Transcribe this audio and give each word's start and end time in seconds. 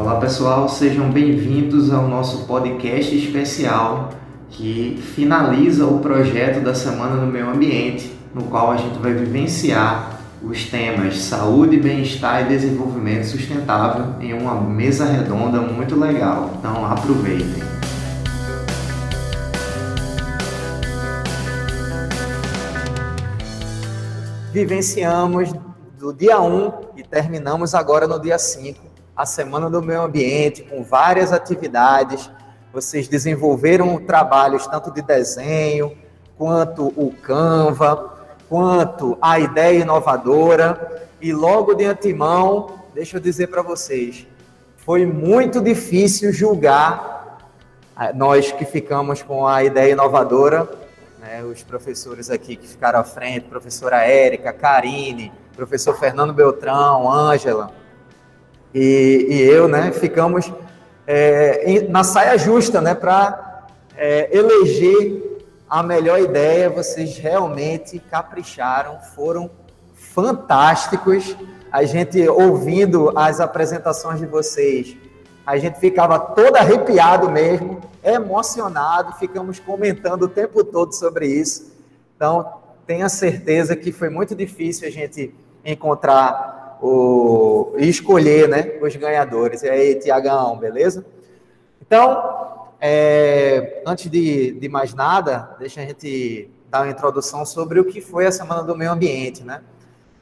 Olá 0.00 0.18
pessoal, 0.18 0.66
sejam 0.66 1.10
bem-vindos 1.10 1.92
ao 1.92 2.08
nosso 2.08 2.46
podcast 2.46 3.14
especial 3.14 4.08
que 4.48 4.98
finaliza 5.14 5.84
o 5.84 5.98
projeto 5.98 6.64
da 6.64 6.74
Semana 6.74 7.20
do 7.20 7.26
Meio 7.26 7.50
Ambiente, 7.50 8.10
no 8.34 8.44
qual 8.44 8.72
a 8.72 8.78
gente 8.78 8.98
vai 8.98 9.12
vivenciar 9.12 10.18
os 10.42 10.64
temas 10.64 11.18
saúde, 11.18 11.76
bem-estar 11.76 12.40
e 12.40 12.48
desenvolvimento 12.48 13.24
sustentável 13.24 14.14
em 14.22 14.32
uma 14.32 14.58
mesa 14.58 15.04
redonda 15.04 15.60
muito 15.60 15.94
legal. 15.94 16.50
Então 16.58 16.86
aproveitem! 16.86 17.62
Vivenciamos 24.50 25.52
do 25.98 26.10
dia 26.14 26.40
1 26.40 26.72
e 26.96 27.02
terminamos 27.02 27.74
agora 27.74 28.08
no 28.08 28.18
dia 28.18 28.38
5 28.38 28.89
a 29.20 29.26
Semana 29.26 29.68
do 29.68 29.82
Meio 29.82 30.00
Ambiente, 30.00 30.62
com 30.62 30.82
várias 30.82 31.30
atividades. 31.30 32.30
Vocês 32.72 33.06
desenvolveram 33.06 33.98
trabalhos 33.98 34.66
tanto 34.66 34.90
de 34.90 35.02
desenho, 35.02 35.94
quanto 36.38 36.86
o 36.96 37.12
Canva, 37.22 38.14
quanto 38.48 39.18
a 39.20 39.38
ideia 39.38 39.80
inovadora. 39.80 41.06
E 41.20 41.34
logo 41.34 41.74
de 41.74 41.84
antemão, 41.84 42.80
deixa 42.94 43.18
eu 43.18 43.20
dizer 43.20 43.48
para 43.48 43.60
vocês, 43.60 44.26
foi 44.78 45.04
muito 45.04 45.60
difícil 45.60 46.32
julgar 46.32 47.40
eh, 48.00 48.14
nós 48.14 48.50
que 48.50 48.64
ficamos 48.64 49.20
com 49.20 49.46
a 49.46 49.62
ideia 49.62 49.92
inovadora, 49.92 50.66
né, 51.20 51.44
os 51.44 51.62
professores 51.62 52.30
aqui 52.30 52.56
que 52.56 52.66
ficaram 52.66 53.00
à 53.00 53.04
frente, 53.04 53.42
professora 53.50 54.02
Érica, 54.02 54.50
Karine, 54.50 55.30
professor 55.54 55.94
Fernando 55.98 56.32
Beltrão, 56.32 57.12
Ângela, 57.12 57.79
e, 58.74 59.26
e 59.28 59.40
eu, 59.42 59.66
né, 59.66 59.90
ficamos 59.92 60.52
é, 61.06 61.86
na 61.88 62.04
saia 62.04 62.38
justa, 62.38 62.80
né, 62.80 62.94
para 62.94 63.66
é, 63.96 64.36
eleger 64.36 65.40
a 65.68 65.82
melhor 65.82 66.20
ideia. 66.20 66.70
Vocês 66.70 67.16
realmente 67.18 67.98
capricharam, 67.98 68.98
foram 69.14 69.50
fantásticos. 69.94 71.36
A 71.72 71.84
gente 71.84 72.28
ouvindo 72.28 73.12
as 73.16 73.40
apresentações 73.40 74.18
de 74.18 74.26
vocês, 74.26 74.96
a 75.46 75.56
gente 75.56 75.78
ficava 75.78 76.18
todo 76.18 76.56
arrepiado 76.56 77.30
mesmo, 77.30 77.80
emocionado, 78.04 79.14
ficamos 79.14 79.58
comentando 79.58 80.24
o 80.24 80.28
tempo 80.28 80.64
todo 80.64 80.92
sobre 80.92 81.26
isso. 81.26 81.72
Então, 82.16 82.60
tenha 82.86 83.08
certeza 83.08 83.74
que 83.76 83.92
foi 83.92 84.08
muito 84.08 84.34
difícil 84.34 84.86
a 84.86 84.90
gente 84.90 85.34
encontrar 85.64 86.60
o, 86.80 87.74
e 87.76 87.88
escolher 87.88 88.48
né, 88.48 88.78
os 88.80 88.94
ganhadores. 88.96 89.62
E 89.62 89.68
aí, 89.68 89.94
Tiagão, 89.96 90.56
beleza? 90.56 91.04
Então, 91.80 92.68
é, 92.80 93.82
antes 93.86 94.10
de, 94.10 94.52
de 94.52 94.68
mais 94.68 94.94
nada, 94.94 95.56
deixa 95.58 95.80
a 95.80 95.84
gente 95.84 96.50
dar 96.70 96.82
uma 96.82 96.90
introdução 96.90 97.44
sobre 97.44 97.80
o 97.80 97.84
que 97.84 98.00
foi 98.00 98.26
a 98.26 98.32
Semana 98.32 98.62
do 98.62 98.76
Meio 98.76 98.92
Ambiente, 98.92 99.42
né? 99.42 99.60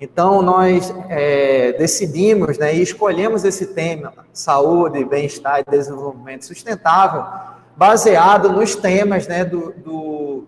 Então, 0.01 0.43
nós 0.43 0.95
é, 1.09 1.73
decidimos 1.73 2.57
né, 2.57 2.75
e 2.75 2.83
escolhemos 2.83 3.45
esse 3.45 3.67
tema, 3.75 4.13
saúde, 4.33 5.05
bem-estar 5.05 5.61
e 5.61 5.71
desenvolvimento 5.71 6.45
sustentável, 6.45 7.25
baseado 7.77 8.49
nos 8.49 8.77
temas 8.77 9.27
né, 9.27 9.45
do, 9.45 9.73
do 9.73 10.45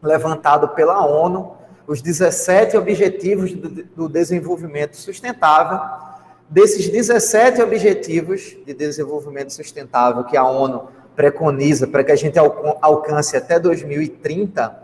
levantado 0.00 0.68
pela 0.68 1.04
ONU 1.04 1.56
os 1.86 2.00
17 2.00 2.76
Objetivos 2.76 3.52
do 3.52 4.08
Desenvolvimento 4.08 4.96
Sustentável. 4.96 5.80
Desses 6.48 6.88
17 6.88 7.62
Objetivos 7.62 8.56
de 8.64 8.74
Desenvolvimento 8.74 9.52
Sustentável 9.52 10.24
que 10.24 10.36
a 10.36 10.44
ONU 10.44 10.88
preconiza 11.14 11.86
para 11.86 12.04
que 12.04 12.12
a 12.12 12.16
gente 12.16 12.38
alcance 12.38 13.36
até 13.36 13.58
2030, 13.58 14.82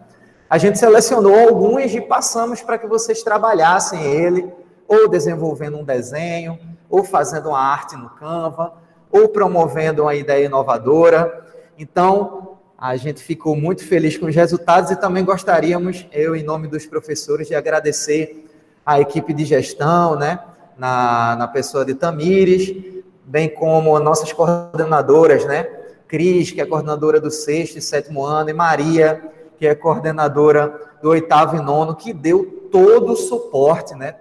a 0.49 0.59
gente 0.59 0.79
selecionou 0.79 1.39
alguns 1.39 1.95
e 1.95 2.01
passamos 2.01 2.63
para 2.63 2.79
que 2.79 2.87
vocês 2.87 3.23
trabalhassem 3.23 4.03
ele, 4.03 4.51
ou 4.87 5.09
desenvolvendo 5.09 5.77
um 5.77 5.85
desenho, 5.85 6.59
ou 6.89 7.05
fazendo 7.05 7.51
uma 7.51 7.61
arte 7.61 7.97
no 7.97 8.09
Canva, 8.11 8.73
ou 9.11 9.29
promovendo 9.29 10.03
uma 10.03 10.15
ideia 10.15 10.47
inovadora. 10.47 11.45
Então, 11.79 12.48
a 12.81 12.95
gente 12.95 13.21
ficou 13.21 13.57
muito 13.57 13.85
feliz 13.85 14.17
com 14.17 14.27
os 14.27 14.35
resultados 14.37 14.93
e 14.93 14.97
também 14.97 15.25
gostaríamos, 15.25 16.07
eu, 16.13 16.37
em 16.37 16.45
nome 16.45 16.69
dos 16.69 16.87
professores, 16.87 17.49
de 17.49 17.55
agradecer 17.57 18.49
a 18.87 19.01
equipe 19.01 19.35
de 19.35 19.45
gestão, 19.45 20.15
né, 20.15 20.39
na, 20.79 21.35
na 21.35 21.49
pessoa 21.49 21.85
de 21.85 21.95
Tamires, 21.95 23.03
bem 23.25 23.49
como 23.49 23.99
nossas 23.99 24.33
coordenadoras, 24.33 25.45
né, 25.45 25.65
Cris, 26.07 26.53
que 26.53 26.61
é 26.61 26.65
coordenadora 26.65 27.21
do 27.21 27.33
sexto 27.33 27.79
e 27.79 27.83
sétimo 27.83 28.25
ano, 28.25 28.51
e 28.51 28.53
Maria, 28.53 29.25
que 29.59 29.67
é 29.67 29.75
coordenadora 29.75 30.73
do 31.03 31.11
oitavo 31.11 31.57
e 31.57 31.61
nono, 31.61 31.97
que 31.97 32.13
deu 32.13 32.69
todo 32.71 33.13
o 33.13 33.17
suporte, 33.17 33.93
né, 33.97 34.15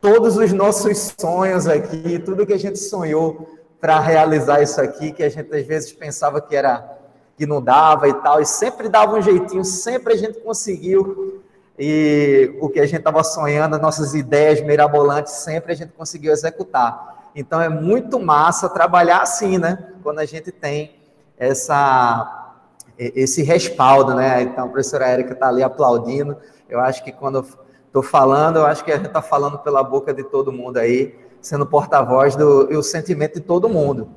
todos 0.00 0.36
os 0.36 0.52
nossos 0.52 1.16
sonhos 1.20 1.66
aqui, 1.66 2.20
tudo 2.20 2.46
que 2.46 2.52
a 2.52 2.58
gente 2.58 2.78
sonhou 2.78 3.58
para 3.80 3.98
realizar 3.98 4.62
isso 4.62 4.80
aqui, 4.80 5.10
que 5.10 5.24
a 5.24 5.28
gente 5.28 5.52
às 5.52 5.66
vezes 5.66 5.92
pensava 5.92 6.40
que 6.40 6.54
era 6.54 6.97
que 7.38 7.46
não 7.46 7.62
dava 7.62 8.08
e 8.08 8.14
tal, 8.14 8.40
e 8.40 8.44
sempre 8.44 8.88
dava 8.88 9.16
um 9.16 9.22
jeitinho, 9.22 9.64
sempre 9.64 10.12
a 10.12 10.16
gente 10.16 10.40
conseguiu. 10.40 11.40
E 11.78 12.52
o 12.60 12.68
que 12.68 12.80
a 12.80 12.86
gente 12.86 12.98
estava 12.98 13.22
sonhando, 13.22 13.76
as 13.76 13.80
nossas 13.80 14.12
ideias 14.12 14.60
mirabolantes, 14.60 15.32
sempre 15.34 15.72
a 15.72 15.76
gente 15.76 15.92
conseguiu 15.92 16.32
executar. 16.32 17.30
Então 17.36 17.60
é 17.60 17.68
muito 17.68 18.18
massa 18.18 18.68
trabalhar 18.68 19.22
assim, 19.22 19.56
né? 19.56 19.92
Quando 20.02 20.18
a 20.18 20.24
gente 20.24 20.50
tem 20.50 20.96
essa, 21.38 22.56
esse 22.98 23.44
respaldo, 23.44 24.12
né? 24.14 24.42
Então 24.42 24.64
a 24.64 24.68
professora 24.68 25.06
Érica 25.06 25.34
está 25.34 25.46
ali 25.48 25.62
aplaudindo. 25.62 26.36
Eu 26.68 26.80
acho 26.80 27.04
que 27.04 27.12
quando 27.12 27.46
estou 27.86 28.02
falando, 28.02 28.56
eu 28.56 28.66
acho 28.66 28.84
que 28.84 28.90
a 28.90 28.96
gente 28.96 29.06
está 29.06 29.22
falando 29.22 29.60
pela 29.60 29.84
boca 29.84 30.12
de 30.12 30.24
todo 30.24 30.50
mundo 30.50 30.78
aí, 30.78 31.16
sendo 31.40 31.64
porta-voz 31.64 32.34
do 32.34 32.66
e 32.72 32.76
o 32.76 32.82
sentimento 32.82 33.34
de 33.34 33.42
todo 33.42 33.68
mundo. 33.68 34.08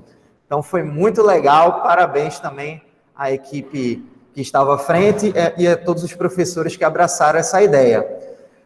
Então 0.48 0.64
foi 0.64 0.82
muito 0.82 1.22
legal, 1.22 1.84
parabéns 1.84 2.40
também 2.40 2.82
a 3.22 3.32
equipe 3.32 4.04
que 4.34 4.42
estava 4.42 4.74
à 4.74 4.78
frente 4.80 5.32
é, 5.36 5.54
e 5.56 5.68
a 5.68 5.78
todos 5.78 6.04
os 6.04 6.12
professores 6.12 6.76
que 6.76 6.84
abraçaram 6.84 7.38
essa 7.38 7.62
ideia. 7.62 8.04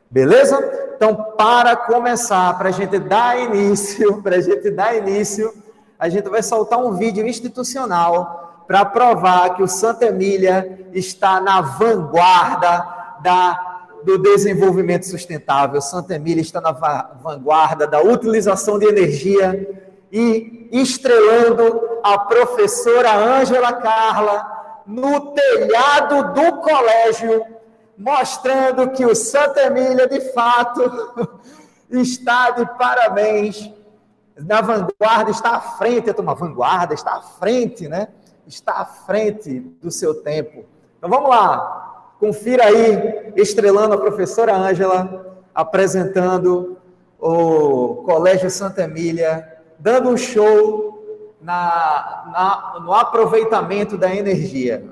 Beleza? 0.10 0.58
Então, 0.96 1.14
para 1.38 1.76
começar, 1.76 2.58
para 2.58 2.70
a 2.70 2.72
gente 2.72 2.98
dar 2.98 3.38
início, 3.38 4.22
para 4.24 4.38
a 4.38 4.40
gente 4.40 4.72
dar 4.72 4.96
início, 4.96 5.54
a 6.00 6.08
gente 6.08 6.30
vai 6.30 6.42
soltar 6.42 6.80
um 6.80 6.94
vídeo 6.94 7.28
institucional 7.28 8.64
para 8.66 8.86
provar 8.86 9.56
que 9.56 9.62
o 9.62 9.68
Santa 9.68 10.06
Emília 10.06 10.88
está 10.94 11.42
na 11.42 11.60
vanguarda 11.60 12.88
da, 13.22 13.90
do 14.06 14.18
desenvolvimento 14.18 15.06
sustentável. 15.06 15.82
Santa 15.82 16.16
Emília 16.16 16.42
está 16.42 16.62
na 16.62 16.72
vanguarda 16.72 17.86
da 17.86 18.02
utilização 18.02 18.80
de 18.80 18.86
energia 18.86 19.85
e 20.18 20.70
estrelando 20.72 22.00
a 22.02 22.18
professora 22.18 23.14
Ângela 23.14 23.74
Carla 23.74 24.82
no 24.88 25.34
telhado 25.34 26.34
do 26.34 26.62
colégio, 26.62 27.46
mostrando 27.98 28.92
que 28.92 29.06
o 29.06 29.14
Santa 29.14 29.64
Emília, 29.64 30.08
de 30.08 30.22
fato, 30.32 30.90
está 31.92 32.52
de 32.52 32.66
parabéns, 32.78 33.70
na 34.38 34.62
vanguarda, 34.62 35.32
está 35.32 35.58
à 35.58 35.60
frente, 35.60 36.10
uma 36.12 36.34
vanguarda, 36.34 36.94
está 36.94 37.16
à 37.16 37.22
frente, 37.22 37.90
né? 37.90 38.08
Está 38.48 38.72
à 38.72 38.86
frente 38.86 39.60
do 39.60 39.92
seu 39.92 40.24
tempo. 40.24 40.64
Então 40.98 41.10
vamos 41.10 41.30
lá, 41.30 42.14
confira 42.22 42.68
aí, 42.68 43.34
estrelando 43.36 43.96
a 43.96 43.98
professora 43.98 44.56
Ângela, 44.56 45.44
apresentando 45.54 46.78
o 47.20 47.96
Colégio 48.06 48.50
Santa 48.50 48.84
Emília 48.84 49.55
dando 49.86 50.10
um 50.10 50.18
show 50.18 51.38
na, 51.40 52.24
na, 52.32 52.80
no 52.80 52.92
aproveitamento 52.92 53.96
da 53.96 54.16
energia. 54.16 54.84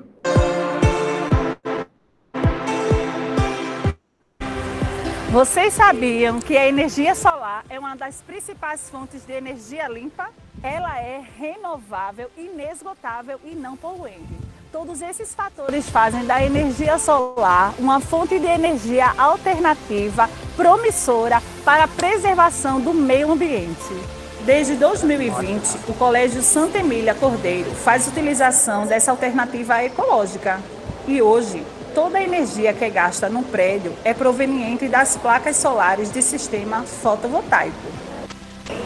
Vocês 5.32 5.74
sabiam 5.74 6.38
que 6.38 6.56
a 6.56 6.68
energia 6.68 7.12
solar 7.16 7.64
é 7.68 7.76
uma 7.76 7.96
das 7.96 8.22
principais 8.22 8.88
fontes 8.88 9.26
de 9.26 9.32
energia 9.32 9.88
limpa? 9.88 10.28
Ela 10.62 10.96
é 11.00 11.20
renovável, 11.40 12.30
inesgotável 12.38 13.40
e 13.44 13.52
não 13.52 13.76
poluente. 13.76 14.38
Todos 14.70 15.02
esses 15.02 15.34
fatores 15.34 15.90
fazem 15.90 16.24
da 16.24 16.40
energia 16.40 16.98
solar 16.98 17.74
uma 17.80 17.98
fonte 17.98 18.38
de 18.38 18.46
energia 18.46 19.12
alternativa 19.18 20.30
promissora 20.56 21.42
para 21.64 21.82
a 21.82 21.88
preservação 21.88 22.80
do 22.80 22.94
meio 22.94 23.32
ambiente. 23.32 24.23
Desde 24.44 24.74
2020, 24.74 25.78
o 25.88 25.94
Colégio 25.94 26.42
Santa 26.42 26.76
Emília 26.78 27.14
Cordeiro 27.14 27.70
faz 27.70 28.06
utilização 28.06 28.86
dessa 28.86 29.10
alternativa 29.10 29.82
ecológica. 29.82 30.60
E 31.08 31.22
hoje, 31.22 31.64
toda 31.94 32.18
a 32.18 32.22
energia 32.22 32.74
que 32.74 32.84
é 32.84 32.90
gasta 32.90 33.30
no 33.30 33.42
prédio 33.42 33.94
é 34.04 34.12
proveniente 34.12 34.86
das 34.86 35.16
placas 35.16 35.56
solares 35.56 36.12
de 36.12 36.20
sistema 36.20 36.82
fotovoltaico. 36.82 37.74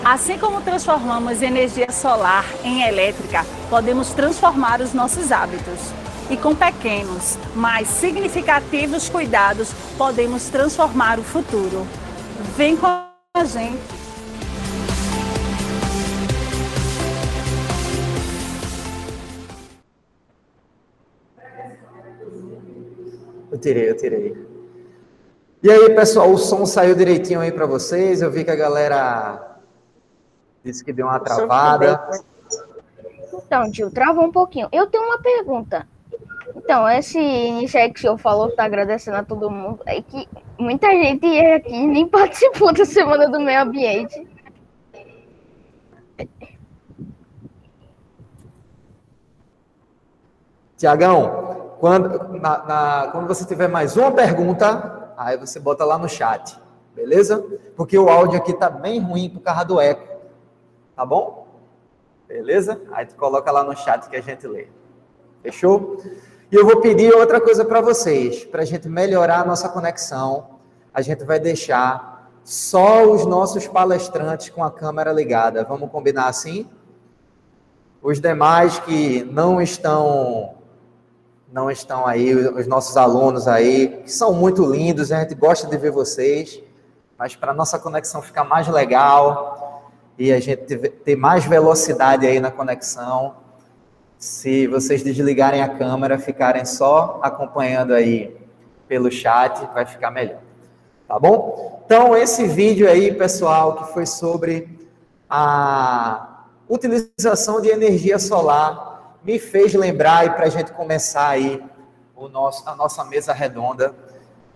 Assim 0.05 0.39
como 0.39 0.61
transformamos 0.61 1.43
energia 1.43 1.91
solar 1.91 2.45
em 2.63 2.83
elétrica, 2.83 3.45
podemos 3.69 4.11
transformar 4.11 4.81
os 4.81 4.95
nossos 4.95 5.33
hábitos. 5.33 5.81
E 6.31 6.37
com 6.37 6.55
pequenos, 6.55 7.37
mas 7.57 7.89
significativos 7.89 9.09
cuidados, 9.09 9.73
podemos 9.97 10.45
transformar 10.45 11.19
o 11.19 11.25
futuro. 11.25 11.85
Vem 12.57 12.77
com 12.77 12.87
a 12.87 13.45
gente. 13.45 13.98
Eu 23.51 23.59
tirei, 23.59 23.91
eu 23.91 23.97
tirei. 23.97 24.47
E 25.63 25.71
aí, 25.71 25.95
pessoal, 25.95 26.31
o 26.31 26.39
som 26.39 26.65
saiu 26.65 26.95
direitinho 26.95 27.41
aí 27.41 27.51
para 27.51 27.67
vocês? 27.67 28.23
Eu 28.23 28.31
vi 28.31 28.45
que 28.45 28.51
a 28.51 28.57
galera 28.57 29.59
disse 30.63 30.85
que 30.85 30.93
deu 30.93 31.07
uma 31.07 31.19
travada. 31.19 32.09
Então, 33.33 33.71
tio, 33.71 33.91
travou 33.91 34.25
um 34.25 34.33
pouquinho. 34.33 34.69
Eu 34.71 34.87
tenho 34.87 35.05
uma 35.05 35.19
pergunta. 35.21 35.87
Então, 36.55 36.89
esse 36.89 37.19
início 37.19 37.81
aí 37.81 37.91
que 37.91 37.99
o 37.99 38.03
senhor 38.03 38.19
falou, 38.19 38.55
tá 38.55 38.65
agradecendo 38.65 39.17
a 39.17 39.25
todo 39.25 39.51
mundo, 39.51 39.81
é 39.87 40.03
que 40.03 40.29
muita 40.59 40.91
gente 40.91 41.27
aqui 41.41 41.87
nem 41.87 42.07
participou 42.09 42.73
da 42.73 42.85
Semana 42.85 43.29
do 43.29 43.41
Meio 43.41 43.63
Ambiente. 43.63 44.27
Tiagão, 50.77 51.58
quando, 51.81 52.39
na, 52.41 52.59
na, 52.67 53.09
quando 53.13 53.27
você 53.29 53.45
tiver 53.45 53.69
mais 53.69 53.97
uma 53.97 54.11
pergunta, 54.11 55.13
aí 55.17 55.37
você 55.37 55.61
bota 55.61 55.85
lá 55.85 55.97
no 55.97 56.09
chat, 56.09 56.59
beleza? 56.95 57.45
Porque 57.77 57.97
o 57.97 58.09
áudio 58.09 58.39
aqui 58.39 58.53
tá 58.53 58.69
bem 58.69 59.01
ruim 59.01 59.31
por 59.31 59.41
causa 59.41 59.65
do 59.65 59.81
eco, 59.81 60.21
tá 60.97 61.07
bom? 61.07 61.47
Beleza? 62.27 62.81
Aí 62.93 63.07
tu 63.07 63.15
coloca 63.15 63.51
lá 63.51 63.63
no 63.63 63.77
chat 63.77 64.09
que 64.09 64.17
a 64.17 64.21
gente 64.21 64.47
lê. 64.47 64.67
Fechou? 65.43 65.99
E 66.51 66.57
eu 66.57 66.67
vou 66.67 66.81
pedir 66.81 67.15
outra 67.15 67.41
coisa 67.41 67.65
para 67.65 67.81
vocês, 67.81 68.45
para 68.45 68.63
a 68.63 68.65
gente 68.65 68.89
melhorar 68.89 69.41
a 69.41 69.45
nossa 69.45 69.69
conexão. 69.69 70.59
A 70.93 71.01
gente 71.01 71.25
vai 71.25 71.39
deixar 71.39 72.29
só 72.43 73.05
os 73.05 73.25
nossos 73.25 73.69
palestrantes 73.69 74.51
com 74.51 74.65
a 74.65 74.71
câmera 74.71 75.13
ligada. 75.13 75.65
Vamos 75.65 75.91
combinar 75.91 76.27
assim? 76.27 76.69
Os 78.03 78.21
demais 78.21 78.79
que 78.81 79.23
não 79.25 79.61
estão 79.61 80.58
não 81.53 81.71
estão 81.71 82.07
aí, 82.07 82.35
os 82.35 82.67
nossos 82.67 82.97
alunos 82.97 83.49
aí, 83.49 84.03
que 84.05 84.13
são 84.13 84.33
muito 84.33 84.65
lindos, 84.65 85.11
a 85.11 85.21
gente 85.21 85.35
gosta 85.35 85.67
de 85.67 85.77
ver 85.77 85.91
vocês, 85.91 86.61
mas 87.19 87.35
para 87.35 87.55
nossa 87.55 87.79
conexão 87.79 88.21
ficar 88.21 88.45
mais 88.45 88.69
legal 88.69 89.83
e 90.19 90.33
a 90.33 90.41
gente 90.41 90.77
ter 90.89 91.17
mais 91.17 91.45
velocidade 91.45 92.27
aí 92.27 92.39
na 92.39 92.51
conexão, 92.51 93.37
se 94.19 94.67
vocês 94.67 95.03
desligarem 95.03 95.63
a 95.63 95.69
câmera, 95.69 96.19
ficarem 96.19 96.65
só 96.65 97.21
acompanhando 97.23 97.95
aí 97.95 98.37
pelo 98.87 99.11
chat, 99.11 99.65
vai 99.73 99.87
ficar 99.87 100.11
melhor. 100.11 100.41
Tá 101.07 101.19
bom? 101.19 101.83
Então, 101.87 102.15
esse 102.17 102.47
vídeo 102.47 102.89
aí, 102.89 103.15
pessoal, 103.15 103.77
que 103.77 103.93
foi 103.93 104.05
sobre 104.05 104.69
a 105.31 106.45
utilização 106.69 107.61
de 107.61 107.69
energia 107.69 108.19
solar 108.19 108.88
me 109.23 109.39
fez 109.39 109.75
lembrar 109.75 110.27
e 110.27 110.31
para 110.31 110.47
a 110.47 110.49
gente 110.49 110.73
começar 110.73 111.29
aí 111.29 111.63
o 112.15 112.29
nosso, 112.29 112.69
a 112.69 112.75
nossa 112.75 113.05
mesa 113.05 113.33
redonda 113.33 113.95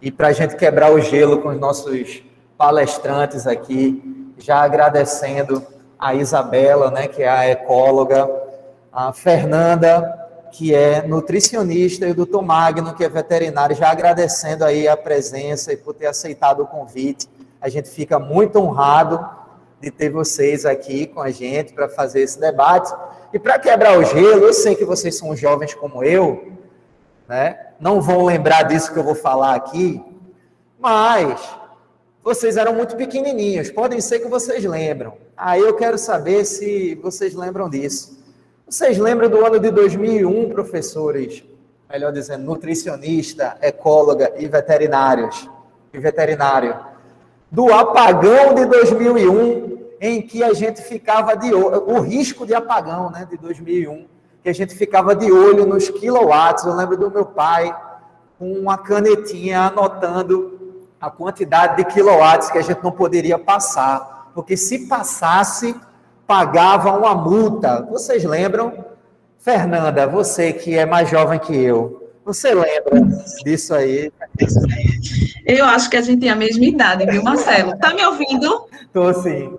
e 0.01 0.11
para 0.11 0.29
a 0.29 0.33
gente 0.33 0.57
quebrar 0.57 0.93
o 0.93 1.01
gelo 1.01 1.41
com 1.41 1.49
os 1.49 1.61
nossos 1.61 2.23
palestrantes 2.59 3.47
aqui, 3.47 4.33
já 4.39 4.63
agradecendo 4.63 5.65
a 5.99 6.15
Isabela, 6.15 6.91
né, 6.91 7.07
que 7.07 7.23
é 7.23 7.29
a 7.29 7.49
ecóloga, 7.49 8.29
a 8.93 9.13
Fernanda, 9.13 10.19
que 10.51 10.75
é 10.75 11.07
nutricionista, 11.07 12.07
e 12.07 12.11
o 12.11 12.15
doutor 12.15 12.43
Magno, 12.43 12.95
que 12.95 13.05
é 13.05 13.09
veterinário, 13.09 13.75
já 13.75 13.91
agradecendo 13.91 14.65
aí 14.65 14.87
a 14.87 14.97
presença 14.97 15.73
e 15.73 15.77
por 15.77 15.95
ter 15.95 16.07
aceitado 16.07 16.63
o 16.63 16.67
convite. 16.67 17.29
A 17.61 17.69
gente 17.69 17.89
fica 17.89 18.19
muito 18.19 18.59
honrado 18.59 19.25
de 19.81 19.91
ter 19.91 20.11
vocês 20.11 20.67
aqui 20.67 21.07
com 21.07 21.21
a 21.21 21.31
gente 21.31 21.73
para 21.73 21.89
fazer 21.89 22.23
esse 22.23 22.39
debate. 22.39 22.93
E 23.33 23.39
para 23.39 23.59
quebrar 23.59 23.99
o 23.99 24.05
gelo, 24.05 24.47
eu 24.47 24.53
sei 24.53 24.75
que 24.75 24.85
vocês 24.85 25.17
são 25.17 25.35
jovens 25.35 25.75
como 25.75 26.05
eu, 26.05 26.53
né? 27.27 27.59
não 27.81 28.01
vão 28.01 28.25
lembrar 28.25 28.65
disso 28.65 28.93
que 28.93 28.99
eu 28.99 29.03
vou 29.03 29.15
falar 29.15 29.55
aqui, 29.55 30.01
mas 30.79 31.41
vocês 32.23 32.57
eram 32.57 32.75
muito 32.75 32.95
pequenininhos, 32.95 33.71
podem 33.71 34.01
ser 34.01 34.21
que 34.21 34.29
vocês 34.29 34.63
lembram. 34.65 35.15
Aí 35.37 35.61
eu 35.61 35.75
quero 35.75 35.97
saber 35.99 36.45
se 36.45 36.95
vocês 37.03 37.35
lembram 37.35 37.69
disso. 37.69 38.23
Vocês 38.69 38.99
lembram 38.99 39.29
do 39.29 39.45
ano 39.45 39.59
de 39.59 39.71
2001, 39.71 40.51
professores? 40.51 41.43
Melhor 41.91 42.13
dizendo, 42.13 42.45
nutricionista, 42.45 43.57
ecóloga 43.61 44.33
e 44.39 44.47
veterinários 44.47 45.49
e 45.93 45.99
veterinário. 45.99 46.79
Do 47.51 47.73
apagão 47.73 48.55
de 48.55 48.65
2001 48.67 49.72
em 50.05 50.21
que 50.21 50.43
a 50.43 50.53
gente 50.53 50.83
ficava 50.83 51.37
de 51.37 51.55
olho, 51.55 51.89
o 51.89 52.01
risco 52.01 52.45
de 52.45 52.53
apagão, 52.53 53.09
né, 53.09 53.25
de 53.25 53.37
2001, 53.37 54.09
que 54.43 54.49
a 54.49 54.53
gente 54.53 54.75
ficava 54.75 55.15
de 55.15 55.31
olho 55.31 55.65
nos 55.65 55.89
quilowatts. 55.89 56.65
Eu 56.65 56.75
lembro 56.75 56.97
do 56.97 57.09
meu 57.09 57.25
pai 57.25 57.73
com 58.37 58.53
uma 58.53 58.77
canetinha 58.77 59.61
anotando 59.61 60.81
a 61.01 61.09
quantidade 61.09 61.77
de 61.77 61.85
quilowatts 61.85 62.51
que 62.51 62.59
a 62.59 62.63
gente 62.63 62.83
não 62.83 62.91
poderia 62.91 63.39
passar, 63.39 64.33
porque 64.35 64.57
se 64.57 64.89
passasse, 64.89 65.73
pagava 66.27 66.91
uma 66.99 67.15
multa. 67.15 67.87
Vocês 67.89 68.25
lembram? 68.25 68.85
Fernanda, 69.39 70.05
você 70.09 70.53
que 70.53 70.77
é 70.77 70.85
mais 70.85 71.09
jovem 71.09 71.39
que 71.39 71.55
eu, 71.55 72.11
você 72.25 72.53
lembra 72.53 73.01
disso 73.45 73.73
aí? 73.73 74.13
Eu 75.47 75.65
acho 75.65 75.89
que 75.89 75.97
a 75.97 76.01
gente 76.01 76.21
tem 76.21 76.31
a 76.31 76.37
mesma 76.37 76.65
idade, 76.65 77.07
viu, 77.07 77.23
Marcelo? 77.23 77.77
Tá 77.79 77.95
me 77.95 78.05
ouvindo? 78.05 78.67
Tô 78.93 79.13
sim. 79.15 79.59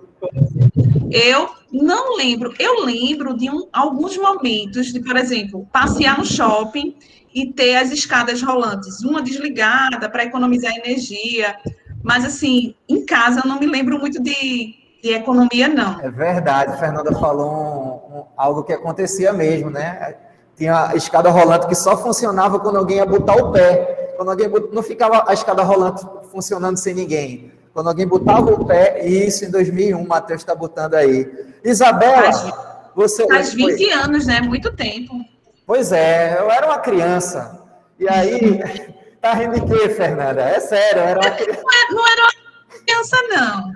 Eu 1.10 1.50
não 1.72 2.16
lembro. 2.16 2.54
Eu 2.58 2.84
lembro 2.84 3.36
de 3.36 3.50
um, 3.50 3.68
alguns 3.72 4.16
momentos 4.16 4.92
de, 4.92 5.00
por 5.00 5.16
exemplo, 5.16 5.66
passear 5.72 6.18
no 6.18 6.24
shopping 6.24 6.96
e 7.34 7.52
ter 7.52 7.76
as 7.76 7.90
escadas 7.90 8.42
rolantes, 8.42 9.02
uma 9.02 9.20
desligada 9.20 10.08
para 10.08 10.24
economizar 10.24 10.72
energia. 10.76 11.56
Mas, 12.02 12.24
assim, 12.24 12.74
em 12.88 13.04
casa 13.04 13.40
eu 13.44 13.48
não 13.48 13.58
me 13.58 13.66
lembro 13.66 13.98
muito 13.98 14.22
de, 14.22 14.74
de 15.02 15.10
economia, 15.10 15.68
não. 15.68 16.00
É 16.00 16.10
verdade, 16.10 16.78
Fernanda 16.78 17.12
falou 17.12 17.50
um, 17.50 18.18
um, 18.18 18.24
algo 18.36 18.62
que 18.62 18.72
acontecia 18.72 19.32
mesmo, 19.32 19.70
né? 19.70 20.16
Tinha 20.56 20.90
a 20.90 20.96
escada 20.96 21.30
rolante 21.30 21.66
que 21.66 21.74
só 21.74 21.96
funcionava 21.96 22.60
quando 22.60 22.76
alguém 22.76 22.98
ia 22.98 23.06
botar 23.06 23.34
o 23.36 23.50
pé. 23.50 24.14
Quando 24.16 24.30
alguém 24.30 24.48
não 24.72 24.82
ficava 24.82 25.24
a 25.26 25.32
escada 25.32 25.62
rolante 25.64 26.06
funcionando 26.30 26.76
sem 26.76 26.94
ninguém. 26.94 27.53
Quando 27.74 27.88
alguém 27.88 28.06
botava 28.06 28.52
o 28.52 28.64
pé, 28.64 29.04
isso 29.04 29.44
em 29.44 29.50
2001, 29.50 30.00
o 30.00 30.06
Matheus 30.06 30.42
está 30.42 30.54
botando 30.54 30.94
aí. 30.94 31.28
Isabela, 31.64 32.32
faz, 32.32 32.54
você. 32.94 33.26
Faz 33.26 33.52
20 33.52 33.76
foi... 33.76 33.92
anos, 33.92 34.26
né? 34.26 34.40
Muito 34.40 34.72
tempo. 34.76 35.12
Pois 35.66 35.90
é, 35.90 36.38
eu 36.38 36.48
era 36.48 36.66
uma 36.66 36.78
criança. 36.78 37.60
E 37.98 38.08
aí, 38.08 38.60
tá 39.20 39.34
rindo 39.34 39.58
de 39.58 39.66
quê, 39.66 39.88
Fernanda? 39.88 40.42
É 40.42 40.60
sério, 40.60 41.00
eu 41.00 41.04
era 41.04 41.20
uma 41.20 41.30
criança. 41.32 41.62
Não 41.90 42.06
era 42.06 42.22
uma 42.22 42.32
criança, 42.84 43.16
não. 43.28 43.72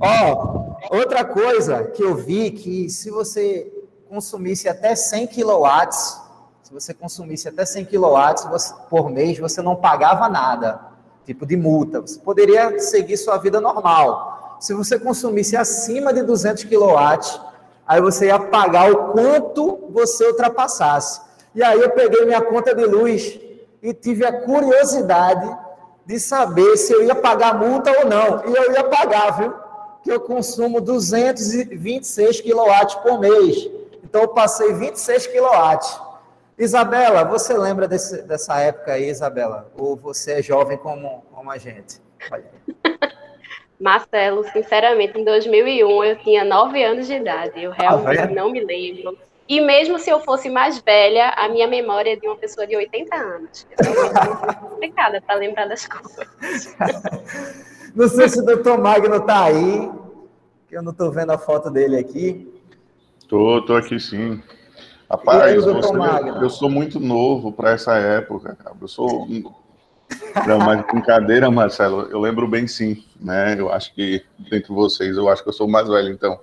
Ó, 0.00 0.96
outra 0.96 1.22
coisa 1.22 1.84
que 1.84 2.02
eu 2.02 2.14
vi 2.14 2.50
que 2.50 2.88
se 2.88 3.10
você 3.10 3.70
consumisse 4.08 4.70
até 4.70 4.96
100 4.96 5.26
quilowatts, 5.26 6.18
se 6.62 6.72
você 6.72 6.94
consumisse 6.94 7.46
até 7.46 7.66
100 7.66 7.84
quilowatts 7.84 8.74
por 8.88 9.10
mês, 9.10 9.38
você 9.38 9.60
não 9.60 9.76
pagava 9.76 10.30
nada 10.30 10.85
tipo 11.26 11.44
de 11.44 11.56
multa. 11.56 12.00
Você 12.00 12.20
poderia 12.20 12.78
seguir 12.78 13.16
sua 13.16 13.36
vida 13.36 13.60
normal. 13.60 14.56
Se 14.60 14.72
você 14.72 14.98
consumisse 14.98 15.56
acima 15.56 16.12
de 16.12 16.22
200 16.22 16.64
kW, 16.64 17.40
aí 17.86 18.00
você 18.00 18.26
ia 18.26 18.38
pagar 18.38 18.90
o 18.90 19.12
quanto 19.12 19.90
você 19.90 20.26
ultrapassasse. 20.28 21.20
E 21.54 21.62
aí 21.62 21.80
eu 21.80 21.90
peguei 21.90 22.24
minha 22.24 22.40
conta 22.40 22.74
de 22.74 22.84
luz 22.84 23.38
e 23.82 23.92
tive 23.92 24.24
a 24.24 24.40
curiosidade 24.42 25.54
de 26.06 26.20
saber 26.20 26.76
se 26.76 26.92
eu 26.92 27.02
ia 27.02 27.14
pagar 27.14 27.58
multa 27.58 27.90
ou 27.98 28.06
não. 28.06 28.46
E 28.46 28.56
eu 28.56 28.72
ia 28.72 28.84
pagar, 28.84 29.38
viu? 29.38 29.52
Que 30.02 30.12
eu 30.12 30.20
consumo 30.20 30.80
226 30.80 32.40
kW 32.40 33.02
por 33.02 33.18
mês. 33.18 33.68
Então 34.04 34.22
eu 34.22 34.28
passei 34.28 34.72
26 34.72 35.26
kW. 35.26 36.05
Isabela, 36.58 37.22
você 37.24 37.56
lembra 37.56 37.86
desse, 37.86 38.22
dessa 38.22 38.58
época 38.58 38.92
aí, 38.92 39.10
Isabela? 39.10 39.70
Ou 39.76 39.94
você 39.94 40.34
é 40.34 40.42
jovem 40.42 40.78
como, 40.78 41.22
como 41.32 41.50
a 41.50 41.58
gente? 41.58 42.00
Marcelo, 43.78 44.42
sinceramente, 44.52 45.18
em 45.18 45.24
2001 45.24 46.04
eu 46.04 46.16
tinha 46.20 46.44
nove 46.44 46.82
anos 46.82 47.06
de 47.06 47.14
idade. 47.14 47.62
Eu 47.62 47.70
realmente 47.72 48.20
ah, 48.20 48.26
não 48.26 48.50
me 48.50 48.64
lembro. 48.64 49.18
E 49.46 49.60
mesmo 49.60 49.98
se 49.98 50.08
eu 50.08 50.18
fosse 50.20 50.48
mais 50.48 50.78
velha, 50.78 51.28
a 51.36 51.48
minha 51.48 51.68
memória 51.68 52.14
é 52.14 52.16
de 52.16 52.26
uma 52.26 52.36
pessoa 52.36 52.66
de 52.66 52.74
80 52.74 53.14
anos. 53.14 53.66
Eu 53.78 53.84
sou 53.84 54.02
muito 54.02 54.56
complicada 54.60 55.20
para 55.20 55.36
lembrar 55.36 55.68
das 55.68 55.86
coisas. 55.86 56.74
Não 57.94 58.08
sei 58.08 58.28
se 58.28 58.40
o 58.40 58.44
doutor 58.44 58.78
Magno 58.78 59.16
está 59.16 59.44
aí, 59.44 59.90
que 60.68 60.76
eu 60.76 60.82
não 60.82 60.92
estou 60.92 61.10
vendo 61.10 61.30
a 61.30 61.38
foto 61.38 61.70
dele 61.70 61.96
aqui. 61.96 62.46
Tô, 63.26 63.62
tô 63.62 63.74
aqui 63.74 63.98
sim. 63.98 64.42
Rapaz, 65.08 65.42
aí, 65.42 65.56
você, 65.56 65.70
eu 66.42 66.50
sou 66.50 66.68
muito 66.68 66.98
novo 66.98 67.52
para 67.52 67.70
essa 67.70 67.96
época, 67.96 68.56
cara. 68.56 68.74
Eu 68.80 68.88
sou. 68.88 69.26
Não, 70.46 70.58
mas 70.58 70.84
brincadeira, 70.86 71.50
Marcelo, 71.50 72.02
eu 72.10 72.20
lembro 72.20 72.48
bem 72.48 72.66
sim, 72.66 73.04
né? 73.20 73.54
Eu 73.58 73.72
acho 73.72 73.94
que, 73.94 74.24
dentre 74.50 74.72
vocês, 74.72 75.16
eu 75.16 75.28
acho 75.28 75.42
que 75.42 75.48
eu 75.48 75.52
sou 75.52 75.68
mais 75.68 75.88
velho, 75.88 76.10
então. 76.10 76.38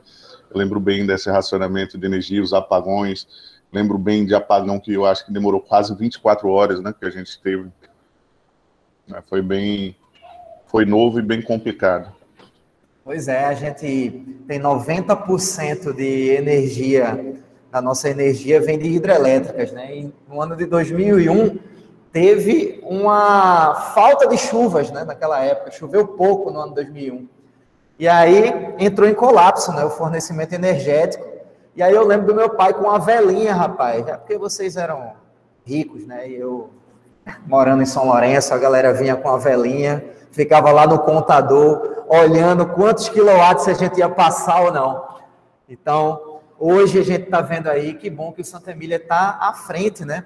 Eu 0.50 0.58
lembro 0.60 0.80
bem 0.80 1.06
desse 1.06 1.30
racionamento 1.30 1.98
de 1.98 2.06
energia, 2.06 2.42
os 2.42 2.54
apagões. 2.54 3.28
Lembro 3.72 3.98
bem 3.98 4.24
de 4.26 4.36
apagão 4.36 4.80
que 4.80 4.94
eu 4.94 5.06
acho 5.06 5.26
que 5.26 5.34
demorou 5.34 5.60
quase 5.60 5.96
24 5.96 6.48
horas, 6.48 6.80
né? 6.80 6.94
Que 6.98 7.06
a 7.06 7.10
gente 7.10 7.42
teve. 7.42 7.70
Né, 9.08 9.22
foi 9.28 9.42
bem. 9.42 9.96
Foi 10.68 10.86
novo 10.86 11.20
e 11.20 11.22
bem 11.22 11.42
complicado. 11.42 12.14
Pois 13.04 13.28
é, 13.28 13.46
a 13.46 13.54
gente 13.54 14.24
tem 14.48 14.60
90% 14.62 15.94
de 15.94 16.30
energia, 16.30 17.36
da 17.74 17.82
nossa 17.82 18.08
energia 18.08 18.62
vem 18.62 18.78
de 18.78 18.88
hidrelétricas, 18.88 19.72
né? 19.72 19.98
E 19.98 20.14
no 20.30 20.40
ano 20.40 20.56
de 20.56 20.68
2001 20.68 21.58
teve 22.12 22.80
uma 22.84 23.74
falta 23.96 24.28
de 24.28 24.38
chuvas, 24.38 24.92
né, 24.92 25.04
naquela 25.04 25.44
época, 25.44 25.72
choveu 25.72 26.08
pouco 26.10 26.52
no 26.52 26.60
ano 26.60 26.76
2001. 26.76 27.28
E 27.98 28.08
aí 28.08 28.76
entrou 28.78 29.10
em 29.10 29.16
colapso, 29.16 29.72
né, 29.74 29.84
o 29.84 29.90
fornecimento 29.90 30.54
energético. 30.54 31.26
E 31.76 31.82
aí 31.82 31.96
eu 31.96 32.06
lembro 32.06 32.28
do 32.28 32.36
meu 32.36 32.52
pai 32.52 32.76
com 32.76 32.82
uma 32.82 33.00
velinha, 33.00 33.56
rapaz, 33.56 34.08
é 34.08 34.18
porque 34.18 34.38
vocês 34.38 34.78
eram 34.78 35.14
ricos, 35.66 36.06
né? 36.06 36.30
E 36.30 36.36
eu 36.36 36.70
morando 37.48 37.82
em 37.82 37.88
São 37.88 38.06
Lourenço, 38.06 38.54
a 38.54 38.58
galera 38.60 38.94
vinha 38.94 39.16
com 39.16 39.30
a 39.30 39.40
velinha, 39.40 40.06
ficava 40.30 40.72
lá 40.72 40.86
no 40.86 41.00
contador, 41.00 42.04
olhando 42.08 42.68
quantos 42.68 43.10
quilowatts 43.10 43.68
a 43.68 43.74
gente 43.74 43.98
ia 43.98 44.10
passar 44.10 44.62
ou 44.62 44.72
não. 44.72 45.06
Então, 45.68 46.33
hoje 46.64 46.98
a 46.98 47.04
gente 47.04 47.24
está 47.24 47.42
vendo 47.42 47.68
aí 47.68 47.94
que 47.94 48.10
bom 48.10 48.32
que 48.32 48.42
o 48.42 48.46
Santa 48.46 48.72
Emília 48.72 48.96
está 48.96 49.38
à 49.42 49.54
frente, 49.54 50.06
né? 50.06 50.24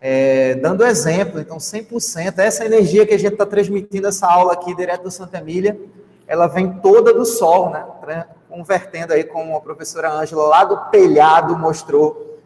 É, 0.00 0.56
dando 0.56 0.84
exemplo, 0.84 1.40
então 1.40 1.58
100%, 1.58 2.38
essa 2.38 2.64
energia 2.64 3.06
que 3.06 3.14
a 3.14 3.18
gente 3.18 3.34
está 3.34 3.46
transmitindo 3.46 4.08
essa 4.08 4.26
aula 4.26 4.52
aqui 4.52 4.74
direto 4.74 5.04
do 5.04 5.10
Santa 5.10 5.38
Emília, 5.38 5.78
ela 6.26 6.48
vem 6.48 6.80
toda 6.80 7.14
do 7.14 7.24
sol, 7.24 7.70
né? 7.70 8.26
Convertendo 8.48 9.12
aí, 9.12 9.22
como 9.22 9.56
a 9.56 9.60
professora 9.60 10.10
Ângela 10.10 10.48
lá 10.48 10.64
do 10.64 10.76
telhado 10.90 11.56
mostrou, 11.56 12.40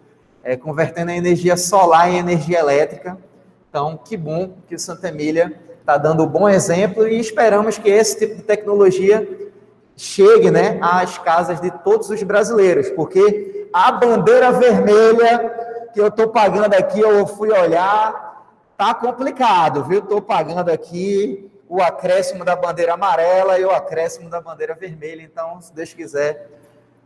é, 0.45 0.57
convertendo 0.57 1.11
a 1.11 1.17
energia 1.17 1.57
solar 1.57 2.11
em 2.11 2.19
energia 2.19 2.59
elétrica. 2.59 3.17
Então, 3.71 3.97
que 3.97 4.17
bom 4.19 4.55
que 4.69 4.75
o 4.75 4.79
Santa 4.79 5.09
Emília 5.09 5.59
está 5.81 5.97
dando 5.97 6.25
um 6.25 6.27
bom 6.27 6.49
exemplo 6.49 7.09
e 7.09 7.19
esperamos 7.19 7.79
que 7.79 7.89
esse 7.89 8.19
tipo 8.19 8.37
de 8.37 8.43
tecnologia 8.43 9.50
chegue 10.01 10.51
né, 10.51 10.79
às 10.81 11.19
casas 11.19 11.61
de 11.61 11.71
todos 11.71 12.09
os 12.09 12.23
brasileiros, 12.23 12.89
porque 12.89 13.69
a 13.71 13.93
bandeira 13.93 14.51
vermelha 14.51 15.89
que 15.93 16.01
eu 16.01 16.07
estou 16.07 16.29
pagando 16.29 16.73
aqui, 16.73 17.01
eu 17.01 17.27
fui 17.27 17.51
olhar, 17.51 18.47
tá 18.79 18.95
complicado, 18.95 19.85
viu? 19.85 19.99
Estou 19.99 20.23
pagando 20.23 20.71
aqui 20.71 21.51
o 21.69 21.83
acréscimo 21.83 22.47
da 22.47 22.57
bandeira 22.57 22.95
amarela 22.95 23.59
e 23.59 23.65
o 23.65 23.71
acréscimo 23.71 24.31
da 24.31 24.41
bandeira 24.41 24.75
vermelha, 24.75 25.21
então, 25.21 25.61
se 25.61 25.75
Deus 25.75 25.93
quiser, 25.93 26.49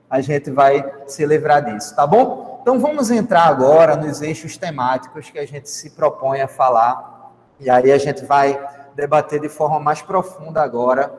a 0.08 0.20
gente 0.20 0.48
vai 0.48 0.88
se 1.08 1.26
livrar 1.26 1.64
disso, 1.64 1.96
tá 1.96 2.06
bom? 2.06 2.60
Então 2.62 2.78
vamos 2.78 3.10
entrar 3.10 3.48
agora 3.48 3.96
nos 3.96 4.22
eixos 4.22 4.56
temáticos 4.56 5.30
que 5.30 5.38
a 5.40 5.46
gente 5.46 5.68
se 5.68 5.90
propõe 5.90 6.40
a 6.40 6.46
falar 6.46 7.32
e 7.58 7.68
aí 7.68 7.90
a 7.90 7.98
gente 7.98 8.24
vai 8.24 8.56
debater 8.94 9.40
de 9.40 9.48
forma 9.48 9.80
mais 9.80 10.00
profunda 10.00 10.62
agora 10.62 11.12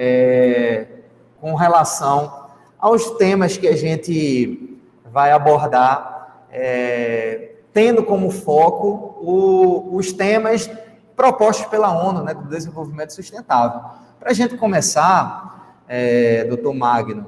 é, 0.00 0.97
com 1.40 1.54
relação 1.54 2.46
aos 2.78 3.10
temas 3.12 3.56
que 3.56 3.66
a 3.66 3.76
gente 3.76 4.78
vai 5.10 5.32
abordar, 5.32 6.44
é, 6.50 7.52
tendo 7.72 8.02
como 8.02 8.30
foco 8.30 9.18
o, 9.20 9.96
os 9.96 10.12
temas 10.12 10.70
propostos 11.16 11.66
pela 11.66 11.92
ONU, 11.92 12.22
né, 12.22 12.34
do 12.34 12.48
desenvolvimento 12.48 13.12
sustentável. 13.12 13.80
Para 14.18 14.30
a 14.30 14.34
gente 14.34 14.56
começar, 14.56 15.82
é, 15.88 16.44
doutor 16.44 16.74
Magno 16.74 17.26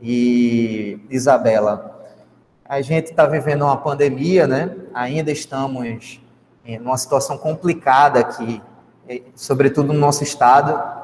e 0.00 1.00
Isabela, 1.10 2.00
a 2.64 2.80
gente 2.80 3.10
está 3.10 3.26
vivendo 3.26 3.62
uma 3.62 3.76
pandemia, 3.76 4.46
né? 4.46 4.74
Ainda 4.94 5.30
estamos 5.30 6.20
numa 6.80 6.96
situação 6.96 7.36
complicada 7.36 8.20
aqui, 8.20 8.62
sobretudo 9.34 9.92
no 9.92 9.98
nosso 9.98 10.22
estado. 10.22 11.01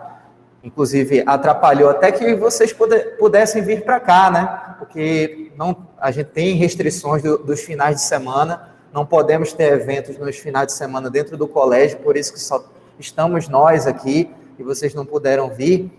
Inclusive, 0.68 1.24
atrapalhou 1.26 1.88
até 1.88 2.12
que 2.12 2.34
vocês 2.34 2.76
pudessem 3.18 3.62
vir 3.62 3.84
para 3.84 3.98
cá, 3.98 4.30
né? 4.30 4.74
Porque 4.78 5.50
não, 5.56 5.74
a 5.98 6.10
gente 6.10 6.26
tem 6.26 6.56
restrições 6.56 7.22
do, 7.22 7.38
dos 7.38 7.62
finais 7.62 7.96
de 7.96 8.02
semana, 8.02 8.68
não 8.92 9.06
podemos 9.06 9.54
ter 9.54 9.72
eventos 9.72 10.18
nos 10.18 10.36
finais 10.36 10.66
de 10.66 10.74
semana 10.74 11.08
dentro 11.08 11.38
do 11.38 11.48
colégio, 11.48 12.00
por 12.00 12.18
isso 12.18 12.34
que 12.34 12.38
só 12.38 12.62
estamos 12.98 13.48
nós 13.48 13.86
aqui 13.86 14.30
e 14.58 14.62
vocês 14.62 14.92
não 14.92 15.06
puderam 15.06 15.48
vir. 15.48 15.90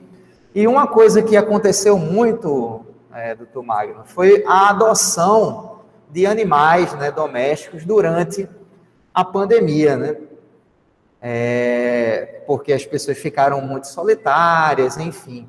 E 0.53 0.67
uma 0.67 0.85
coisa 0.85 1.23
que 1.23 1.35
aconteceu 1.35 1.97
muito, 1.97 2.85
é, 3.11 3.33
doutor 3.33 3.63
Magno, 3.63 4.03
foi 4.05 4.43
a 4.47 4.69
adoção 4.69 5.79
de 6.11 6.27
animais 6.27 6.93
né, 6.93 7.11
domésticos 7.11 7.83
durante 7.83 8.47
a 9.11 9.25
pandemia, 9.25 9.97
né? 9.97 10.15
É, 11.21 12.41
porque 12.47 12.71
as 12.71 12.85
pessoas 12.85 13.17
ficaram 13.17 13.61
muito 13.61 13.87
solitárias, 13.87 14.97
enfim. 14.97 15.47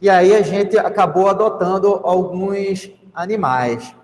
E 0.00 0.08
aí 0.08 0.34
a 0.34 0.42
gente 0.42 0.78
acabou 0.78 1.28
adotando 1.28 2.00
alguns 2.04 2.90
animais. 3.14 3.94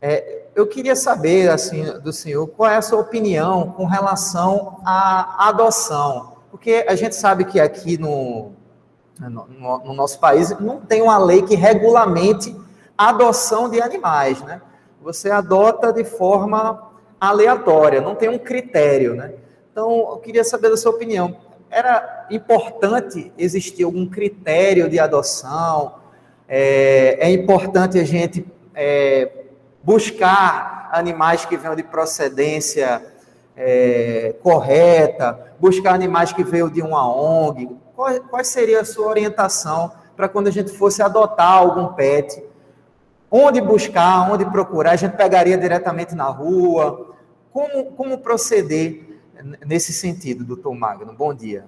É, 0.00 0.46
eu 0.54 0.66
queria 0.66 0.96
saber, 0.96 1.48
assim, 1.48 1.84
do 2.00 2.12
senhor, 2.12 2.46
qual 2.48 2.70
é 2.70 2.76
a 2.76 2.82
sua 2.82 3.00
opinião 3.00 3.70
com 3.70 3.86
relação 3.86 4.80
à 4.84 5.48
adoção? 5.48 6.32
Porque 6.50 6.84
a 6.88 6.94
gente 6.94 7.14
sabe 7.14 7.44
que 7.44 7.60
aqui 7.60 7.96
no, 7.96 8.52
no, 9.20 9.78
no 9.84 9.92
nosso 9.94 10.18
país 10.18 10.50
não 10.58 10.80
tem 10.80 11.02
uma 11.02 11.18
lei 11.18 11.42
que 11.42 11.54
regulamente 11.54 12.54
a 12.98 13.10
adoção 13.10 13.70
de 13.70 13.80
animais, 13.80 14.42
né? 14.42 14.60
Você 15.02 15.30
adota 15.30 15.92
de 15.92 16.04
forma 16.04 16.90
aleatória, 17.20 18.00
não 18.00 18.14
tem 18.14 18.28
um 18.28 18.38
critério, 18.38 19.14
né? 19.14 19.32
Então, 19.72 20.10
eu 20.10 20.18
queria 20.18 20.44
saber 20.44 20.68
da 20.68 20.76
sua 20.76 20.90
opinião. 20.92 21.34
Era 21.70 22.26
importante 22.30 23.32
existir 23.38 23.84
algum 23.84 24.06
critério 24.06 24.86
de 24.86 25.00
adoção? 25.00 25.94
É, 26.46 27.16
é 27.18 27.30
importante 27.30 27.98
a 27.98 28.04
gente 28.04 28.44
é, 28.74 29.46
buscar 29.82 30.90
animais 30.92 31.46
que 31.46 31.56
venham 31.56 31.74
de 31.74 31.82
procedência 31.82 33.02
é, 33.56 34.34
correta, 34.42 35.54
buscar 35.58 35.94
animais 35.94 36.34
que 36.34 36.44
venham 36.44 36.68
de 36.68 36.82
uma 36.82 37.10
ONG? 37.10 37.74
Qual, 37.96 38.20
qual 38.24 38.44
seria 38.44 38.82
a 38.82 38.84
sua 38.84 39.06
orientação 39.06 39.90
para 40.14 40.28
quando 40.28 40.48
a 40.48 40.52
gente 40.52 40.70
fosse 40.70 41.02
adotar 41.02 41.52
algum 41.52 41.94
pet? 41.94 42.44
Onde 43.30 43.58
buscar, 43.62 44.30
onde 44.30 44.44
procurar? 44.44 44.90
A 44.90 44.96
gente 44.96 45.16
pegaria 45.16 45.56
diretamente 45.56 46.14
na 46.14 46.26
rua? 46.26 47.16
Como, 47.50 47.86
como 47.92 48.18
proceder 48.18 49.11
nesse 49.66 49.92
sentido, 49.92 50.44
doutor 50.44 50.74
Magno? 50.74 51.12
Bom 51.12 51.34
dia. 51.34 51.64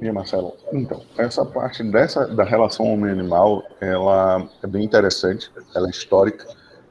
E 0.00 0.10
Marcelo, 0.10 0.56
então, 0.72 1.02
essa 1.16 1.44
parte 1.44 1.82
dessa 1.84 2.26
da 2.26 2.42
relação 2.42 2.86
homem-animal, 2.86 3.62
ela 3.80 4.44
é 4.62 4.66
bem 4.66 4.84
interessante, 4.84 5.52
ela 5.74 5.86
é 5.86 5.90
histórica, 5.90 6.44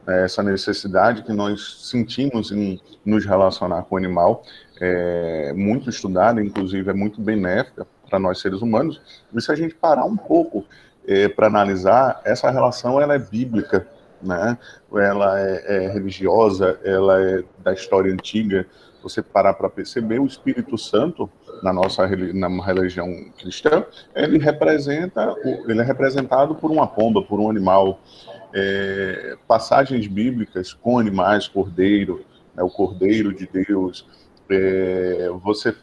né, 0.07 0.23
essa 0.23 0.41
necessidade 0.41 1.23
que 1.23 1.33
nós 1.33 1.89
sentimos 1.89 2.51
em 2.51 2.79
nos 3.05 3.25
relacionar 3.25 3.83
com 3.83 3.95
o 3.95 3.97
animal, 3.97 4.43
é 4.79 5.51
muito 5.53 5.89
estudada, 5.89 6.41
inclusive 6.41 6.89
é 6.89 6.93
muito 6.93 7.21
benéfica 7.21 7.85
para 8.09 8.19
nós 8.19 8.39
seres 8.39 8.61
humanos, 8.61 9.01
e 9.33 9.41
se 9.41 9.51
a 9.51 9.55
gente 9.55 9.75
parar 9.75 10.05
um 10.05 10.15
pouco 10.15 10.65
é, 11.05 11.27
para 11.27 11.47
analisar, 11.47 12.21
essa 12.23 12.49
relação 12.49 13.01
ela 13.01 13.15
é 13.15 13.19
bíblica, 13.19 13.85
né? 14.21 14.57
Ela 14.93 15.39
é, 15.39 15.85
é 15.85 15.87
religiosa, 15.89 16.79
ela 16.83 17.21
é 17.21 17.43
da 17.59 17.73
história 17.73 18.11
antiga. 18.11 18.65
Você 19.03 19.21
parar 19.21 19.53
para 19.53 19.69
perceber 19.69 20.19
o 20.19 20.25
Espírito 20.25 20.77
Santo 20.77 21.29
na 21.61 21.73
nossa 21.73 22.07
na 22.07 22.47
religião 22.63 23.07
cristã, 23.37 23.85
ele 24.15 24.37
representa, 24.37 25.35
ele 25.67 25.81
é 25.81 25.83
representado 25.83 26.55
por 26.55 26.71
uma 26.71 26.87
pomba, 26.87 27.21
por 27.21 27.39
um 27.39 27.49
animal. 27.49 27.99
É, 28.55 29.35
passagens 29.47 30.07
bíblicas 30.07 30.73
com 30.73 30.99
animais, 30.99 31.47
cordeiro, 31.47 32.23
né, 32.55 32.63
o 32.63 32.69
cordeiro 32.69 33.33
de 33.33 33.47
Deus. 33.47 34.07
É, 34.49 35.29
você 35.41 35.75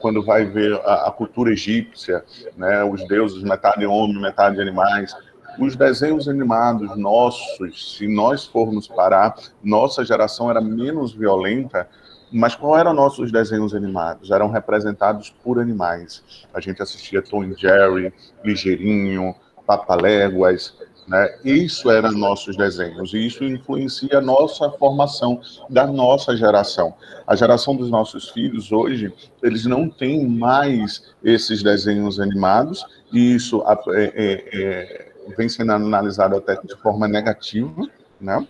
quando 0.00 0.24
vai 0.24 0.44
ver 0.44 0.74
a, 0.84 1.06
a, 1.08 1.10
cultura 1.10 1.52
egípcia, 1.52 2.24
né, 2.56 2.82
os 2.82 3.06
deuses 3.06 3.42
metade 3.42 3.86
homem, 3.86 4.20
metade 4.20 4.60
animais, 4.60 5.14
os 5.58 5.76
desenhos 5.76 6.28
animados 6.28 6.96
nossos, 6.96 7.96
se 7.96 8.06
nós 8.06 8.44
formos 8.44 8.86
parar, 8.86 9.36
nossa 9.62 10.04
geração 10.04 10.50
era 10.50 10.60
menos 10.60 11.12
violenta, 11.12 11.88
mas 12.30 12.54
qual 12.54 12.76
eram 12.76 12.92
nossos 12.92 13.30
desenhos 13.30 13.74
animados? 13.74 14.30
Eram 14.30 14.50
representados 14.50 15.30
por 15.42 15.58
animais. 15.58 16.22
A 16.52 16.60
gente 16.60 16.82
assistia 16.82 17.22
Tom 17.22 17.44
e 17.44 17.54
Jerry, 17.54 18.12
Ligeirinho, 18.44 19.34
papaléguas, 19.66 20.74
né? 21.06 21.38
Isso 21.44 21.90
eram 21.90 22.12
nossos 22.12 22.56
desenhos 22.56 23.14
e 23.14 23.26
isso 23.26 23.44
influencia 23.44 24.18
a 24.18 24.20
nossa 24.20 24.70
formação 24.72 25.40
da 25.70 25.86
nossa 25.86 26.36
geração. 26.36 26.94
A 27.26 27.36
geração 27.36 27.76
dos 27.76 27.90
nossos 27.90 28.30
filhos 28.30 28.72
hoje, 28.72 29.12
eles 29.42 29.64
não 29.66 29.88
têm 29.88 30.26
mais 30.26 31.14
esses 31.22 31.62
desenhos 31.62 32.18
animados 32.18 32.84
e 33.12 33.34
isso 33.34 33.62
é, 33.94 34.02
é, 34.02 34.12
é, 34.52 35.12
vem 35.36 35.48
sendo 35.48 35.72
analisado 35.72 36.36
até 36.36 36.56
de 36.56 36.74
forma 36.76 37.06
negativa, 37.06 37.88
né? 38.20 38.44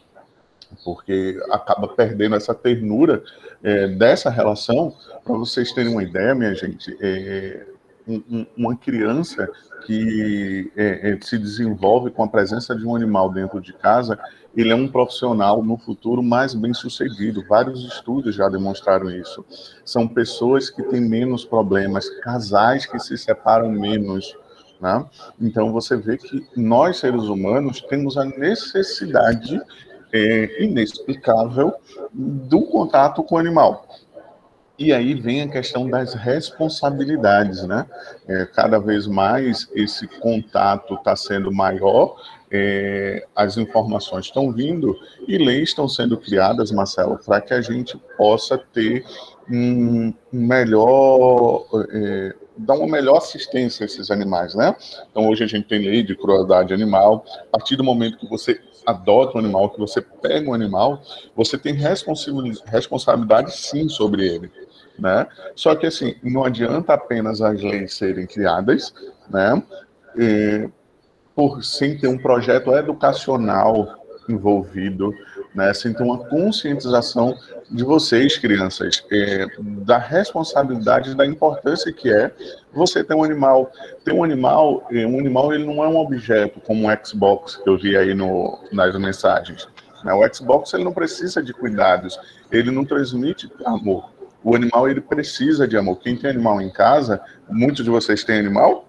Porque 0.85 1.39
acaba 1.51 1.89
perdendo 1.89 2.37
essa 2.37 2.55
ternura 2.55 3.23
é, 3.67 3.89
dessa 3.89 4.31
relação. 4.31 4.95
Para 5.25 5.35
vocês 5.35 5.73
terem 5.73 5.91
uma 5.91 6.03
ideia, 6.05 6.37
minha 6.37 6.55
gente, 6.55 6.97
é, 7.01 7.67
um, 8.07 8.47
uma 8.57 8.77
criança 8.77 9.51
que 9.85 10.71
é, 10.77 11.11
é, 11.11 11.19
se 11.21 11.37
desenvolve 11.37 12.11
com 12.13 12.23
a 12.23 12.29
presença 12.29 12.77
de 12.77 12.87
um 12.87 12.95
animal 12.95 13.31
dentro 13.33 13.61
de 13.61 13.73
casa, 13.73 14.17
ele 14.57 14.71
é 14.71 14.75
um 14.75 14.89
profissional 14.89 15.63
no 15.63 15.77
futuro 15.77 16.23
mais 16.23 16.55
bem 16.55 16.73
sucedido. 16.73 17.45
Vários 17.49 17.85
estudos 17.85 18.37
já 18.37 18.49
demonstraram 18.49 19.11
isso. 19.11 19.45
São 19.85 20.07
pessoas 20.07 20.71
que 20.71 20.83
têm 20.85 21.01
menos 21.01 21.45
problemas, 21.45 22.09
casais 22.21 22.87
que 22.87 22.99
se 23.01 23.19
separam 23.19 23.71
menos. 23.71 24.37
Né? 24.81 25.05
Então 25.41 25.73
você 25.73 25.97
vê 25.97 26.17
que 26.17 26.47
nós, 26.57 26.99
seres 26.99 27.25
humanos, 27.25 27.81
temos 27.81 28.17
a 28.17 28.25
necessidade 28.25 29.61
é, 30.13 30.63
inexplicável 30.63 31.75
do 32.13 32.63
contato 32.63 33.23
com 33.23 33.35
o 33.35 33.39
animal. 33.39 33.87
E 34.79 34.93
aí 34.93 35.15
vem 35.15 35.41
a 35.41 35.49
questão 35.49 35.89
das 35.89 36.13
responsabilidades, 36.13 37.63
né? 37.63 37.87
É, 38.29 38.45
cada 38.45 38.79
vez 38.79 39.07
mais 39.07 39.67
esse 39.75 40.07
contato 40.07 40.95
está 40.95 41.17
sendo 41.17 41.51
maior, 41.51 42.17
é, 42.51 43.27
as 43.35 43.57
informações 43.57 44.27
estão 44.27 44.53
vindo 44.53 44.95
e 45.27 45.39
leis 45.39 45.71
estão 45.71 45.89
sendo 45.89 46.19
criadas, 46.19 46.71
Marcelo, 46.71 47.19
para 47.25 47.41
que 47.41 47.55
a 47.55 47.63
gente 47.63 47.97
possa 48.19 48.59
ter 48.59 49.05
um 49.51 50.13
melhor, 50.31 51.67
é, 51.91 52.35
dar 52.59 52.75
uma 52.75 52.87
melhor 52.87 53.17
assistência 53.17 53.85
a 53.85 53.87
esses 53.87 54.11
animais, 54.11 54.55
né? 54.55 54.77
Então 55.11 55.27
hoje 55.27 55.43
a 55.43 55.47
gente 55.47 55.69
tem 55.69 55.81
lei 55.81 56.03
de 56.03 56.15
crueldade 56.15 56.75
animal. 56.75 57.25
A 57.49 57.59
partir 57.59 57.77
do 57.77 57.85
momento 57.85 58.19
que 58.19 58.29
você 58.29 58.61
adota 58.87 59.37
um 59.37 59.41
animal, 59.41 59.71
que 59.71 59.79
você 59.79 60.01
pega 60.01 60.49
um 60.49 60.55
animal, 60.55 61.03
você 61.35 61.59
tem 61.59 61.75
responsabilidade 61.75 63.53
sim 63.53 63.89
sobre 63.89 64.27
ele 64.27 64.51
né? 64.99 65.27
Só 65.55 65.75
que 65.75 65.87
assim, 65.87 66.17
não 66.23 66.45
adianta 66.45 66.95
apenas 66.95 67.41
as 67.41 67.63
leis 67.63 67.95
serem 67.95 68.27
criadas, 68.27 68.93
né? 69.29 69.63
E, 70.19 70.69
por 71.35 71.63
sem 71.63 71.99
ter 71.99 72.09
um 72.09 72.19
projeto 72.19 72.73
educacional 72.73 74.05
envolvido, 74.29 75.13
né? 75.57 75.73
Ter 75.73 76.03
uma 76.03 76.19
conscientização 76.19 77.37
de 77.71 77.83
vocês, 77.83 78.37
crianças, 78.39 79.03
é, 79.11 79.47
da 79.59 79.99
responsabilidade, 79.99 81.15
da 81.15 81.27
importância 81.27 81.93
que 81.93 82.13
é 82.13 82.31
você 82.73 83.03
ter 83.03 83.15
um 83.15 83.25
animal. 83.25 83.73
Ter 84.05 84.13
um 84.13 84.23
animal, 84.23 84.87
é, 84.93 85.07
um 85.07 85.19
animal 85.19 85.53
ele 85.53 85.65
não 85.65 85.83
é 85.83 85.89
um 85.89 85.97
objeto 85.97 86.61
como 86.61 86.87
um 86.87 86.97
Xbox 87.05 87.57
que 87.57 87.69
eu 87.69 87.79
vi 87.79 87.97
aí 87.97 88.15
no, 88.15 88.59
nas 88.71 88.95
mensagens. 88.97 89.67
Né? 90.05 90.13
O 90.13 90.35
Xbox 90.35 90.73
ele 90.75 90.85
não 90.85 90.93
precisa 90.93 91.43
de 91.43 91.53
cuidados, 91.53 92.21
ele 92.53 92.71
não 92.71 92.85
transmite 92.85 93.51
amor 93.65 94.15
o 94.45 94.55
animal 94.55 94.89
ele 94.89 95.01
precisa 95.01 95.67
de 95.67 95.77
amor. 95.77 95.99
Quem 95.99 96.17
tem 96.17 96.31
animal 96.31 96.61
em 96.61 96.71
casa, 96.71 97.21
muitos 97.49 97.85
de 97.85 97.91
vocês 97.91 98.23
têm 98.23 98.39
animal, 98.39 98.89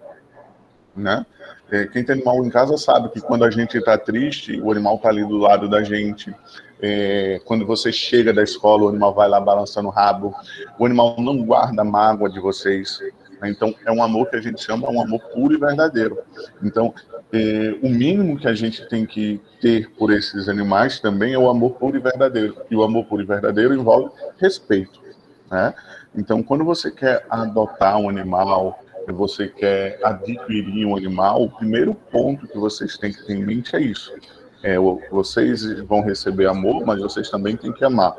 né? 0.95 1.25
É, 1.69 1.86
quem 1.86 2.03
tem 2.03 2.15
animal 2.15 2.45
em 2.45 2.50
casa 2.50 2.77
sabe 2.77 3.09
que 3.09 3.19
quando 3.19 3.43
a 3.43 3.51
gente 3.51 3.77
está 3.77 3.97
triste, 3.97 4.59
o 4.61 4.72
animal 4.72 4.96
está 4.96 5.09
ali 5.09 5.25
do 5.25 5.37
lado 5.37 5.68
da 5.68 5.83
gente. 5.83 6.33
É, 6.81 7.42
quando 7.44 7.65
você 7.65 7.92
chega 7.92 8.33
da 8.33 8.44
escola, 8.44 8.83
o 8.83 8.89
animal 8.89 9.13
vai 9.13 9.27
lá 9.27 9.39
balançando 9.39 9.87
o 9.87 9.92
rabo. 9.92 10.33
O 10.79 10.85
animal 10.85 11.15
não 11.20 11.44
guarda 11.44 11.83
mágoa 11.83 12.29
de 12.29 12.39
vocês. 12.39 13.00
Né? 13.42 13.50
Então, 13.50 13.75
é 13.85 13.92
um 13.92 14.01
amor 14.01 14.29
que 14.29 14.35
a 14.35 14.42
gente 14.42 14.63
chama 14.63 14.89
um 14.89 15.01
amor 15.01 15.20
puro 15.33 15.53
e 15.53 15.57
verdadeiro. 15.57 16.20
Então, 16.63 16.94
é, 17.33 17.75
o 17.81 17.89
mínimo 17.89 18.37
que 18.37 18.48
a 18.48 18.53
gente 18.53 18.87
tem 18.87 19.05
que 19.05 19.42
ter 19.59 19.89
por 19.92 20.13
esses 20.13 20.48
animais 20.48 21.00
também 21.00 21.33
é 21.33 21.39
o 21.39 21.50
amor 21.50 21.72
puro 21.72 21.98
e 21.98 22.00
verdadeiro. 22.00 22.55
E 22.70 22.75
o 22.75 22.83
amor 22.83 23.05
puro 23.05 23.22
e 23.22 23.25
verdadeiro 23.25 23.74
envolve 23.74 24.11
respeito. 24.37 25.01
Né? 25.51 25.74
Então, 26.15 26.42
quando 26.42 26.63
você 26.63 26.92
quer 26.92 27.25
adotar 27.29 27.98
um 27.98 28.09
animal, 28.09 28.79
você 29.11 29.48
quer 29.48 30.00
adquirir 30.03 30.85
um 30.85 30.96
animal, 30.96 31.43
o 31.43 31.50
primeiro 31.50 31.93
ponto 31.93 32.48
que 32.48 32.57
vocês 32.57 32.98
têm 32.98 33.13
que 33.13 33.25
ter 33.25 33.33
em 33.33 33.46
mente 33.46 33.75
é 33.75 33.81
isso. 33.81 34.13
É, 34.63 34.75
vocês 35.11 35.79
vão 35.81 36.01
receber 36.01 36.48
amor, 36.48 36.85
mas 36.85 37.00
vocês 37.00 37.29
também 37.29 37.55
têm 37.55 37.72
que 37.72 37.85
amar. 37.85 38.15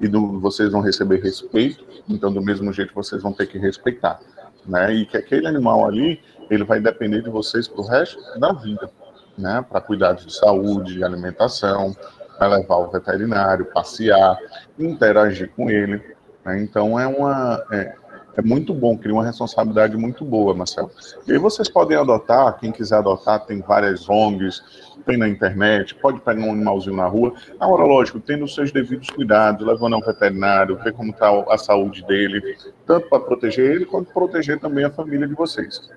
E 0.00 0.08
do, 0.08 0.40
vocês 0.40 0.72
vão 0.72 0.80
receber 0.80 1.22
respeito, 1.22 1.84
então 2.08 2.32
do 2.32 2.42
mesmo 2.42 2.72
jeito 2.72 2.92
vocês 2.94 3.22
vão 3.22 3.32
ter 3.32 3.46
que 3.46 3.58
respeitar. 3.58 4.18
Né? 4.66 4.94
E 4.94 5.06
que 5.06 5.16
aquele 5.16 5.46
animal 5.46 5.86
ali, 5.86 6.20
ele 6.50 6.64
vai 6.64 6.80
depender 6.80 7.22
de 7.22 7.30
vocês 7.30 7.68
para 7.68 7.80
o 7.80 7.86
resto 7.86 8.18
da 8.38 8.52
vida. 8.52 8.90
Né? 9.38 9.64
Para 9.68 9.80
cuidados 9.80 10.26
de 10.26 10.34
saúde, 10.34 10.94
de 10.94 11.04
alimentação, 11.04 11.94
para 12.36 12.56
levar 12.56 12.74
ao 12.74 12.90
veterinário, 12.90 13.66
passear, 13.66 14.38
interagir 14.78 15.50
com 15.54 15.70
ele. 15.70 16.02
Né? 16.44 16.62
Então 16.62 16.98
é 16.98 17.06
uma 17.06 17.62
é, 17.70 17.94
é, 18.36 18.42
muito 18.42 18.72
bom, 18.72 18.96
cria 18.96 19.12
uma 19.14 19.24
responsabilidade 19.24 19.96
muito 19.96 20.24
boa, 20.24 20.54
Marcelo. 20.54 20.90
E 21.26 21.32
aí 21.32 21.38
vocês 21.38 21.68
podem 21.68 21.96
adotar, 21.96 22.58
quem 22.58 22.72
quiser 22.72 22.96
adotar, 22.96 23.44
tem 23.44 23.60
várias 23.60 24.08
ONGs, 24.08 24.62
tem 25.04 25.16
na 25.16 25.28
internet, 25.28 25.94
pode 25.96 26.20
pegar 26.20 26.40
um 26.40 26.52
animalzinho 26.52 26.96
na 26.96 27.06
rua. 27.06 27.34
Agora, 27.58 27.84
lógico, 27.84 28.20
tendo 28.20 28.44
os 28.44 28.54
seus 28.54 28.72
devidos 28.72 29.10
cuidados, 29.10 29.66
levando 29.66 29.94
ao 29.94 30.00
veterinário, 30.00 30.76
ver 30.76 30.92
como 30.92 31.10
está 31.10 31.30
a 31.48 31.58
saúde 31.58 32.04
dele, 32.06 32.56
tanto 32.86 33.08
para 33.08 33.20
proteger 33.20 33.70
ele, 33.70 33.84
quanto 33.84 34.12
proteger 34.12 34.58
também 34.58 34.84
a 34.84 34.90
família 34.90 35.26
de 35.26 35.34
vocês. 35.34 35.90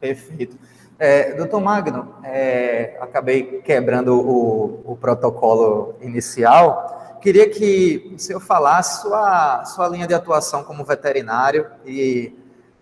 Perfeito. 0.00 0.56
É, 0.98 1.34
doutor 1.34 1.60
Magno, 1.60 2.14
é, 2.24 2.96
acabei 3.00 3.60
quebrando 3.60 4.18
o, 4.18 4.92
o 4.92 4.96
protocolo 4.96 5.94
inicial, 6.00 7.05
queria 7.26 7.50
que 7.50 8.12
o 8.14 8.18
senhor 8.20 8.38
falasse 8.38 9.02
sua, 9.02 9.64
sua 9.64 9.88
linha 9.88 10.06
de 10.06 10.14
atuação 10.14 10.62
como 10.62 10.84
veterinário 10.84 11.66
e 11.84 12.32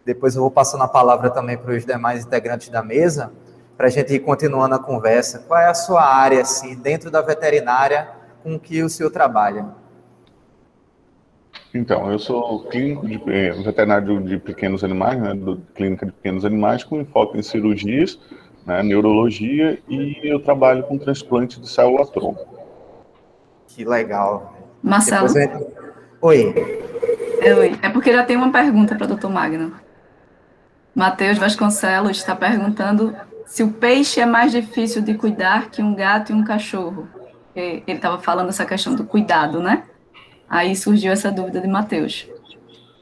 depois 0.05 0.35
eu 0.35 0.43
vou 0.43 0.51
passando 0.51 0.83
a 0.83 0.89
palavra 0.89 1.31
também 1.31 1.57
para 1.57 1.73
os 1.73 1.87
demais 1.87 2.27
integrantes 2.27 2.69
da 2.69 2.83
mesa, 2.83 3.33
para 3.75 3.87
a 3.87 3.91
gente 3.91 4.13
ir 4.13 4.19
continuando 4.19 4.75
a 4.75 4.79
conversa. 4.79 5.39
Qual 5.49 5.59
é 5.59 5.67
a 5.67 5.73
sua 5.73 6.05
área, 6.05 6.43
assim, 6.43 6.75
dentro 6.75 7.11
da 7.11 7.23
veterinária 7.23 8.07
com 8.43 8.61
que 8.61 8.83
o 8.83 8.91
senhor 8.91 9.09
trabalha? 9.09 9.65
Então, 11.73 12.13
eu 12.13 12.19
sou 12.19 12.65
clínico 12.67 13.09
de, 13.09 13.15
eh, 13.27 13.51
veterinário 13.51 14.21
de 14.21 14.37
pequenos 14.37 14.85
animais, 14.85 15.19
né, 15.23 15.33
do, 15.33 15.57
clínica 15.75 16.05
de 16.05 16.13
pequenos 16.13 16.45
animais, 16.45 16.85
com 16.85 17.01
enfoque 17.01 17.39
em 17.39 17.43
cirurgias, 17.43 18.19
né, 18.67 18.83
neurologia, 18.83 19.79
e 19.89 20.21
eu 20.23 20.39
trabalho 20.39 20.83
com 20.83 20.99
transplante 20.99 21.59
de 21.59 21.67
célula-tronco. 21.67 22.64
Que 23.75 23.85
legal. 23.85 24.57
Marcelo. 24.81 25.27
Oi. 26.21 26.55
É, 27.41 27.55
oi. 27.55 27.77
É 27.83 27.89
porque 27.89 28.13
já 28.13 28.23
tem 28.23 28.37
uma 28.37 28.53
pergunta 28.53 28.95
para 28.95 29.05
o 29.05 29.09
doutor 29.09 29.31
Magno. 29.31 29.73
Matheus 30.95 31.39
Vasconcelos 31.39 32.19
está 32.19 32.37
perguntando 32.37 33.15
se 33.47 33.65
o 33.65 33.73
peixe 33.73 34.21
é 34.21 34.27
mais 34.27 34.53
difícil 34.53 35.03
de 35.03 35.15
cuidar 35.15 35.71
que 35.71 35.83
um 35.83 35.93
gato 35.93 36.31
e 36.31 36.35
um 36.35 36.45
cachorro. 36.45 37.09
Ele 37.55 37.83
estava 37.89 38.19
falando 38.21 38.51
essa 38.51 38.65
questão 38.65 38.95
do 38.95 39.05
cuidado, 39.05 39.61
né? 39.61 39.83
Aí 40.49 40.77
surgiu 40.77 41.11
essa 41.11 41.33
dúvida 41.33 41.61
de 41.61 41.67
Matheus. 41.67 42.29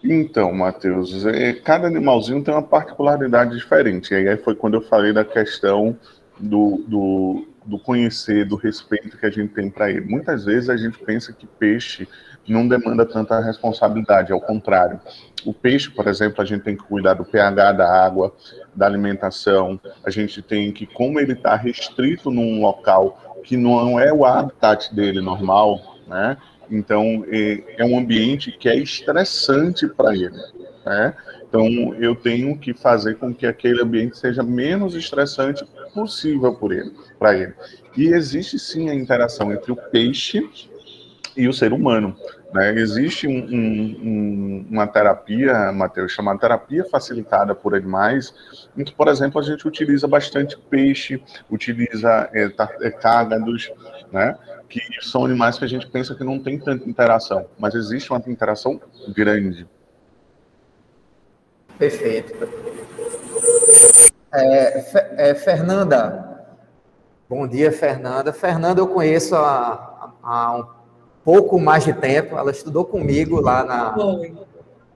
Então, 0.02 0.54
Matheus, 0.54 1.26
é, 1.26 1.52
cada 1.52 1.86
animalzinho 1.86 2.42
tem 2.42 2.52
uma 2.54 2.62
particularidade 2.62 3.54
diferente. 3.54 4.14
E 4.14 4.26
aí 4.26 4.36
foi 4.38 4.54
quando 4.54 4.74
eu 4.74 4.82
falei 4.82 5.12
da 5.12 5.24
questão 5.24 5.96
do, 6.40 6.82
do, 6.88 7.46
do 7.64 7.78
conhecer, 7.78 8.44
do 8.44 8.56
respeito 8.56 9.16
que 9.16 9.26
a 9.26 9.30
gente 9.30 9.52
tem 9.54 9.70
para 9.70 9.90
ele. 9.90 10.02
Muitas 10.02 10.44
vezes 10.44 10.68
a 10.68 10.76
gente 10.76 10.98
pensa 10.98 11.32
que 11.32 11.46
peixe 11.46 12.08
não 12.48 12.66
demanda 12.66 13.06
tanta 13.06 13.40
responsabilidade, 13.40 14.32
ao 14.32 14.40
contrário. 14.40 15.00
O 15.44 15.52
peixe, 15.52 15.90
por 15.90 16.08
exemplo, 16.08 16.42
a 16.42 16.44
gente 16.44 16.62
tem 16.62 16.76
que 16.76 16.82
cuidar 16.82 17.14
do 17.14 17.24
pH 17.24 17.72
da 17.72 18.04
água, 18.04 18.34
da 18.74 18.86
alimentação, 18.86 19.80
a 20.04 20.10
gente 20.10 20.42
tem 20.42 20.72
que, 20.72 20.86
como 20.86 21.20
ele 21.20 21.32
está 21.32 21.54
restrito 21.54 22.30
num 22.30 22.60
local 22.60 23.40
que 23.44 23.56
não 23.56 23.98
é 23.98 24.12
o 24.12 24.24
habitat 24.24 24.94
dele 24.94 25.20
normal, 25.20 25.98
né? 26.06 26.36
Então, 26.70 27.24
é, 27.28 27.76
é 27.78 27.84
um 27.84 27.98
ambiente 27.98 28.52
que 28.52 28.68
é 28.68 28.76
estressante 28.76 29.86
para 29.88 30.14
ele, 30.14 30.38
né? 30.86 31.14
Então, 31.48 31.66
eu 31.96 32.14
tenho 32.14 32.56
que 32.56 32.72
fazer 32.72 33.16
com 33.16 33.34
que 33.34 33.46
aquele 33.46 33.82
ambiente 33.82 34.16
seja 34.16 34.42
menos 34.42 34.94
estressante 34.94 35.64
possível 35.94 36.54
por 36.54 36.72
ele, 36.72 36.92
para 37.18 37.36
ele. 37.36 37.54
E 37.96 38.08
existe 38.08 38.58
sim 38.58 38.88
a 38.88 38.94
interação 38.94 39.52
entre 39.52 39.72
o 39.72 39.76
peixe 39.76 40.48
e 41.36 41.48
o 41.48 41.52
ser 41.52 41.72
humano. 41.72 42.16
Né? 42.52 42.74
Existe 42.78 43.26
um, 43.26 43.32
um, 43.32 44.66
uma 44.70 44.86
terapia, 44.86 45.72
Matheus, 45.72 46.12
chamada 46.12 46.38
terapia 46.38 46.84
facilitada 46.84 47.54
por 47.54 47.74
animais, 47.74 48.34
em 48.76 48.84
que, 48.84 48.92
por 48.92 49.08
exemplo, 49.08 49.40
a 49.40 49.44
gente 49.44 49.66
utiliza 49.66 50.06
bastante 50.06 50.58
peixe, 50.70 51.22
utiliza 51.50 52.28
é, 52.32 52.50
é, 52.82 52.90
cágados, 52.90 53.70
né? 54.12 54.36
que 54.68 54.80
são 55.02 55.24
animais 55.24 55.58
que 55.58 55.64
a 55.64 55.68
gente 55.68 55.86
pensa 55.86 56.14
que 56.14 56.24
não 56.24 56.38
tem 56.38 56.58
tanta 56.58 56.88
interação, 56.88 57.46
mas 57.58 57.74
existe 57.74 58.10
uma 58.10 58.22
interação 58.26 58.80
grande. 59.14 59.66
Perfeito. 61.78 62.34
É, 64.34 65.30
é, 65.30 65.34
Fernanda, 65.34 66.46
bom 67.28 67.46
dia, 67.46 67.70
Fernanda. 67.70 68.32
Fernanda 68.32 68.80
eu 68.80 68.88
conheço 68.88 69.34
há, 69.36 70.10
há 70.22 70.56
um 70.56 70.66
pouco 71.24 71.60
mais 71.60 71.84
de 71.84 71.92
tempo, 71.92 72.36
ela 72.36 72.50
estudou 72.50 72.84
comigo 72.84 73.40
lá 73.40 73.62
na, 73.64 73.94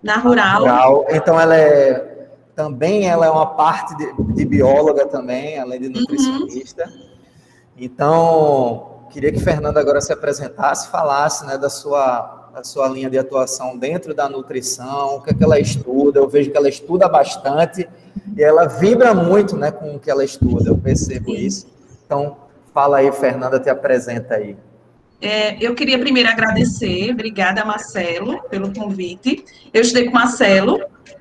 na 0.03 0.17
rural. 0.17 0.61
rural. 0.61 1.07
Então 1.11 1.39
ela 1.39 1.57
é 1.57 2.15
também 2.57 3.07
ela 3.07 3.27
é 3.27 3.31
uma 3.31 3.55
parte 3.55 3.95
de, 3.99 4.35
de 4.35 4.45
bióloga 4.47 5.07
também, 5.07 5.59
além 5.59 5.79
de 5.79 5.91
nutricionista. 5.91 6.87
Uhum. 6.87 7.07
Então, 7.77 9.03
queria 9.11 9.31
que 9.31 9.39
Fernanda 9.39 9.79
agora 9.79 10.01
se 10.01 10.11
apresentasse, 10.11 10.89
falasse 10.89 11.45
né, 11.45 11.59
da, 11.59 11.69
sua, 11.69 12.51
da 12.55 12.65
sua 12.65 12.89
linha 12.89 13.11
de 13.11 13.19
atuação 13.19 13.77
dentro 13.77 14.15
da 14.15 14.27
nutrição, 14.27 15.17
o 15.17 15.21
que, 15.21 15.31
é 15.31 15.35
que 15.35 15.45
ela 15.45 15.61
estuda. 15.61 16.19
Eu 16.19 16.29
vejo 16.29 16.51
que 16.51 16.57
ela 16.57 16.71
estuda 16.71 17.07
bastante 17.07 17.87
e 18.37 18.43
ela 18.43 18.67
vibra 18.67 19.15
muito 19.15 19.57
né, 19.57 19.71
com 19.71 19.97
o 19.97 19.99
que 19.99 20.11
ela 20.11 20.25
estuda, 20.25 20.71
eu 20.71 20.79
percebo 20.79 21.35
isso. 21.35 21.67
Então, 22.05 22.37
fala 22.73 22.99
aí, 22.99 23.11
Fernanda, 23.13 23.59
te 23.59 23.69
apresenta 23.69 24.35
aí. 24.35 24.57
É, 25.21 25.57
eu 25.65 25.75
queria 25.75 25.99
primeiro 25.99 26.29
agradecer, 26.29 27.11
obrigada, 27.11 27.65
Marcelo, 27.65 28.43
pelo 28.51 28.73
convite. 28.73 29.45
Eu 29.73 29.81
estudei 29.81 30.05
com 30.05 30.13
Marcelo 30.13 30.81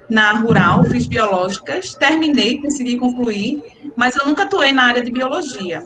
na 0.09 0.33
Rural, 0.33 0.83
fiz 0.83 1.07
biológicas, 1.07 1.95
terminei, 1.95 2.61
consegui 2.61 2.97
concluir, 2.97 3.63
mas 3.95 4.15
eu 4.15 4.25
nunca 4.25 4.43
atuei 4.43 4.71
na 4.71 4.83
área 4.83 5.03
de 5.03 5.11
biologia. 5.11 5.83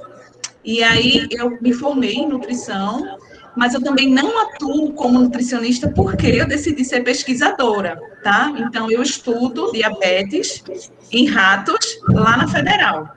E 0.64 0.84
aí 0.84 1.28
eu 1.32 1.58
me 1.62 1.72
formei 1.72 2.16
em 2.16 2.28
nutrição, 2.28 3.18
mas 3.60 3.74
eu 3.74 3.84
também 3.84 4.10
não 4.10 4.42
atuo 4.42 4.94
como 4.94 5.20
nutricionista 5.20 5.90
porque 5.90 6.28
eu 6.28 6.48
decidi 6.48 6.86
ser 6.86 7.04
pesquisadora, 7.04 8.02
tá? 8.24 8.54
Então 8.58 8.90
eu 8.90 9.02
estudo 9.02 9.74
diabetes 9.74 10.64
em 11.12 11.28
ratos 11.28 12.00
lá 12.08 12.38
na 12.38 12.48
Federal. 12.48 13.10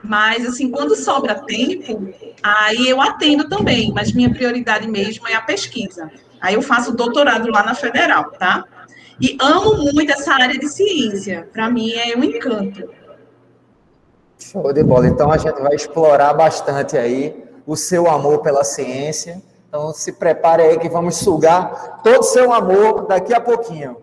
Mas 0.00 0.46
assim, 0.46 0.70
quando 0.70 0.94
sobra 0.94 1.34
tempo, 1.34 2.14
aí 2.40 2.88
eu 2.88 3.00
atendo 3.02 3.48
também, 3.48 3.92
mas 3.92 4.12
minha 4.12 4.32
prioridade 4.32 4.86
mesmo 4.86 5.26
é 5.26 5.34
a 5.34 5.40
pesquisa. 5.40 6.08
Aí 6.40 6.54
eu 6.54 6.62
faço 6.62 6.94
doutorado 6.94 7.50
lá 7.50 7.64
na 7.64 7.74
Federal, 7.74 8.30
tá? 8.38 8.64
E 9.20 9.36
amo 9.40 9.92
muito 9.92 10.12
essa 10.12 10.32
área 10.32 10.56
de 10.56 10.68
ciência. 10.68 11.48
Para 11.52 11.68
mim 11.68 11.90
é 11.90 12.16
um 12.16 12.22
encanto. 12.22 12.88
Show 14.38 14.72
de 14.72 14.84
bola. 14.84 15.08
Então 15.08 15.32
a 15.32 15.36
gente 15.36 15.60
vai 15.60 15.74
explorar 15.74 16.32
bastante 16.34 16.96
aí 16.96 17.34
o 17.66 17.74
seu 17.74 18.08
amor 18.08 18.42
pela 18.42 18.62
ciência. 18.62 19.42
Então 19.68 19.92
se 19.92 20.12
prepare 20.12 20.62
aí 20.62 20.78
que 20.78 20.88
vamos 20.88 21.16
sugar 21.16 22.00
todo 22.02 22.20
o 22.20 22.22
seu 22.22 22.52
amor 22.52 23.06
daqui 23.06 23.34
a 23.34 23.40
pouquinho. 23.40 23.98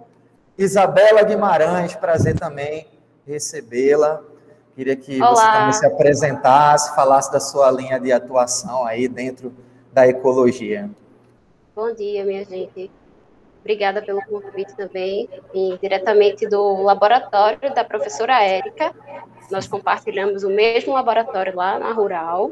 Isabela 0.58 1.24
Guimarães, 1.24 1.96
prazer 1.96 2.40
também 2.40 2.88
recebê-la. 3.26 4.22
Queria 4.76 4.96
que 4.96 5.22
Olá. 5.22 5.34
você 5.34 5.52
também 5.52 5.74
se 5.74 5.86
apresentasse, 5.86 6.96
falasse 6.96 7.32
da 7.32 7.40
sua 7.40 7.72
linha 7.72 8.00
de 8.00 8.12
atuação 8.12 8.86
aí 8.86 9.08
dentro 9.08 9.52
da 9.92 10.08
ecologia. 10.08 10.90
Bom 11.76 11.94
dia, 11.94 12.24
minha 12.24 12.46
gente. 12.46 12.92
Obrigada 13.62 14.02
pelo 14.02 14.22
convite 14.26 14.76
também, 14.76 15.28
e 15.52 15.76
diretamente 15.82 16.48
do 16.48 16.84
laboratório 16.84 17.74
da 17.74 17.84
professora 17.84 18.44
Érica, 18.44 18.94
nós 19.50 19.68
compartilhamos 19.68 20.44
o 20.44 20.50
mesmo 20.50 20.94
laboratório 20.94 21.56
lá 21.56 21.80
na 21.80 21.92
Rural. 21.92 22.52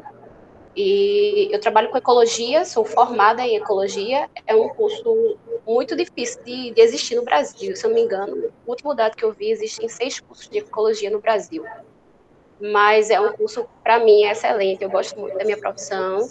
E 0.76 1.48
eu 1.52 1.60
trabalho 1.60 1.88
com 1.88 1.96
ecologia, 1.96 2.64
sou 2.64 2.84
formada 2.84 3.42
em 3.42 3.56
ecologia. 3.56 4.28
É 4.46 4.56
um 4.56 4.68
curso 4.70 5.36
muito 5.66 5.94
difícil 5.94 6.42
de, 6.42 6.72
de 6.72 6.80
existir 6.80 7.14
no 7.14 7.22
Brasil. 7.22 7.76
Se 7.76 7.86
eu 7.86 7.90
não 7.90 7.96
me 7.96 8.02
engano, 8.02 8.52
o 8.66 8.70
último 8.70 8.92
dado 8.92 9.16
que 9.16 9.24
eu 9.24 9.32
vi, 9.32 9.50
existem 9.50 9.88
seis 9.88 10.18
cursos 10.18 10.48
de 10.48 10.58
ecologia 10.58 11.10
no 11.10 11.20
Brasil. 11.20 11.64
Mas 12.60 13.10
é 13.10 13.20
um 13.20 13.32
curso, 13.32 13.66
para 13.82 14.00
mim, 14.00 14.24
excelente. 14.24 14.82
Eu 14.82 14.90
gosto 14.90 15.18
muito 15.18 15.36
da 15.36 15.44
minha 15.44 15.56
profissão. 15.56 16.28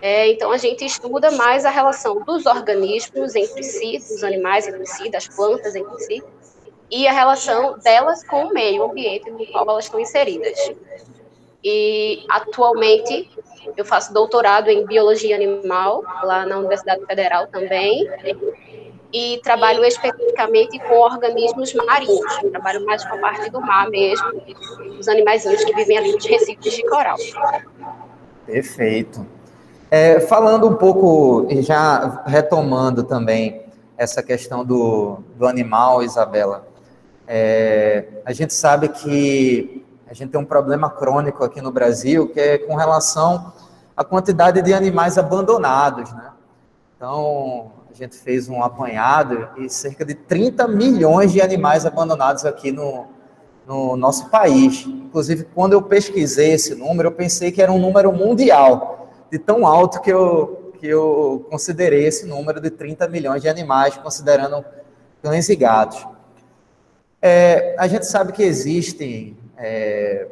É, 0.00 0.28
então, 0.28 0.52
a 0.52 0.58
gente 0.58 0.84
estuda 0.84 1.32
mais 1.32 1.64
a 1.64 1.70
relação 1.70 2.22
dos 2.22 2.46
organismos 2.46 3.34
entre 3.34 3.62
si, 3.64 3.98
dos 3.98 4.22
animais 4.22 4.68
entre 4.68 4.86
si, 4.86 5.10
das 5.10 5.26
plantas 5.26 5.74
entre 5.74 5.98
si, 6.04 6.22
e 6.90 7.08
a 7.08 7.12
relação 7.12 7.78
delas 7.78 8.22
com 8.24 8.44
o 8.44 8.52
meio 8.52 8.84
ambiente 8.84 9.30
no 9.30 9.44
qual 9.46 9.68
elas 9.70 9.86
estão 9.86 9.98
inseridas. 9.98 10.58
E 11.64 12.24
atualmente 12.28 13.30
eu 13.76 13.84
faço 13.84 14.12
doutorado 14.12 14.68
em 14.68 14.84
biologia 14.86 15.36
animal 15.36 16.02
lá 16.22 16.44
na 16.46 16.58
Universidade 16.58 17.04
Federal 17.06 17.46
também 17.46 18.08
e 19.12 19.40
trabalho 19.42 19.84
especificamente 19.84 20.78
com 20.80 20.94
organismos 20.94 21.74
marinhos. 21.74 22.38
trabalho 22.50 22.84
mais 22.86 23.04
com 23.04 23.16
a 23.16 23.18
parte 23.18 23.50
do 23.50 23.60
mar 23.60 23.88
mesmo, 23.90 24.42
os 24.98 25.06
animais 25.06 25.44
que 25.44 25.74
vivem 25.74 25.98
ali 25.98 26.12
nos 26.12 26.24
recifes 26.24 26.74
de 26.74 26.82
coral. 26.88 27.16
Perfeito. 28.46 29.26
É, 29.90 30.20
falando 30.20 30.66
um 30.66 30.74
pouco 30.74 31.46
e 31.50 31.60
já 31.60 32.22
retomando 32.26 33.02
também 33.02 33.66
essa 33.96 34.22
questão 34.22 34.64
do, 34.64 35.18
do 35.36 35.46
animal, 35.46 36.02
Isabela, 36.02 36.66
é, 37.28 38.04
a 38.24 38.32
gente 38.32 38.54
sabe 38.54 38.88
que 38.88 39.84
a 40.12 40.14
gente 40.14 40.30
tem 40.30 40.38
um 40.38 40.44
problema 40.44 40.90
crônico 40.90 41.42
aqui 41.42 41.62
no 41.62 41.72
Brasil, 41.72 42.28
que 42.28 42.38
é 42.38 42.58
com 42.58 42.74
relação 42.74 43.50
à 43.96 44.04
quantidade 44.04 44.60
de 44.60 44.74
animais 44.74 45.16
abandonados, 45.16 46.12
né? 46.12 46.32
Então, 46.94 47.72
a 47.90 47.94
gente 47.94 48.16
fez 48.16 48.46
um 48.46 48.62
apanhado 48.62 49.48
e 49.56 49.70
cerca 49.70 50.04
de 50.04 50.14
30 50.14 50.68
milhões 50.68 51.32
de 51.32 51.40
animais 51.40 51.86
abandonados 51.86 52.44
aqui 52.44 52.70
no, 52.70 53.06
no 53.66 53.96
nosso 53.96 54.28
país. 54.28 54.84
Inclusive, 54.86 55.44
quando 55.54 55.72
eu 55.72 55.80
pesquisei 55.80 56.52
esse 56.52 56.74
número, 56.74 57.08
eu 57.08 57.12
pensei 57.12 57.50
que 57.50 57.62
era 57.62 57.72
um 57.72 57.78
número 57.78 58.12
mundial, 58.12 59.08
de 59.30 59.38
tão 59.38 59.66
alto 59.66 59.98
que 60.02 60.12
eu, 60.12 60.74
que 60.78 60.86
eu 60.86 61.46
considerei 61.48 62.04
esse 62.04 62.26
número 62.26 62.60
de 62.60 62.68
30 62.68 63.08
milhões 63.08 63.40
de 63.40 63.48
animais, 63.48 63.96
considerando 63.96 64.62
cães 65.22 65.48
e 65.48 65.56
gatos. 65.56 66.06
É, 67.22 67.74
a 67.78 67.88
gente 67.88 68.04
sabe 68.04 68.32
que 68.32 68.42
existe 68.42 69.38
é, 69.62 70.26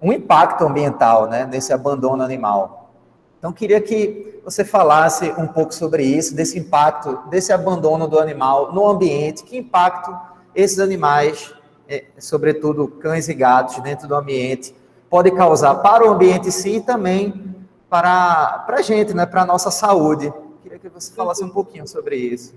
um 0.00 0.12
impacto 0.12 0.64
ambiental 0.64 1.26
né, 1.26 1.48
nesse 1.50 1.72
abandono 1.72 2.22
animal. 2.22 2.90
Então, 3.38 3.52
queria 3.52 3.80
que 3.80 4.40
você 4.44 4.64
falasse 4.64 5.30
um 5.38 5.46
pouco 5.46 5.74
sobre 5.74 6.04
isso, 6.04 6.34
desse 6.34 6.58
impacto, 6.58 7.18
desse 7.28 7.52
abandono 7.52 8.06
do 8.06 8.18
animal 8.18 8.72
no 8.72 8.86
ambiente, 8.86 9.42
que 9.42 9.56
impacto 9.56 10.14
esses 10.54 10.78
animais, 10.78 11.52
é, 11.88 12.04
sobretudo 12.18 12.86
cães 12.86 13.28
e 13.28 13.34
gatos, 13.34 13.80
dentro 13.80 14.06
do 14.06 14.14
ambiente, 14.14 14.74
pode 15.08 15.30
causar 15.30 15.76
para 15.76 16.06
o 16.06 16.10
ambiente 16.10 16.48
em 16.48 16.50
si 16.50 16.76
e 16.76 16.80
também 16.80 17.54
para, 17.88 18.64
para 18.66 18.78
a 18.78 18.82
gente, 18.82 19.14
né, 19.14 19.24
para 19.24 19.42
a 19.42 19.46
nossa 19.46 19.70
saúde. 19.70 20.32
Queria 20.62 20.78
que 20.78 20.88
você 20.88 21.12
falasse 21.12 21.42
um 21.42 21.50
pouquinho 21.50 21.86
sobre 21.86 22.16
isso. 22.16 22.54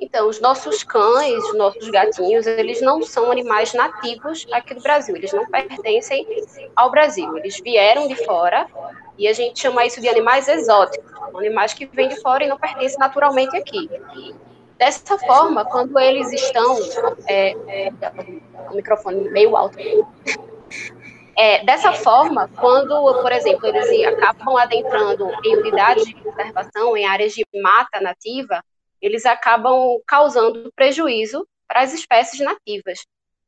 Então, 0.00 0.28
os 0.28 0.40
nossos 0.40 0.82
cães, 0.82 1.42
os 1.44 1.56
nossos 1.56 1.88
gatinhos, 1.88 2.46
eles 2.46 2.80
não 2.80 3.02
são 3.02 3.30
animais 3.30 3.72
nativos 3.72 4.46
aqui 4.52 4.74
do 4.74 4.82
Brasil, 4.82 5.14
eles 5.16 5.32
não 5.32 5.46
pertencem 5.46 6.26
ao 6.74 6.90
Brasil, 6.90 7.36
eles 7.38 7.60
vieram 7.60 8.08
de 8.08 8.16
fora 8.24 8.66
e 9.16 9.28
a 9.28 9.32
gente 9.32 9.60
chama 9.60 9.86
isso 9.86 10.00
de 10.00 10.08
animais 10.08 10.48
exóticos, 10.48 11.10
animais 11.36 11.72
que 11.72 11.86
vêm 11.86 12.08
de 12.08 12.20
fora 12.20 12.44
e 12.44 12.48
não 12.48 12.58
pertencem 12.58 12.98
naturalmente 12.98 13.56
aqui. 13.56 13.88
Dessa 14.76 15.16
forma, 15.18 15.64
quando 15.64 15.98
eles 15.98 16.32
estão. 16.32 16.76
É, 17.26 17.52
é, 17.68 17.92
o 18.70 18.74
microfone 18.74 19.30
meio 19.30 19.56
alto. 19.56 19.78
É, 21.36 21.64
dessa 21.64 21.92
forma, 21.92 22.48
quando, 22.56 22.90
por 23.22 23.32
exemplo, 23.32 23.66
eles 23.66 24.06
acabam 24.06 24.56
adentrando 24.56 25.30
em 25.44 25.56
unidades 25.56 26.04
de 26.04 26.14
conservação, 26.14 26.96
em 26.96 27.06
áreas 27.06 27.32
de 27.32 27.44
mata 27.62 28.00
nativa, 28.00 28.62
eles 29.04 29.26
acabam 29.26 30.00
causando 30.06 30.72
prejuízo 30.74 31.46
para 31.68 31.82
as 31.82 31.92
espécies 31.92 32.40
nativas. 32.40 33.04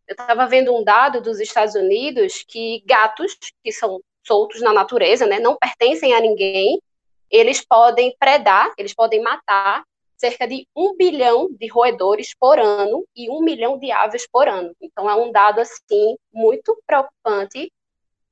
Eu 0.06 0.12
estava 0.12 0.46
vendo 0.46 0.76
um 0.76 0.84
dado 0.84 1.20
dos 1.22 1.40
Estados 1.40 1.74
Unidos 1.74 2.44
que 2.46 2.82
gatos 2.84 3.36
que 3.64 3.72
são 3.72 4.00
soltos 4.22 4.60
na 4.60 4.72
natureza, 4.72 5.26
né, 5.26 5.40
não 5.40 5.56
pertencem 5.56 6.12
a 6.12 6.20
ninguém, 6.20 6.78
eles 7.30 7.64
podem 7.64 8.14
predar, 8.18 8.70
eles 8.76 8.94
podem 8.94 9.22
matar 9.22 9.82
cerca 10.18 10.46
de 10.46 10.66
um 10.76 10.94
bilhão 10.94 11.48
de 11.50 11.68
roedores 11.68 12.34
por 12.38 12.58
ano 12.58 13.06
e 13.14 13.30
um 13.30 13.40
milhão 13.40 13.78
de 13.78 13.90
aves 13.90 14.26
por 14.30 14.48
ano. 14.48 14.74
Então 14.80 15.08
é 15.08 15.14
um 15.14 15.32
dado 15.32 15.60
assim 15.60 16.16
muito 16.32 16.76
preocupante 16.86 17.72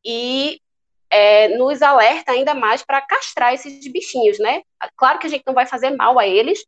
e 0.04 0.60
é, 1.08 1.48
nos 1.56 1.80
alerta 1.80 2.32
ainda 2.32 2.54
mais 2.54 2.84
para 2.84 3.00
castrar 3.00 3.54
esses 3.54 3.86
bichinhos, 3.90 4.38
né? 4.38 4.62
Claro 4.96 5.18
que 5.18 5.26
a 5.26 5.30
gente 5.30 5.44
não 5.46 5.54
vai 5.54 5.66
fazer 5.66 5.90
mal 5.90 6.18
a 6.18 6.26
eles, 6.26 6.64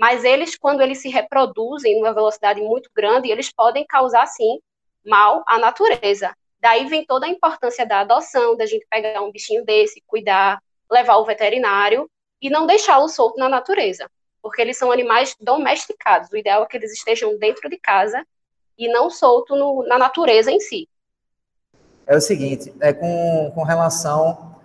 mas 0.00 0.24
eles, 0.24 0.56
quando 0.56 0.80
eles 0.80 1.02
se 1.02 1.10
reproduzem 1.10 2.00
numa 2.00 2.14
velocidade 2.14 2.58
muito 2.62 2.88
grande, 2.96 3.30
eles 3.30 3.52
podem 3.52 3.84
causar, 3.86 4.24
sim, 4.24 4.58
mal 5.04 5.44
à 5.46 5.58
natureza. 5.58 6.34
Daí 6.58 6.86
vem 6.86 7.04
toda 7.04 7.26
a 7.26 7.28
importância 7.28 7.84
da 7.84 8.00
adoção, 8.00 8.56
da 8.56 8.64
gente 8.64 8.86
pegar 8.88 9.20
um 9.20 9.30
bichinho 9.30 9.62
desse, 9.62 10.02
cuidar, 10.06 10.58
levar 10.90 11.12
ao 11.12 11.26
veterinário 11.26 12.10
e 12.40 12.48
não 12.48 12.66
deixá-lo 12.66 13.10
solto 13.10 13.38
na 13.38 13.46
natureza, 13.46 14.10
porque 14.40 14.62
eles 14.62 14.78
são 14.78 14.90
animais 14.90 15.36
domesticados. 15.38 16.30
O 16.30 16.36
ideal 16.38 16.62
é 16.62 16.66
que 16.66 16.78
eles 16.78 16.94
estejam 16.94 17.36
dentro 17.36 17.68
de 17.68 17.76
casa 17.76 18.26
e 18.78 18.88
não 18.88 19.10
solto 19.10 19.54
no, 19.54 19.86
na 19.86 19.98
natureza 19.98 20.50
em 20.50 20.60
si. 20.60 20.88
É 22.06 22.16
o 22.16 22.20
seguinte, 22.22 22.72
é 22.80 22.94
com, 22.94 23.52
com 23.54 23.64
relação 23.64 24.56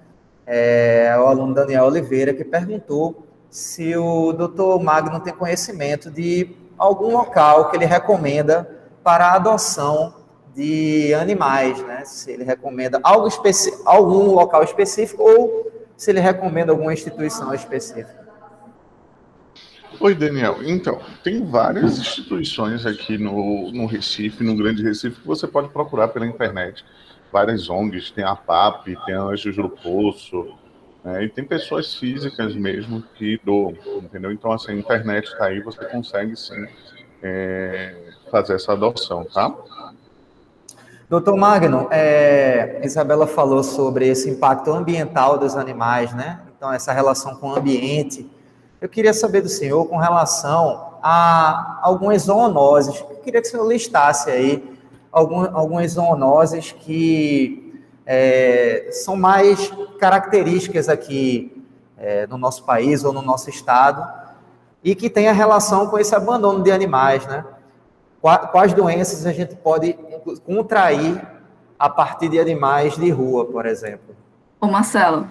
é, 0.48 1.12
ao 1.12 1.28
aluno 1.28 1.54
Daniel 1.54 1.88
Oliveira, 1.88 2.34
que 2.34 2.46
perguntou 2.46 3.25
se 3.56 3.96
o 3.96 4.34
doutor 4.34 4.84
Magno 4.84 5.18
tem 5.22 5.34
conhecimento 5.34 6.12
de 6.12 6.54
algum 6.78 7.14
local 7.14 7.70
que 7.70 7.78
ele 7.78 7.86
recomenda 7.86 8.70
para 9.02 9.28
a 9.28 9.36
adoção 9.36 10.14
de 10.54 11.14
animais, 11.14 11.82
né? 11.82 12.04
Se 12.04 12.32
ele 12.32 12.44
recomenda 12.44 13.00
algo 13.02 13.30
algum 13.86 14.34
local 14.34 14.62
específico 14.62 15.24
ou 15.24 15.72
se 15.96 16.12
ele 16.12 16.20
recomenda 16.20 16.74
alguma 16.74 16.92
instituição 16.92 17.54
específica. 17.54 18.28
Oi, 20.02 20.14
Daniel. 20.14 20.58
Então, 20.62 21.00
tem 21.24 21.46
várias 21.46 21.98
instituições 21.98 22.86
aqui 22.86 23.18
no, 23.18 23.72
no 23.72 23.86
Recife, 23.86 24.44
no 24.44 24.58
Grande 24.58 24.84
Recife, 24.84 25.22
que 25.22 25.26
você 25.26 25.48
pode 25.48 25.70
procurar 25.70 26.10
pela 26.10 26.28
internet. 26.28 26.84
Várias 27.32 27.70
ONGs, 27.70 28.12
tem 28.12 28.26
a 28.26 28.36
PAP, 28.36 28.88
tem 29.06 29.16
a 29.16 29.22
Anjos 29.22 29.56
do 29.56 29.70
Poço, 29.70 30.58
né? 31.06 31.24
e 31.24 31.30
tem 31.30 31.46
pessoas 31.46 31.94
físicas 31.94 32.56
mesmo 32.56 33.04
que 33.14 33.40
doam, 33.44 33.76
entendeu? 33.98 34.32
Então, 34.32 34.52
assim, 34.52 34.72
a 34.72 34.76
internet 34.76 35.28
está 35.28 35.46
aí, 35.46 35.62
você 35.62 35.86
consegue 35.86 36.36
sim 36.36 36.66
é, 37.22 37.96
fazer 38.32 38.56
essa 38.56 38.74
adoção, 38.74 39.24
tá? 39.24 39.54
Doutor 41.08 41.38
Magno, 41.38 41.88
é, 41.92 42.82
Isabela 42.84 43.28
falou 43.28 43.64
sobre 43.64 44.08
esse 44.08 44.28
impacto 44.28 44.72
ambiental 44.72 45.38
dos 45.38 45.56
animais, 45.56 46.12
né? 46.16 46.42
Então, 46.58 46.74
essa 46.74 46.92
relação 46.92 47.36
com 47.36 47.50
o 47.50 47.56
ambiente. 47.56 48.28
Eu 48.82 48.90
queria 48.90 49.14
saber 49.14 49.42
do 49.42 49.50
senhor 49.50 49.86
com 49.86 49.98
relação 49.98 50.98
a 51.04 51.80
algumas 51.84 52.24
zoonoses. 52.24 53.00
Eu 53.08 53.18
queria 53.18 53.40
que 53.40 53.48
o 53.48 53.52
senhor 53.52 53.68
listasse 53.68 54.32
aí 54.32 54.76
algumas 55.12 55.92
zoonoses 55.92 56.72
que 56.72 57.65
é, 58.06 58.90
são 58.92 59.16
mais 59.16 59.72
características 60.00 60.88
aqui 60.88 61.64
é, 61.98 62.28
no 62.28 62.38
nosso 62.38 62.64
país 62.64 63.04
ou 63.04 63.12
no 63.12 63.22
nosso 63.22 63.50
estado 63.50 64.06
e 64.84 64.94
que 64.94 65.10
tem 65.10 65.28
a 65.28 65.34
relação 65.34 65.88
com 65.88 65.98
esse 65.98 66.14
abandono 66.14 66.64
de 66.64 66.72
animais, 66.72 67.26
né? 67.26 67.44
Quais 68.52 68.74
doenças 68.74 69.26
a 69.26 69.32
gente 69.32 69.56
pode 69.56 69.94
contrair 70.46 71.22
a 71.78 71.90
partir 71.90 72.30
de 72.30 72.40
animais 72.40 72.96
de 72.96 73.10
rua, 73.12 73.46
por 73.46 73.66
exemplo? 73.66 74.16
Ô 74.60 74.68
Marcelo, 74.68 75.28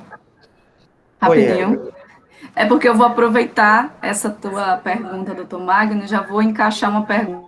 rapidinho. 1.20 1.82
Oi, 1.82 1.92
é. 2.54 2.62
é 2.62 2.66
porque 2.66 2.88
eu 2.88 2.94
vou 2.94 3.06
aproveitar 3.06 3.96
essa 4.00 4.30
tua 4.30 4.76
pergunta, 4.76 5.34
doutor 5.34 5.60
Magno, 5.60 6.06
já 6.06 6.22
vou 6.22 6.40
encaixar 6.40 6.88
uma 6.88 7.04
pergunta 7.04 7.43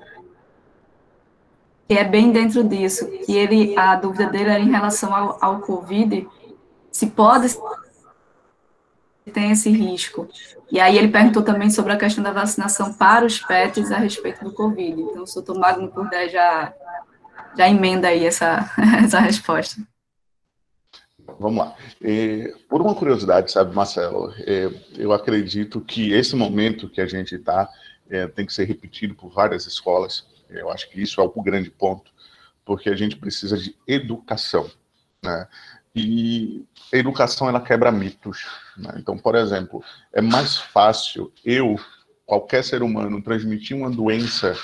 que 1.88 1.94
é 1.94 2.04
bem 2.04 2.32
dentro 2.32 2.64
disso, 2.64 3.06
que 3.24 3.36
ele, 3.36 3.76
a 3.78 3.94
dúvida 3.96 4.26
dele 4.26 4.50
era 4.50 4.60
em 4.60 4.70
relação 4.70 5.14
ao, 5.14 5.38
ao 5.40 5.60
Covid, 5.60 6.26
se 6.90 7.06
pode 7.08 7.48
tem 9.32 9.50
esse 9.50 9.70
risco. 9.70 10.28
E 10.70 10.80
aí 10.80 10.96
ele 10.96 11.08
perguntou 11.08 11.42
também 11.42 11.70
sobre 11.70 11.92
a 11.92 11.98
questão 11.98 12.22
da 12.22 12.32
vacinação 12.32 12.92
para 12.92 13.24
os 13.24 13.38
pets 13.38 13.90
a 13.90 13.98
respeito 13.98 14.44
do 14.44 14.52
Covid. 14.52 15.00
Então, 15.00 15.22
o 15.22 15.34
doutor 15.34 15.58
Magno 15.58 15.88
puder 15.88 16.28
já, 16.28 16.72
já 17.56 17.68
emenda 17.68 18.08
aí 18.08 18.24
essa, 18.24 18.70
essa 19.04 19.20
resposta. 19.20 19.80
Vamos 21.38 21.58
lá. 21.58 21.74
É, 22.02 22.54
por 22.68 22.80
uma 22.80 22.94
curiosidade, 22.94 23.50
sabe, 23.50 23.74
Marcelo, 23.74 24.32
é, 24.38 24.70
eu 24.96 25.12
acredito 25.12 25.80
que 25.80 26.12
esse 26.12 26.34
momento 26.36 26.88
que 26.88 27.00
a 27.00 27.06
gente 27.06 27.34
está 27.34 27.68
é, 28.08 28.26
tem 28.28 28.46
que 28.46 28.54
ser 28.54 28.64
repetido 28.64 29.14
por 29.14 29.28
várias 29.28 29.66
escolas. 29.66 30.24
Eu 30.50 30.70
acho 30.70 30.88
que 30.90 31.00
isso 31.00 31.20
é 31.20 31.24
o 31.24 31.42
grande 31.42 31.70
ponto, 31.70 32.10
porque 32.64 32.88
a 32.90 32.96
gente 32.96 33.16
precisa 33.16 33.56
de 33.56 33.74
educação. 33.86 34.70
Né? 35.22 35.48
E 35.94 36.64
a 36.92 36.96
educação 36.96 37.48
ela 37.48 37.60
quebra 37.60 37.90
mitos. 37.90 38.46
Né? 38.76 38.94
Então, 38.98 39.16
por 39.16 39.34
exemplo, 39.34 39.82
é 40.12 40.20
mais 40.20 40.56
fácil 40.56 41.32
eu, 41.44 41.76
qualquer 42.24 42.62
ser 42.62 42.82
humano, 42.82 43.22
transmitir 43.22 43.76
uma 43.76 43.90
doença 43.90 44.56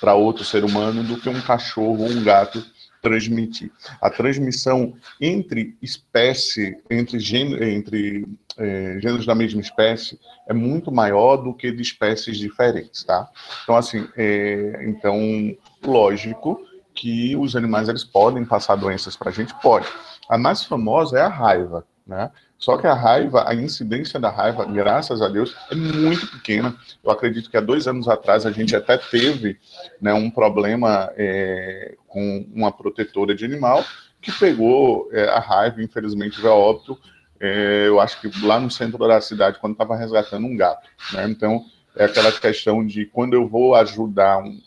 para 0.00 0.14
outro 0.14 0.44
ser 0.44 0.64
humano 0.64 1.04
do 1.04 1.20
que 1.20 1.28
um 1.28 1.40
cachorro 1.40 2.04
ou 2.04 2.10
um 2.10 2.22
gato 2.22 2.64
transmitir. 3.00 3.70
A 4.00 4.10
transmissão 4.10 4.94
entre 5.20 5.76
espécie, 5.80 6.76
entre, 6.90 7.18
gênero, 7.18 7.64
entre 7.64 8.26
é, 8.56 8.98
gêneros 9.00 9.26
da 9.26 9.34
mesma 9.34 9.60
espécie, 9.60 10.18
é 10.48 10.52
muito 10.52 10.92
maior 10.92 11.36
do 11.36 11.54
que 11.54 11.70
de 11.70 11.82
espécies 11.82 12.36
diferentes, 12.36 13.04
tá? 13.04 13.28
Então, 13.62 13.76
assim, 13.76 14.06
é, 14.16 14.84
então, 14.86 15.56
lógico 15.82 16.60
que 16.94 17.34
os 17.36 17.56
animais 17.56 17.88
eles 17.88 18.04
podem 18.04 18.44
passar 18.44 18.76
doenças 18.76 19.16
para 19.16 19.30
a 19.30 19.32
gente, 19.32 19.54
pode. 19.62 19.86
A 20.28 20.36
mais 20.36 20.64
famosa 20.64 21.18
é 21.18 21.22
a 21.22 21.28
raiva, 21.28 21.86
né? 22.06 22.30
Só 22.60 22.76
que 22.76 22.86
a 22.86 22.92
raiva, 22.92 23.48
a 23.48 23.54
incidência 23.54 24.20
da 24.20 24.28
raiva, 24.28 24.66
graças 24.66 25.22
a 25.22 25.28
Deus, 25.28 25.56
é 25.70 25.74
muito 25.74 26.26
pequena. 26.26 26.76
Eu 27.02 27.10
acredito 27.10 27.50
que 27.50 27.56
há 27.56 27.60
dois 27.60 27.88
anos 27.88 28.06
atrás 28.06 28.44
a 28.44 28.52
gente 28.52 28.76
até 28.76 28.98
teve 28.98 29.58
né, 29.98 30.12
um 30.12 30.30
problema 30.30 31.10
é, 31.16 31.96
com 32.06 32.46
uma 32.54 32.70
protetora 32.70 33.34
de 33.34 33.46
animal 33.46 33.82
que 34.20 34.30
pegou 34.30 35.08
é, 35.10 35.24
a 35.30 35.40
raiva, 35.40 35.82
infelizmente 35.82 36.38
veio 36.38 36.52
a 36.52 36.56
óbito. 36.56 36.98
É, 37.40 37.86
eu 37.86 37.98
acho 37.98 38.20
que 38.20 38.30
lá 38.44 38.60
no 38.60 38.70
centro 38.70 38.98
da 39.08 39.22
cidade, 39.22 39.58
quando 39.58 39.72
estava 39.72 39.96
resgatando 39.96 40.46
um 40.46 40.54
gato. 40.54 40.86
Né? 41.14 41.30
Então, 41.30 41.64
é 41.96 42.04
aquela 42.04 42.30
questão 42.30 42.86
de 42.86 43.06
quando 43.06 43.32
eu 43.32 43.48
vou 43.48 43.74
ajudar, 43.74 44.36
um, 44.36 44.60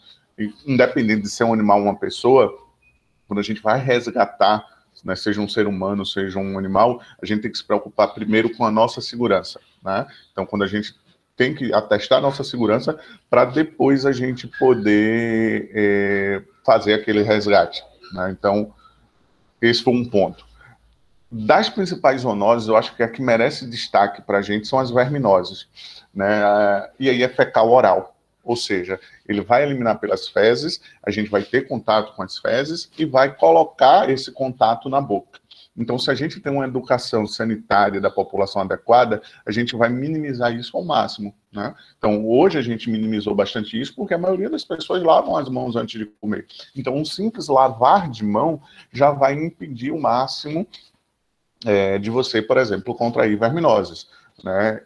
independente 0.66 1.22
de 1.22 1.30
ser 1.30 1.44
um 1.44 1.54
animal 1.54 1.78
ou 1.78 1.86
uma 1.86 1.96
pessoa, 1.96 2.52
quando 3.28 3.38
a 3.38 3.44
gente 3.44 3.62
vai 3.62 3.80
resgatar 3.80 4.73
né, 5.04 5.16
seja 5.16 5.42
um 5.42 5.48
ser 5.48 5.68
humano, 5.68 6.06
seja 6.06 6.40
um 6.40 6.58
animal, 6.58 7.02
a 7.22 7.26
gente 7.26 7.42
tem 7.42 7.52
que 7.52 7.58
se 7.58 7.64
preocupar 7.64 8.14
primeiro 8.14 8.50
com 8.56 8.66
a 8.66 8.72
nossa 8.72 9.02
segurança, 9.02 9.60
né? 9.84 10.06
Então, 10.32 10.46
quando 10.46 10.64
a 10.64 10.68
gente 10.68 10.96
tem 11.36 11.54
que 11.56 11.74
atestar 11.74 12.22
nossa 12.22 12.44
segurança 12.44 13.00
para 13.30 13.46
depois 13.46 14.06
a 14.06 14.12
gente 14.12 14.48
poder 14.48 15.72
é, 15.74 16.44
fazer 16.66 16.94
aquele 16.94 17.24
resgate, 17.24 17.84
né? 18.14 18.32
Então, 18.32 18.74
esse 19.62 19.84
foi 19.84 19.94
um 19.94 20.06
ponto. 20.06 20.46
Das 21.32 21.68
principais 21.68 22.22
zoonoses, 22.22 22.68
eu 22.68 22.78
acho 22.78 22.96
que 22.96 23.02
a 23.02 23.08
que 23.08 23.22
merece 23.22 23.68
destaque 23.68 24.22
para 24.22 24.38
a 24.38 24.42
gente 24.42 24.68
são 24.68 24.78
as 24.78 24.92
verminoses, 24.92 25.68
né? 26.14 26.88
E 27.00 27.10
aí 27.10 27.24
é 27.24 27.30
fecal 27.30 27.72
oral. 27.72 28.16
Ou 28.44 28.56
seja, 28.56 29.00
ele 29.28 29.42
vai 29.42 29.64
eliminar 29.64 30.00
pelas 30.00 30.28
fezes, 30.28 30.82
a 31.02 31.10
gente 31.10 31.30
vai 31.30 31.44
ter 31.44 31.68
contato 31.68 32.14
com 32.14 32.22
as 32.22 32.38
fezes 32.38 32.92
e 32.98 33.06
vai 33.06 33.34
colocar 33.34 34.10
esse 34.10 34.32
contato 34.32 34.90
na 34.90 35.00
boca. 35.00 35.40
Então, 35.76 35.98
se 35.98 36.12
a 36.12 36.14
gente 36.14 36.40
tem 36.40 36.52
uma 36.52 36.66
educação 36.66 37.26
sanitária 37.26 38.00
da 38.00 38.10
população 38.10 38.62
adequada, 38.62 39.22
a 39.46 39.52
gente 39.52 39.76
vai 39.76 39.90
minimizar 39.90 40.54
isso 40.54 40.78
ao 40.78 40.84
máximo. 40.84 41.34
Né? 41.52 41.74
Então, 41.98 42.28
hoje 42.28 42.60
a 42.60 42.62
gente 42.62 42.90
minimizou 42.90 43.34
bastante 43.34 43.80
isso 43.80 43.96
porque 43.96 44.14
a 44.14 44.18
maioria 44.18 44.50
das 44.50 44.64
pessoas 44.64 45.02
lavam 45.02 45.36
as 45.36 45.50
mãos 45.50 45.76
antes 45.76 46.00
de 46.00 46.06
comer. 46.06 46.46
Então, 46.76 46.96
um 46.96 47.04
simples 47.04 47.48
lavar 47.48 48.10
de 48.10 48.24
mão 48.24 48.62
já 48.92 49.10
vai 49.10 49.34
impedir 49.34 49.92
o 49.92 50.00
máximo 50.00 50.68
é, 51.66 51.98
de 51.98 52.10
você, 52.12 52.42
por 52.42 52.58
exemplo, 52.58 52.94
contrair 52.94 53.38
verminoses. 53.38 54.08
Né? 54.44 54.82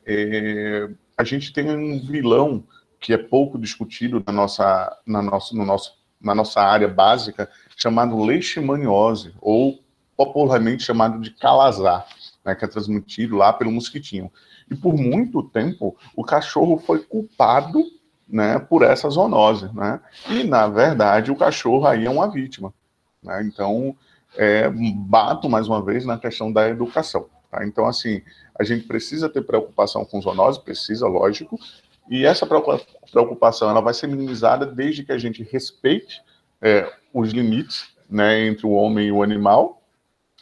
A 1.17 1.23
gente 1.23 1.51
tem 1.51 1.69
um 1.69 1.99
vilão 1.99 2.63
que 3.07 3.13
é 3.13 3.17
pouco 3.17 3.57
discutido 3.57 4.21
na 4.27 4.33
nossa, 4.33 4.97
na 5.05 5.21
nossa, 5.21 5.55
no 5.55 5.63
nosso, 5.63 5.93
na 6.19 6.35
nossa 6.35 6.59
área 6.59 6.89
básica, 6.89 7.49
chamado 7.77 8.21
leishmaniose, 8.21 9.33
ou 9.39 9.79
popularmente 10.17 10.83
chamado 10.83 11.21
de 11.21 11.31
calazar, 11.31 12.05
né, 12.43 12.53
que 12.53 12.65
é 12.65 12.67
transmitido 12.67 13.37
lá 13.37 13.53
pelo 13.53 13.71
mosquitinho. 13.71 14.29
E 14.69 14.75
por 14.75 14.93
muito 14.93 15.41
tempo, 15.41 15.95
o 16.17 16.21
cachorro 16.21 16.77
foi 16.79 16.99
culpado 16.99 17.81
né, 18.27 18.59
por 18.59 18.83
essa 18.83 19.09
zoonose. 19.09 19.73
Né? 19.73 20.01
E, 20.29 20.43
na 20.43 20.67
verdade, 20.67 21.31
o 21.31 21.35
cachorro 21.37 21.87
aí 21.87 22.05
é 22.05 22.09
uma 22.09 22.29
vítima. 22.29 22.73
Né? 23.23 23.41
Então, 23.45 23.95
é, 24.35 24.69
bato 24.69 25.49
mais 25.49 25.69
uma 25.69 25.81
vez 25.81 26.05
na 26.05 26.17
questão 26.17 26.51
da 26.51 26.67
educação. 26.67 27.29
Tá? 27.49 27.65
Então, 27.65 27.87
assim, 27.87 28.21
a 28.59 28.65
gente 28.65 28.85
precisa 28.85 29.29
ter 29.29 29.43
preocupação 29.43 30.03
com 30.03 30.21
zoonose, 30.21 30.61
precisa, 30.61 31.07
lógico, 31.07 31.57
e 32.09 32.25
essa 32.25 32.47
preocupação 33.11 33.69
ela 33.69 33.81
vai 33.81 33.93
ser 33.93 34.07
minimizada 34.07 34.65
desde 34.65 35.03
que 35.03 35.11
a 35.11 35.17
gente 35.17 35.43
respeite 35.43 36.21
é, 36.61 36.91
os 37.13 37.31
limites 37.31 37.95
né, 38.09 38.47
entre 38.47 38.65
o 38.65 38.71
homem 38.71 39.07
e 39.07 39.11
o 39.11 39.21
animal, 39.21 39.81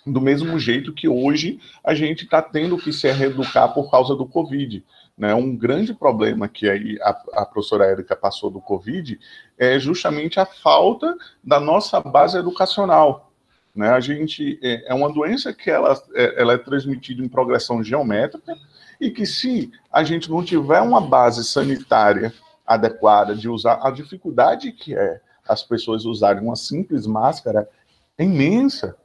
do 0.06 0.22
mesmo 0.22 0.60
jeito 0.60 0.94
que 0.94 1.08
hoje 1.08 1.60
a 1.84 1.96
gente 1.96 2.26
está 2.26 2.42
tendo 2.42 2.78
que 2.78 2.94
se 2.94 3.12
reeducar 3.12 3.74
por 3.74 3.90
causa 3.90 4.16
do 4.16 4.26
Covid. 4.26 4.84
Né? 5.18 5.34
Um 5.34 5.56
grande 5.56 5.94
problema 5.94 6.48
que 6.48 6.70
a, 7.02 7.10
a 7.34 7.46
professora 7.46 7.86
Érica 7.86 8.16
passou 8.16 8.52
do 8.52 8.62
Covid 8.62 9.20
é 9.58 9.80
justamente 9.80 10.40
a 10.40 10.46
falta 10.46 11.18
da 11.44 11.60
nossa 11.60 12.00
base 12.00 12.38
educacional. 12.38 13.32
Né? 13.74 13.90
A 13.90 14.00
gente 14.00 14.60
é, 14.62 14.92
é 14.92 14.94
uma 14.94 15.12
doença 15.12 15.52
que 15.52 15.72
ela, 15.72 16.00
é, 16.14 16.42
ela 16.42 16.54
é 16.54 16.58
transmitida 16.58 17.24
em 17.24 17.28
progressão 17.28 17.84
geométrica 17.84 18.56
e 19.00 19.10
que 19.10 19.26
se 19.26 19.72
a 19.92 20.04
gente 20.04 20.30
não 20.30 20.44
tiver 20.44 20.82
uma 20.82 21.02
base 21.02 21.44
sanitária 21.44 22.34
adequada 22.66 23.36
de 23.36 23.48
usar, 23.48 23.80
a 23.82 23.92
dificuldade 23.92 24.72
que 24.72 24.96
é 24.96 25.22
as 25.48 25.62
pessoas 25.62 26.06
usarem 26.06 26.42
uma 26.42 26.56
simples 26.56 27.06
máscara 27.06 27.70
é 28.18 28.24
imensa, 28.24 28.96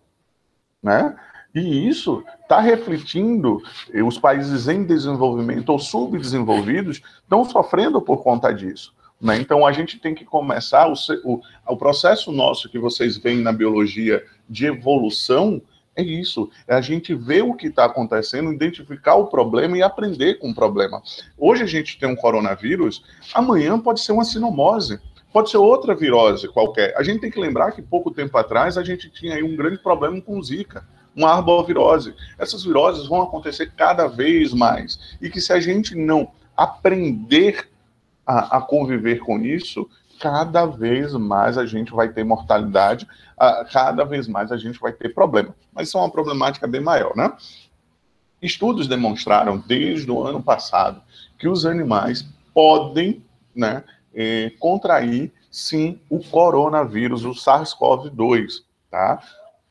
né? 0.82 1.14
E 1.54 1.88
isso 1.88 2.24
está 2.42 2.60
refletindo, 2.60 3.60
os 4.06 4.18
países 4.18 4.68
em 4.68 4.84
desenvolvimento 4.84 5.70
ou 5.70 5.78
subdesenvolvidos 5.78 7.02
estão 7.22 7.44
sofrendo 7.44 8.00
por 8.00 8.22
conta 8.22 8.52
disso. 8.52 8.94
Né? 9.20 9.36
Então, 9.38 9.66
a 9.66 9.72
gente 9.72 9.98
tem 9.98 10.14
que 10.14 10.24
começar 10.24 10.88
o, 10.88 10.94
o, 11.24 11.40
o 11.66 11.76
processo 11.76 12.30
nosso 12.30 12.68
que 12.68 12.78
vocês 12.78 13.18
veem 13.18 13.42
na 13.42 13.52
biologia 13.52 14.24
de 14.48 14.66
evolução, 14.66 15.60
é 15.96 16.02
isso, 16.02 16.50
é 16.66 16.74
a 16.74 16.80
gente 16.80 17.14
ver 17.14 17.42
o 17.42 17.54
que 17.54 17.66
está 17.66 17.84
acontecendo, 17.84 18.52
identificar 18.52 19.16
o 19.16 19.26
problema 19.26 19.76
e 19.76 19.82
aprender 19.82 20.38
com 20.38 20.50
o 20.50 20.54
problema. 20.54 21.02
Hoje 21.36 21.62
a 21.62 21.66
gente 21.66 21.98
tem 21.98 22.08
um 22.08 22.16
coronavírus, 22.16 23.04
amanhã 23.34 23.78
pode 23.78 24.00
ser 24.00 24.12
uma 24.12 24.24
sinomose, 24.24 25.00
pode 25.32 25.50
ser 25.50 25.58
outra 25.58 25.94
virose 25.94 26.48
qualquer. 26.48 26.94
A 26.96 27.02
gente 27.02 27.20
tem 27.20 27.30
que 27.30 27.40
lembrar 27.40 27.72
que 27.72 27.82
pouco 27.82 28.10
tempo 28.10 28.36
atrás 28.38 28.78
a 28.78 28.84
gente 28.84 29.10
tinha 29.10 29.34
aí 29.34 29.42
um 29.42 29.56
grande 29.56 29.78
problema 29.78 30.20
com 30.20 30.42
Zika 30.42 30.86
uma 31.14 31.30
arbovirose. 31.30 32.14
Essas 32.38 32.64
viroses 32.64 33.06
vão 33.06 33.22
acontecer 33.22 33.72
cada 33.76 34.06
vez 34.06 34.52
mais. 34.52 35.16
E 35.20 35.28
que 35.28 35.40
se 35.40 35.52
a 35.52 35.60
gente 35.60 35.94
não 35.94 36.30
aprender 36.56 37.68
a, 38.26 38.58
a 38.58 38.60
conviver 38.60 39.18
com 39.18 39.40
isso, 39.40 39.88
cada 40.20 40.66
vez 40.66 41.14
mais 41.14 41.56
a 41.56 41.64
gente 41.64 41.90
vai 41.92 42.12
ter 42.12 42.22
mortalidade, 42.22 43.08
cada 43.72 44.04
vez 44.04 44.28
mais 44.28 44.52
a 44.52 44.56
gente 44.56 44.78
vai 44.78 44.92
ter 44.92 45.14
problema. 45.14 45.54
Mas 45.72 45.88
isso 45.88 45.96
é 45.96 46.00
uma 46.00 46.10
problemática 46.10 46.66
bem 46.66 46.80
maior, 46.80 47.16
né? 47.16 47.32
Estudos 48.40 48.86
demonstraram 48.86 49.58
desde 49.66 50.10
o 50.10 50.22
ano 50.22 50.42
passado 50.42 51.02
que 51.38 51.48
os 51.48 51.64
animais 51.64 52.24
podem 52.54 53.22
né, 53.54 53.82
eh, 54.14 54.52
contrair, 54.58 55.32
sim, 55.50 55.98
o 56.08 56.20
coronavírus, 56.20 57.24
o 57.24 57.30
SARS-CoV-2, 57.30 58.62
tá? 58.90 59.22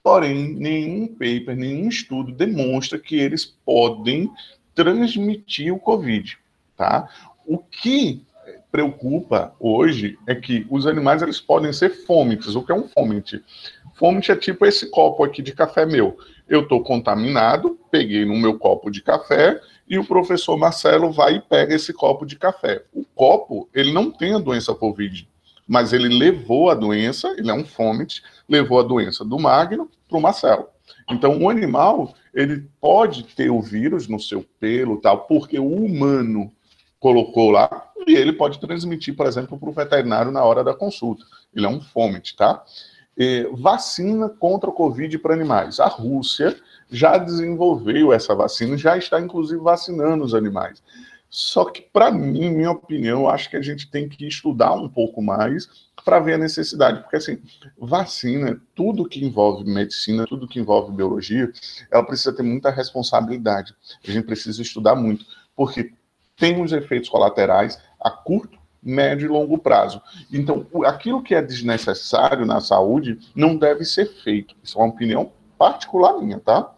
Porém, 0.04 0.56
nenhum 0.56 1.08
paper, 1.08 1.56
nenhum 1.56 1.90
estudo 1.90 2.32
demonstra 2.32 2.98
que 2.98 3.16
eles 3.16 3.46
podem 3.46 4.32
transmitir 4.74 5.74
o 5.74 5.80
Covid, 5.80 6.38
tá? 6.76 7.08
O 7.46 7.58
que 7.58 8.24
preocupa 8.72 9.54
hoje 9.60 10.18
é 10.28 10.36
que 10.36 10.66
os 10.70 10.86
animais 10.86 11.22
eles 11.22 11.40
podem 11.40 11.74
ser 11.74 11.90
fômites. 12.06 12.56
O 12.56 12.64
que 12.64 12.72
é 12.72 12.76
um 12.76 12.88
fômite? 12.88 13.44
Fômite 13.96 14.32
é 14.32 14.36
tipo 14.36 14.66
esse 14.66 14.90
copo 14.90 15.24
aqui 15.24 15.42
de 15.42 15.54
café 15.54 15.86
meu. 15.86 16.18
Eu 16.48 16.62
estou 16.62 16.84
contaminado, 16.84 17.80
peguei 17.92 18.26
no 18.26 18.38
meu 18.38 18.58
copo 18.58 18.90
de 18.90 19.02
café 19.02 19.60
e 19.88 19.98
o 19.98 20.06
professor 20.06 20.58
Marcelo 20.58 21.12
vai 21.12 21.36
e 21.36 21.42
pega 21.42 21.76
esse 21.76 21.94
copo 21.94 22.26
de 22.26 22.36
café. 22.36 22.84
O 22.94 23.04
copo, 23.04 23.70
ele 23.74 23.92
não 23.92 24.12
tem 24.12 24.34
a 24.34 24.40
doença 24.40 24.74
Covid 24.74 25.28
mas 25.70 25.94
ele 25.94 26.10
levou 26.10 26.72
a 26.72 26.74
doença, 26.74 27.28
ele 27.38 27.52
é 27.52 27.54
um 27.54 27.64
fômite, 27.64 28.24
levou 28.50 28.80
a 28.80 28.84
doença 28.84 29.24
do 29.24 29.38
Magno 29.38 29.88
para 30.08 30.18
o 30.18 30.22
Marcelo. 30.22 30.66
Então, 31.08 31.40
o 31.40 31.48
animal, 31.48 32.16
ele 32.34 32.68
pode 32.82 33.24
ter 33.36 33.52
o 33.52 33.62
vírus 33.62 34.08
no 34.08 34.20
seu 34.20 34.44
pelo, 34.60 34.98
tal, 34.98 35.28
porque 35.28 35.60
o 35.60 35.68
humano 35.68 36.52
colocou 37.00 37.52
lá, 37.52 37.89
e 38.08 38.16
ele 38.16 38.34
pode 38.34 38.60
transmitir, 38.60 39.16
por 39.16 39.26
exemplo, 39.26 39.58
para 39.58 39.70
o 39.70 39.74
veterinário 39.74 40.32
na 40.32 40.44
hora 40.44 40.64
da 40.64 40.74
consulta. 40.74 41.24
Ele 41.54 41.66
é 41.66 41.70
um 41.70 41.82
fômite, 41.82 42.36
tá? 42.36 42.64
E, 43.18 43.50
vacina 43.54 44.30
contra 44.30 44.70
o 44.70 44.74
Covid 44.74 45.18
para 45.20 45.34
animais. 45.34 45.80
A 45.80 45.88
Rússia 45.88 46.56
já 46.90 47.18
desenvolveu 47.18 48.14
essa 48.14 48.34
vacina, 48.34 48.78
já 48.78 48.98
está, 48.98 49.20
inclusive, 49.20 49.62
vacinando 49.62 50.24
os 50.24 50.34
animais. 50.34 50.82
Só 51.30 51.66
que, 51.66 51.82
para 51.82 52.10
mim, 52.10 52.50
minha 52.50 52.72
opinião, 52.72 53.30
acho 53.30 53.50
que 53.50 53.58
a 53.58 53.62
gente 53.62 53.90
tem 53.92 54.10
que 54.10 54.26
estudar 54.26 54.74
um 54.74 54.90
pouco 54.90 55.22
mais 55.22 55.70
para 56.04 56.20
ver 56.20 56.34
a 56.34 56.38
necessidade. 56.40 57.02
Porque, 57.02 57.18
assim, 57.18 57.40
vacina, 57.78 58.60
tudo 58.74 59.08
que 59.08 59.24
envolve 59.24 59.64
medicina, 59.70 60.26
tudo 60.26 60.48
que 60.48 60.60
envolve 60.60 60.92
biologia, 60.92 61.52
ela 61.92 62.04
precisa 62.04 62.34
ter 62.34 62.42
muita 62.42 62.72
responsabilidade. 62.72 63.76
A 64.08 64.10
gente 64.10 64.26
precisa 64.26 64.62
estudar 64.62 64.96
muito, 64.96 65.24
porque 65.56 65.94
tem 66.36 66.60
os 66.64 66.72
efeitos 66.72 67.10
colaterais 67.10 67.78
a 68.00 68.10
curto, 68.10 68.58
médio 68.82 69.26
e 69.26 69.30
longo 69.30 69.58
prazo. 69.58 70.02
Então, 70.32 70.66
aquilo 70.86 71.22
que 71.22 71.36
é 71.36 71.42
desnecessário 71.42 72.46
na 72.46 72.62
saúde 72.62 73.20
não 73.36 73.56
deve 73.56 73.84
ser 73.84 74.06
feito. 74.06 74.56
Isso 74.64 74.78
é 74.80 74.82
uma 74.82 74.94
opinião 74.94 75.32
particular 75.58 76.18
minha, 76.18 76.40
tá? 76.40 76.74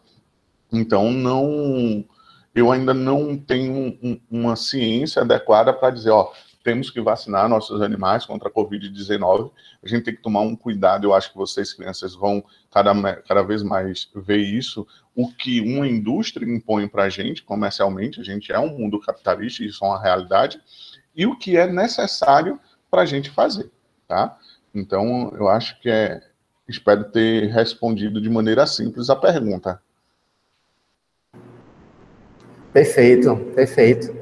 Então, 0.71 1.11
não 1.11 2.05
eu 2.53 2.71
ainda 2.71 2.93
não 2.93 3.37
tenho 3.37 3.97
um, 4.03 4.19
uma 4.29 4.55
ciência 4.55 5.21
adequada 5.21 5.71
para 5.71 5.89
dizer, 5.89 6.09
ó, 6.09 6.31
temos 6.63 6.89
que 6.89 7.01
vacinar 7.01 7.49
nossos 7.49 7.81
animais 7.81 8.25
contra 8.25 8.49
a 8.49 8.51
Covid-19. 8.51 9.51
A 9.83 9.87
gente 9.87 10.03
tem 10.03 10.15
que 10.15 10.21
tomar 10.21 10.41
um 10.41 10.55
cuidado. 10.55 11.05
Eu 11.05 11.13
acho 11.13 11.31
que 11.31 11.37
vocês, 11.37 11.73
crianças, 11.73 12.13
vão 12.13 12.43
cada, 12.69 12.93
cada 13.23 13.41
vez 13.41 13.63
mais 13.63 14.09
ver 14.13 14.37
isso. 14.37 14.85
O 15.15 15.31
que 15.31 15.59
uma 15.61 15.87
indústria 15.87 16.45
impõe 16.45 16.87
para 16.87 17.03
a 17.03 17.09
gente, 17.09 17.43
comercialmente, 17.43 18.19
a 18.19 18.23
gente 18.23 18.51
é 18.51 18.59
um 18.59 18.77
mundo 18.77 18.99
capitalista, 18.99 19.63
isso 19.63 19.83
é 19.83 19.87
uma 19.87 20.01
realidade, 20.01 20.61
e 21.15 21.25
o 21.25 21.37
que 21.37 21.57
é 21.57 21.67
necessário 21.67 22.59
para 22.89 23.01
a 23.01 23.05
gente 23.05 23.29
fazer, 23.29 23.69
tá? 24.07 24.37
Então, 24.73 25.33
eu 25.37 25.47
acho 25.47 25.79
que 25.81 25.89
é. 25.89 26.21
Espero 26.67 27.03
ter 27.05 27.47
respondido 27.47 28.21
de 28.21 28.29
maneira 28.29 28.65
simples 28.65 29.09
a 29.09 29.15
pergunta. 29.15 29.81
Perfeito, 32.71 33.35
perfeito. 33.53 34.15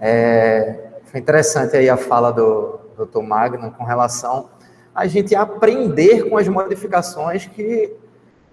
É, 0.00 1.00
foi 1.06 1.18
interessante 1.18 1.76
aí 1.76 1.88
a 1.88 1.96
fala 1.96 2.30
do 2.30 2.78
Dr. 2.96 3.22
Magno 3.22 3.72
com 3.72 3.82
relação 3.82 4.48
a 4.96 5.06
gente 5.06 5.34
aprender 5.34 6.30
com 6.30 6.38
as 6.38 6.48
modificações 6.48 7.46
que 7.46 7.94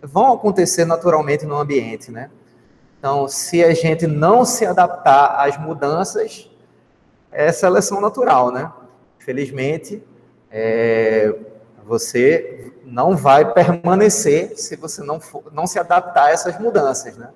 vão 0.01 0.34
acontecer 0.34 0.84
naturalmente 0.84 1.45
no 1.45 1.56
ambiente, 1.56 2.12
né? 2.12 2.29
Então, 2.99 3.29
se 3.29 3.63
a 3.63 3.73
gente 3.73 4.06
não 4.06 4.43
se 4.43 4.65
adaptar 4.65 5.38
às 5.39 5.58
mudanças, 5.58 6.51
é 7.34 7.52
seleção 7.52 8.00
natural, 8.00 8.52
né? 8.52 8.72
Infelizmente, 9.19 10.04
é, 10.52 11.34
você 11.86 12.72
não 12.86 13.15
vai 13.15 13.54
permanecer 13.54 14.58
se 14.58 14.76
você 14.76 15.02
não, 15.02 15.19
for, 15.19 15.43
não 15.52 15.65
se 15.65 15.80
adaptar 15.80 16.26
a 16.26 16.32
essas 16.32 16.60
mudanças, 16.60 17.17
né? 17.17 17.30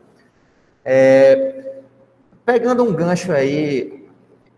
É, 0.84 1.68
Pegando 2.48 2.82
um 2.82 2.94
gancho 2.94 3.34
aí, 3.34 4.10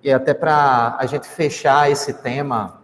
e 0.04 0.14
até 0.14 0.32
para 0.32 0.96
a 1.00 1.08
gente 1.08 1.28
fechar 1.28 1.90
esse 1.90 2.14
tema, 2.14 2.80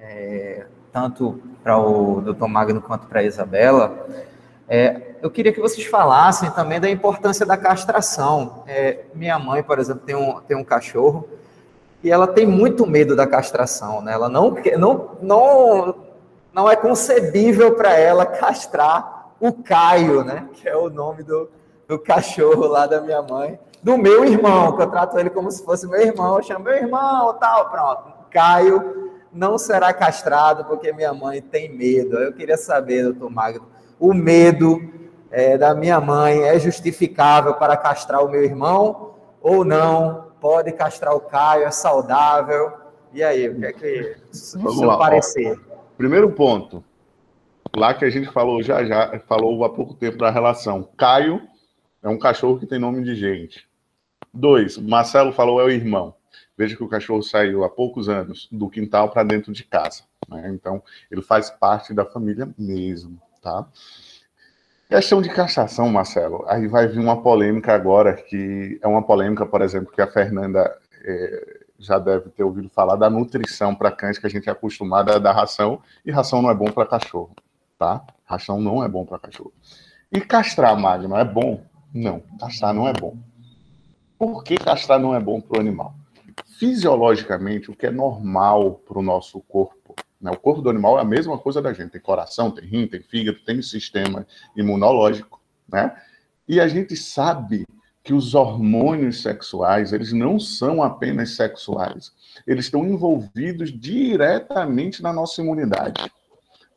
é, 0.00 0.66
tanto 0.92 1.40
para 1.62 1.78
o 1.78 2.20
doutor 2.20 2.48
Magno 2.48 2.82
quanto 2.82 3.06
para 3.06 3.20
a 3.20 3.22
Isabela, 3.22 4.08
é, 4.68 5.14
eu 5.22 5.30
queria 5.30 5.52
que 5.52 5.60
vocês 5.60 5.86
falassem 5.86 6.50
também 6.50 6.80
da 6.80 6.90
importância 6.90 7.46
da 7.46 7.56
castração. 7.56 8.64
É, 8.66 9.04
minha 9.14 9.38
mãe, 9.38 9.62
por 9.62 9.78
exemplo, 9.78 10.02
tem 10.04 10.16
um, 10.16 10.40
tem 10.40 10.56
um 10.56 10.64
cachorro 10.64 11.28
e 12.04 12.12
ela 12.12 12.26
tem 12.26 12.46
muito 12.46 12.86
medo 12.86 13.16
da 13.16 13.26
castração, 13.26 14.00
né? 14.00 14.12
Ela 14.12 14.28
não, 14.28 14.54
não, 14.78 15.10
não, 15.20 15.94
não 16.52 16.70
é 16.70 16.76
concebível 16.76 17.74
para 17.74 17.98
ela 17.98 18.24
castrar 18.24 19.32
o 19.40 19.52
Caio, 19.52 20.22
né? 20.22 20.48
Que 20.52 20.68
é 20.68 20.76
o 20.76 20.88
nome 20.88 21.24
do, 21.24 21.50
do 21.88 21.98
cachorro 21.98 22.66
lá 22.66 22.86
da 22.86 23.00
minha 23.00 23.22
mãe 23.22 23.58
do 23.84 23.98
meu 23.98 24.24
irmão, 24.24 24.74
que 24.74 24.80
eu 24.80 24.90
trato 24.90 25.18
ele 25.18 25.28
como 25.28 25.50
se 25.50 25.62
fosse 25.62 25.86
meu 25.86 26.00
irmão, 26.00 26.38
eu 26.38 26.42
chamo 26.42 26.64
meu 26.64 26.72
irmão, 26.72 27.34
tal, 27.34 27.68
pronto. 27.68 28.14
Caio 28.30 29.12
não 29.30 29.58
será 29.58 29.92
castrado 29.92 30.64
porque 30.64 30.90
minha 30.90 31.12
mãe 31.12 31.42
tem 31.42 31.70
medo. 31.70 32.16
Eu 32.16 32.32
queria 32.32 32.56
saber, 32.56 33.02
doutor 33.04 33.30
Magno, 33.30 33.66
o 34.00 34.14
medo 34.14 34.80
é, 35.30 35.58
da 35.58 35.74
minha 35.74 36.00
mãe 36.00 36.44
é 36.44 36.58
justificável 36.58 37.54
para 37.54 37.76
castrar 37.76 38.24
o 38.24 38.28
meu 38.28 38.42
irmão 38.42 39.16
ou 39.42 39.66
não? 39.66 40.23
Pode 40.44 40.72
castrar 40.72 41.16
o 41.16 41.20
Caio, 41.20 41.64
é 41.64 41.70
saudável? 41.70 42.70
E 43.14 43.22
aí, 43.22 43.48
o 43.48 43.58
que 43.58 43.64
é 43.64 43.72
que 43.72 44.16
Vamos 44.56 44.82
lá, 44.82 44.98
parecer? 44.98 45.58
Ó, 45.70 45.76
primeiro 45.96 46.30
ponto, 46.32 46.84
lá 47.74 47.94
que 47.94 48.04
a 48.04 48.10
gente 48.10 48.30
falou 48.30 48.62
já 48.62 48.84
já, 48.84 49.18
falou 49.20 49.64
há 49.64 49.70
pouco 49.70 49.94
tempo 49.94 50.18
da 50.18 50.28
relação. 50.28 50.86
Caio 50.98 51.40
é 52.02 52.10
um 52.10 52.18
cachorro 52.18 52.58
que 52.58 52.66
tem 52.66 52.78
nome 52.78 53.02
de 53.02 53.14
gente. 53.14 53.66
Dois, 54.34 54.76
Marcelo 54.76 55.32
falou 55.32 55.62
é 55.62 55.64
o 55.64 55.70
irmão. 55.70 56.14
Veja 56.58 56.76
que 56.76 56.84
o 56.84 56.88
cachorro 56.88 57.22
saiu 57.22 57.64
há 57.64 57.70
poucos 57.70 58.10
anos 58.10 58.46
do 58.52 58.68
quintal 58.68 59.08
para 59.08 59.22
dentro 59.22 59.50
de 59.50 59.64
casa. 59.64 60.02
Né? 60.28 60.50
Então, 60.50 60.82
ele 61.10 61.22
faz 61.22 61.48
parte 61.48 61.94
da 61.94 62.04
família 62.04 62.52
mesmo, 62.58 63.18
tá? 63.40 63.66
Questão 64.94 65.20
de 65.20 65.28
castração, 65.28 65.88
Marcelo, 65.88 66.44
aí 66.46 66.68
vai 66.68 66.86
vir 66.86 67.00
uma 67.00 67.20
polêmica 67.20 67.74
agora, 67.74 68.14
que 68.14 68.78
é 68.80 68.86
uma 68.86 69.02
polêmica, 69.02 69.44
por 69.44 69.60
exemplo, 69.60 69.92
que 69.92 70.00
a 70.00 70.06
Fernanda 70.06 70.72
é, 71.04 71.64
já 71.76 71.98
deve 71.98 72.30
ter 72.30 72.44
ouvido 72.44 72.68
falar 72.68 72.94
da 72.94 73.10
nutrição 73.10 73.74
para 73.74 73.90
cães, 73.90 74.18
que 74.18 74.26
a 74.28 74.30
gente 74.30 74.48
é 74.48 74.52
acostumado 74.52 75.10
a 75.10 75.18
dar 75.18 75.32
ração, 75.32 75.82
e 76.06 76.12
ração 76.12 76.40
não 76.40 76.48
é 76.48 76.54
bom 76.54 76.66
para 76.66 76.86
cachorro, 76.86 77.34
tá? 77.76 78.04
Ração 78.24 78.60
não 78.60 78.84
é 78.84 78.88
bom 78.88 79.04
para 79.04 79.18
cachorro. 79.18 79.52
E 80.12 80.20
castrar, 80.20 80.78
Magno, 80.78 81.16
é 81.16 81.24
bom? 81.24 81.64
Não, 81.92 82.22
castrar 82.38 82.72
não 82.72 82.86
é 82.86 82.92
bom. 82.92 83.16
Por 84.16 84.44
que 84.44 84.54
castrar 84.54 85.00
não 85.00 85.12
é 85.12 85.18
bom 85.18 85.40
para 85.40 85.58
o 85.58 85.60
animal? 85.60 85.92
Fisiologicamente, 86.60 87.68
o 87.68 87.74
que 87.74 87.86
é 87.86 87.90
normal 87.90 88.74
para 88.86 89.00
o 89.00 89.02
nosso 89.02 89.40
corpo 89.40 89.83
né? 90.24 90.30
O 90.30 90.38
corpo 90.38 90.62
do 90.62 90.70
animal 90.70 90.98
é 90.98 91.02
a 91.02 91.04
mesma 91.04 91.36
coisa 91.36 91.60
da 91.60 91.74
gente. 91.74 91.90
Tem 91.90 92.00
coração, 92.00 92.50
tem 92.50 92.64
rim, 92.64 92.86
tem 92.86 93.02
fígado, 93.02 93.38
tem 93.44 93.60
sistema 93.60 94.26
imunológico. 94.56 95.38
Né? 95.70 95.94
E 96.48 96.58
a 96.58 96.66
gente 96.66 96.96
sabe 96.96 97.66
que 98.02 98.14
os 98.14 98.34
hormônios 98.34 99.20
sexuais, 99.20 99.92
eles 99.92 100.14
não 100.14 100.40
são 100.40 100.82
apenas 100.82 101.36
sexuais. 101.36 102.10
Eles 102.46 102.64
estão 102.64 102.86
envolvidos 102.86 103.70
diretamente 103.70 105.02
na 105.02 105.12
nossa 105.12 105.42
imunidade. 105.42 106.10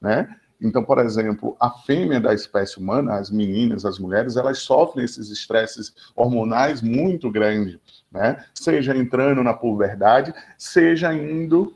Né? 0.01 0.27
Então, 0.59 0.83
por 0.83 0.99
exemplo, 0.99 1.55
a 1.57 1.69
fêmea 1.69 2.19
da 2.19 2.33
espécie 2.33 2.77
humana, 2.77 3.13
as 3.13 3.31
meninas, 3.31 3.85
as 3.85 3.97
mulheres, 3.97 4.35
elas 4.35 4.59
sofrem 4.59 5.05
esses 5.05 5.29
estresses 5.29 5.93
hormonais 6.17 6.81
muito 6.81 7.31
grandes, 7.31 7.77
né? 8.11 8.43
Seja 8.55 8.97
entrando 8.97 9.43
na 9.43 9.53
puberdade, 9.53 10.33
seja 10.57 11.13
indo 11.13 11.75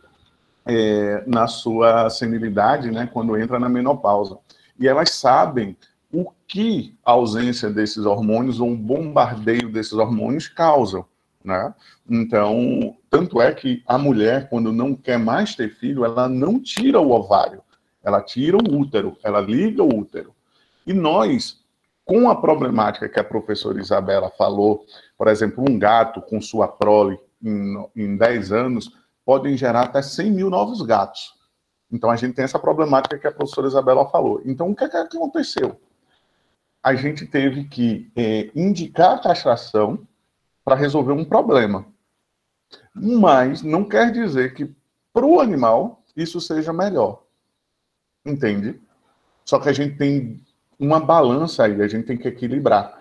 é, 0.66 1.24
na 1.28 1.48
sua 1.48 2.10
senilidade, 2.10 2.92
né, 2.92 3.10
quando 3.12 3.38
entra 3.38 3.60
na 3.60 3.70
menopausa. 3.70 4.38
E 4.80 4.88
elas 4.88 5.12
sabem 5.12 5.76
o 6.12 6.32
que 6.48 6.96
a 7.06 7.12
ausência 7.12 7.70
desses 7.70 8.06
hormônios 8.06 8.60
ou 8.60 8.68
um 8.68 8.76
bombardeio 8.76 9.72
desses 9.72 9.94
hormônios 9.94 10.48
causam. 10.48 11.06
Né? 11.44 11.74
Então, 12.10 12.96
tanto 13.10 13.42
é 13.42 13.52
que 13.54 13.82
a 13.88 13.98
mulher, 13.98 14.50
quando 14.50 14.72
não 14.72 14.94
quer 14.94 15.18
mais 15.18 15.56
ter 15.56 15.74
filho, 15.74 16.06
ela 16.06 16.30
não 16.30 16.60
tira 16.60 17.00
o 17.00 17.12
ovário, 17.12 17.64
ela 18.04 18.22
tira 18.22 18.58
o 18.58 18.80
útero, 18.80 19.18
ela 19.24 19.42
liga 19.42 19.84
o 19.84 20.00
útero. 20.00 20.36
E 20.86 20.94
nós, 20.94 21.60
com 22.06 22.30
a 22.30 22.36
problemática 22.36 23.10
que 23.10 23.20
a 23.20 23.24
professora 23.24 23.80
Isabela 23.80 24.32
falou, 24.38 24.86
por 25.18 25.28
exemplo, 25.28 25.64
um 25.68 25.80
gato 25.80 26.22
com 26.22 26.42
sua 26.42 26.68
prole 26.68 27.18
em, 27.44 27.88
em 27.96 28.18
10 28.18 28.52
anos, 28.52 28.92
podem 29.26 29.56
gerar 29.58 29.84
até 29.84 30.02
100 30.02 30.32
mil 30.32 30.50
novos 30.50 30.82
gatos. 30.82 31.34
Então 31.92 32.10
a 32.10 32.16
gente 32.16 32.36
tem 32.36 32.46
essa 32.46 32.60
problemática 32.60 33.18
que 33.18 33.28
a 33.28 33.32
professora 33.32 33.68
Isabela 33.68 34.10
falou. 34.10 34.42
Então 34.46 34.70
o 34.70 34.76
que, 34.76 34.84
é 34.84 34.90
que 34.90 34.98
aconteceu? 34.98 35.80
A 36.82 36.96
gente 36.96 37.26
teve 37.26 37.66
que 37.66 38.12
é, 38.16 38.50
indicar 38.56 39.16
a 39.16 39.20
castração 39.20 40.08
para 40.64 40.76
resolver 40.76 41.12
um 41.12 41.26
problema. 41.26 41.86
Mas 42.94 43.62
não 43.62 43.84
quer 43.84 44.12
dizer 44.12 44.54
que 44.54 44.74
para 45.14 45.26
o 45.26 45.40
animal 45.40 46.04
isso 46.16 46.40
seja 46.40 46.72
melhor. 46.72 47.24
Entende? 48.26 48.80
Só 49.46 49.60
que 49.60 49.70
a 49.70 49.74
gente 49.74 49.98
tem 49.98 50.42
uma 50.80 51.00
balança 51.00 51.66
aí, 51.66 51.82
a 51.82 51.88
gente 51.88 52.06
tem 52.06 52.18
que 52.18 52.28
equilibrar. 52.28 53.01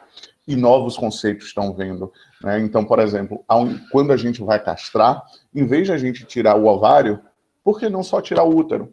E 0.50 0.56
novos 0.56 0.96
conceitos 0.96 1.46
estão 1.46 1.72
vendo. 1.72 2.12
Né? 2.42 2.58
Então, 2.58 2.84
por 2.84 2.98
exemplo, 2.98 3.44
quando 3.92 4.12
a 4.12 4.16
gente 4.16 4.42
vai 4.42 4.58
castrar, 4.58 5.24
em 5.54 5.64
vez 5.64 5.86
de 5.86 5.92
a 5.92 5.96
gente 5.96 6.24
tirar 6.24 6.56
o 6.56 6.66
ovário, 6.66 7.20
por 7.62 7.78
que 7.78 7.88
não 7.88 8.02
só 8.02 8.20
tirar 8.20 8.42
o 8.42 8.56
útero? 8.56 8.92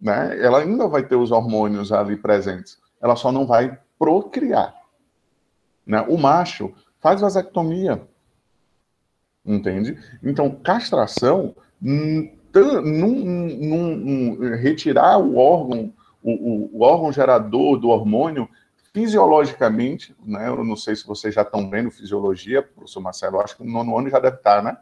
Né? 0.00 0.42
Ela 0.42 0.60
ainda 0.60 0.88
vai 0.88 1.06
ter 1.06 1.16
os 1.16 1.30
hormônios 1.30 1.92
ali 1.92 2.16
presentes, 2.16 2.78
ela 2.98 3.14
só 3.14 3.30
não 3.30 3.46
vai 3.46 3.78
procriar. 3.98 4.74
Né? 5.86 6.00
O 6.08 6.16
macho 6.16 6.72
faz 6.98 7.20
vasectomia, 7.20 8.08
entende? 9.44 9.98
Então, 10.22 10.50
castração, 10.50 11.54
num, 11.78 12.32
num, 12.54 13.96
num, 13.96 14.56
retirar 14.56 15.18
o 15.18 15.36
órgão, 15.36 15.92
o, 16.22 16.30
o, 16.30 16.78
o 16.78 16.82
órgão 16.82 17.12
gerador 17.12 17.78
do 17.78 17.90
hormônio 17.90 18.48
fisiologicamente, 18.96 20.16
né? 20.24 20.48
Eu 20.48 20.64
não 20.64 20.74
sei 20.74 20.96
se 20.96 21.06
vocês 21.06 21.34
já 21.34 21.42
estão 21.42 21.68
vendo 21.68 21.90
fisiologia, 21.90 22.62
professor 22.62 22.98
Marcelo, 22.98 23.38
acho 23.42 23.54
que 23.54 23.62
no 23.62 23.70
nono 23.70 23.98
ano 23.98 24.08
já 24.08 24.18
deve 24.18 24.36
estar, 24.36 24.62
né? 24.62 24.74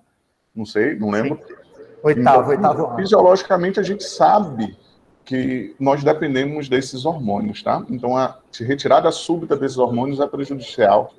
Não 0.55 0.65
sei, 0.65 0.95
não 0.97 1.11
lembro. 1.11 1.37
Sim. 1.45 1.55
Oitavo, 2.01 2.53
então, 2.53 2.71
oitavo 2.71 2.87
ano. 2.87 2.97
Fisiologicamente, 2.97 3.81
a 3.81 3.83
gente 3.83 4.05
sabe 4.05 4.79
que 5.25 5.75
nós 5.81 6.05
dependemos 6.05 6.69
desses 6.69 7.05
hormônios, 7.05 7.61
tá? 7.61 7.85
Então, 7.91 8.17
a 8.17 8.39
retirada 8.61 9.11
súbita 9.11 9.57
desses 9.57 9.79
hormônios 9.79 10.21
é 10.21 10.27
prejudicial. 10.29 11.13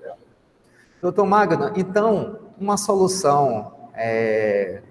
Doutor 1.02 1.26
Magno, 1.26 1.74
então, 1.76 2.39
uma 2.58 2.78
solução 2.78 3.74
é, 3.93 4.82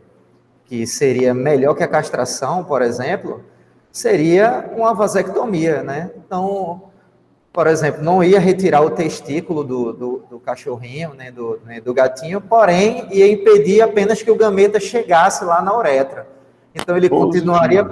que 0.67 0.87
seria 0.87 1.33
melhor 1.33 1.75
que 1.75 1.83
a 1.83 1.89
castração, 1.89 2.65
por 2.65 2.83
exemplo, 2.83 3.43
seria 3.91 4.71
uma 4.77 4.93
vasectomia, 4.93 5.83
né? 5.83 6.11
Então, 6.19 6.93
por 7.55 7.69
exemplo, 7.69 8.03
não 8.03 8.21
ia 8.21 8.41
retirar 8.41 8.81
o 8.81 8.91
testículo 8.91 9.63
do, 9.63 9.93
do, 9.93 10.25
do 10.29 10.41
cachorrinho, 10.41 11.15
né, 11.15 11.31
do, 11.31 11.61
né, 11.65 11.81
do 11.81 11.95
gatinho, 11.95 12.41
porém 12.41 13.07
ia 13.13 13.31
impedir 13.31 13.81
apenas 13.81 14.21
que 14.21 14.31
o 14.31 14.35
gameta 14.35 14.81
chegasse 14.81 15.45
lá 15.45 15.63
na 15.63 15.73
uretra. 15.73 16.27
Então 16.75 16.97
ele 16.97 17.09
continuaria, 17.09 17.89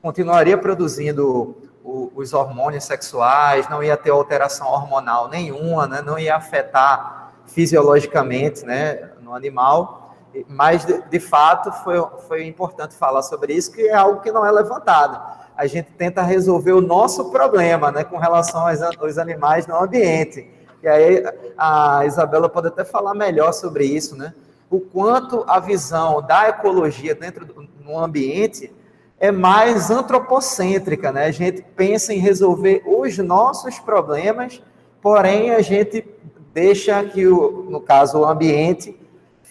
continuaria 0.00 0.56
produzindo 0.56 1.56
o, 1.82 2.12
os 2.14 2.32
hormônios 2.32 2.84
sexuais, 2.84 3.68
não 3.68 3.82
ia 3.82 3.96
ter 3.96 4.10
alteração 4.10 4.68
hormonal 4.68 5.28
nenhuma, 5.28 5.88
né, 5.88 6.00
não 6.00 6.16
ia 6.16 6.36
afetar 6.36 7.32
fisiologicamente 7.44 8.64
né, 8.64 9.10
no 9.20 9.34
animal, 9.34 10.01
mas 10.48 10.84
de, 10.84 11.02
de 11.02 11.20
fato 11.20 11.70
foi, 11.84 12.00
foi 12.28 12.46
importante 12.46 12.94
falar 12.94 13.22
sobre 13.22 13.54
isso, 13.54 13.72
que 13.72 13.82
é 13.82 13.94
algo 13.94 14.20
que 14.20 14.32
não 14.32 14.44
é 14.44 14.50
levantado 14.50 15.42
a 15.56 15.66
gente 15.66 15.90
tenta 15.92 16.22
resolver 16.22 16.72
o 16.72 16.80
nosso 16.80 17.30
problema, 17.30 17.92
né, 17.92 18.04
com 18.04 18.16
relação 18.16 18.66
aos, 18.66 18.80
aos 18.82 19.18
animais 19.18 19.66
no 19.66 19.76
ambiente. 19.76 20.48
E 20.82 20.88
aí 20.88 21.22
a 21.56 22.04
Isabela 22.04 22.48
pode 22.48 22.68
até 22.68 22.84
falar 22.84 23.14
melhor 23.14 23.52
sobre 23.52 23.84
isso, 23.84 24.16
né? 24.16 24.34
O 24.68 24.80
quanto 24.80 25.44
a 25.46 25.60
visão 25.60 26.20
da 26.22 26.48
ecologia 26.48 27.14
dentro 27.14 27.44
do 27.44 27.68
no 27.84 27.98
ambiente 27.98 28.72
é 29.20 29.30
mais 29.30 29.90
antropocêntrica, 29.90 31.12
né? 31.12 31.26
A 31.26 31.30
gente 31.30 31.62
pensa 31.76 32.12
em 32.12 32.18
resolver 32.18 32.82
os 32.84 33.16
nossos 33.18 33.78
problemas, 33.78 34.60
porém 35.00 35.50
a 35.50 35.60
gente 35.60 36.04
deixa 36.52 37.04
que 37.04 37.26
o, 37.26 37.66
no 37.70 37.80
caso 37.80 38.18
o 38.18 38.24
ambiente 38.24 38.98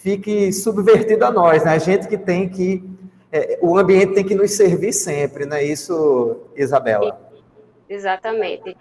fique 0.02 0.52
subvertido 0.52 1.24
a 1.24 1.30
nós, 1.30 1.64
né? 1.64 1.72
A 1.72 1.78
gente 1.78 2.08
que 2.08 2.18
tem 2.18 2.48
que 2.48 2.82
é, 3.30 3.58
o 3.62 3.78
ambiente 3.78 4.12
tem 4.12 4.26
que 4.26 4.34
nos 4.34 4.50
servir 4.50 4.92
sempre, 4.92 5.46
não 5.46 5.56
é 5.56 5.64
isso, 5.64 6.48
Isabela? 6.54 7.32
Exatamente. 7.88 8.76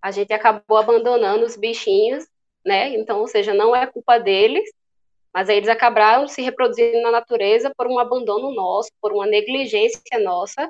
A 0.00 0.10
gente 0.10 0.32
acabou 0.32 0.76
abandonando 0.76 1.44
os 1.44 1.56
bichinhos, 1.56 2.26
né? 2.66 2.88
Então, 2.96 3.20
ou 3.20 3.28
seja, 3.28 3.54
não 3.54 3.76
é 3.76 3.86
culpa 3.86 4.18
deles, 4.18 4.68
mas 5.32 5.48
eles 5.48 5.68
acabaram 5.68 6.26
se 6.26 6.42
reproduzindo 6.42 7.00
na 7.00 7.12
natureza 7.12 7.70
por 7.76 7.86
um 7.86 7.98
abandono 7.98 8.52
nosso, 8.52 8.90
por 9.00 9.12
uma 9.12 9.26
negligência 9.26 10.18
nossa, 10.20 10.68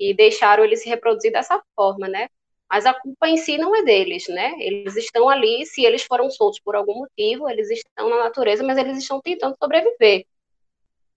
e 0.00 0.12
deixaram 0.12 0.64
eles 0.64 0.82
se 0.82 0.88
reproduzir 0.88 1.30
dessa 1.30 1.62
forma, 1.76 2.08
né? 2.08 2.28
Mas 2.70 2.84
a 2.84 2.92
culpa 2.92 3.28
em 3.28 3.36
si 3.36 3.56
não 3.56 3.74
é 3.74 3.82
deles, 3.82 4.28
né? 4.28 4.54
Eles 4.58 4.94
estão 4.96 5.28
ali, 5.28 5.64
se 5.64 5.84
eles 5.84 6.02
foram 6.02 6.30
soltos 6.30 6.60
por 6.60 6.76
algum 6.76 6.94
motivo, 6.96 7.48
eles 7.48 7.70
estão 7.70 8.10
na 8.10 8.24
natureza, 8.24 8.62
mas 8.62 8.76
eles 8.76 8.98
estão 8.98 9.20
tentando 9.20 9.56
sobreviver. 9.56 10.26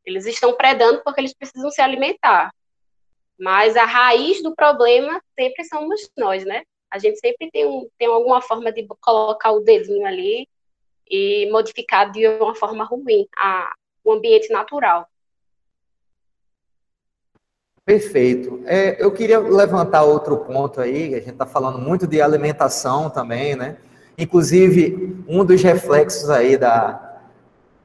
Eles 0.06 0.26
estão 0.26 0.56
predando 0.56 1.02
porque 1.04 1.20
eles 1.20 1.34
precisam 1.34 1.70
se 1.70 1.82
alimentar. 1.82 2.54
Mas 3.38 3.76
a 3.76 3.86
raiz 3.86 4.41
do 4.41 4.56
problema 4.56 5.22
sempre 5.38 5.66
somos 5.66 6.10
nós, 6.18 6.45
né? 6.45 6.64
A 6.89 6.99
gente 6.99 7.20
sempre 7.20 7.49
tem, 7.52 7.66
um, 7.66 7.89
tem 7.97 8.08
alguma 8.08 8.41
forma 8.41 8.72
de 8.72 8.86
colocar 8.99 9.52
o 9.52 9.62
dedinho 9.62 10.06
ali 10.06 10.47
e 11.10 11.49
modificar 11.52 12.12
de 12.12 12.28
uma 12.28 12.56
forma 12.56 12.86
ruim 12.86 13.28
a, 13.38 13.74
o 14.04 14.14
ambiente 14.14 14.52
natural. 14.52 15.08
Perfeito. 17.91 18.61
É, 18.65 19.03
eu 19.03 19.11
queria 19.11 19.37
levantar 19.37 20.03
outro 20.03 20.37
ponto 20.37 20.79
aí, 20.79 21.13
a 21.13 21.17
gente 21.17 21.31
está 21.31 21.45
falando 21.45 21.77
muito 21.77 22.07
de 22.07 22.21
alimentação 22.21 23.09
também, 23.09 23.53
né? 23.53 23.75
Inclusive, 24.17 25.21
um 25.27 25.43
dos 25.43 25.61
reflexos 25.61 26.29
aí 26.29 26.55
da, 26.55 27.17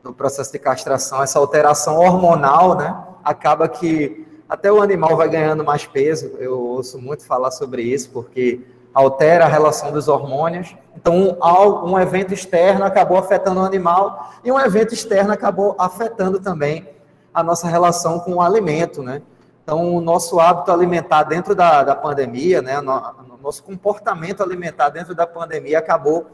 no 0.04 0.14
processo 0.14 0.52
de 0.52 0.60
castração, 0.60 1.24
essa 1.24 1.40
alteração 1.40 1.96
hormonal, 1.96 2.76
né? 2.76 2.96
Acaba 3.24 3.68
que 3.68 4.24
até 4.48 4.70
o 4.70 4.80
animal 4.80 5.16
vai 5.16 5.28
ganhando 5.28 5.64
mais 5.64 5.84
peso. 5.86 6.36
Eu 6.38 6.56
ouço 6.56 7.00
muito 7.00 7.26
falar 7.26 7.50
sobre 7.50 7.82
isso, 7.82 8.10
porque 8.10 8.60
altera 8.94 9.46
a 9.46 9.48
relação 9.48 9.90
dos 9.90 10.06
hormônios. 10.06 10.76
Então, 10.94 11.36
um, 11.42 11.90
um 11.90 11.98
evento 11.98 12.32
externo 12.32 12.84
acabou 12.84 13.18
afetando 13.18 13.60
o 13.60 13.64
animal 13.64 14.34
e 14.44 14.52
um 14.52 14.60
evento 14.60 14.94
externo 14.94 15.32
acabou 15.32 15.74
afetando 15.76 16.38
também 16.38 16.88
a 17.34 17.42
nossa 17.42 17.66
relação 17.66 18.20
com 18.20 18.34
o 18.34 18.40
alimento, 18.40 19.02
né? 19.02 19.20
Então, 19.66 19.96
o 19.96 20.00
nosso 20.00 20.38
hábito 20.38 20.70
alimentar 20.70 21.24
dentro 21.24 21.52
da, 21.52 21.82
da 21.82 21.96
pandemia, 21.96 22.62
né, 22.62 22.80
no, 22.80 23.36
nosso 23.42 23.64
comportamento 23.64 24.40
alimentar 24.40 24.90
dentro 24.90 25.12
da 25.12 25.26
pandemia 25.26 25.80
acabou 25.80 26.24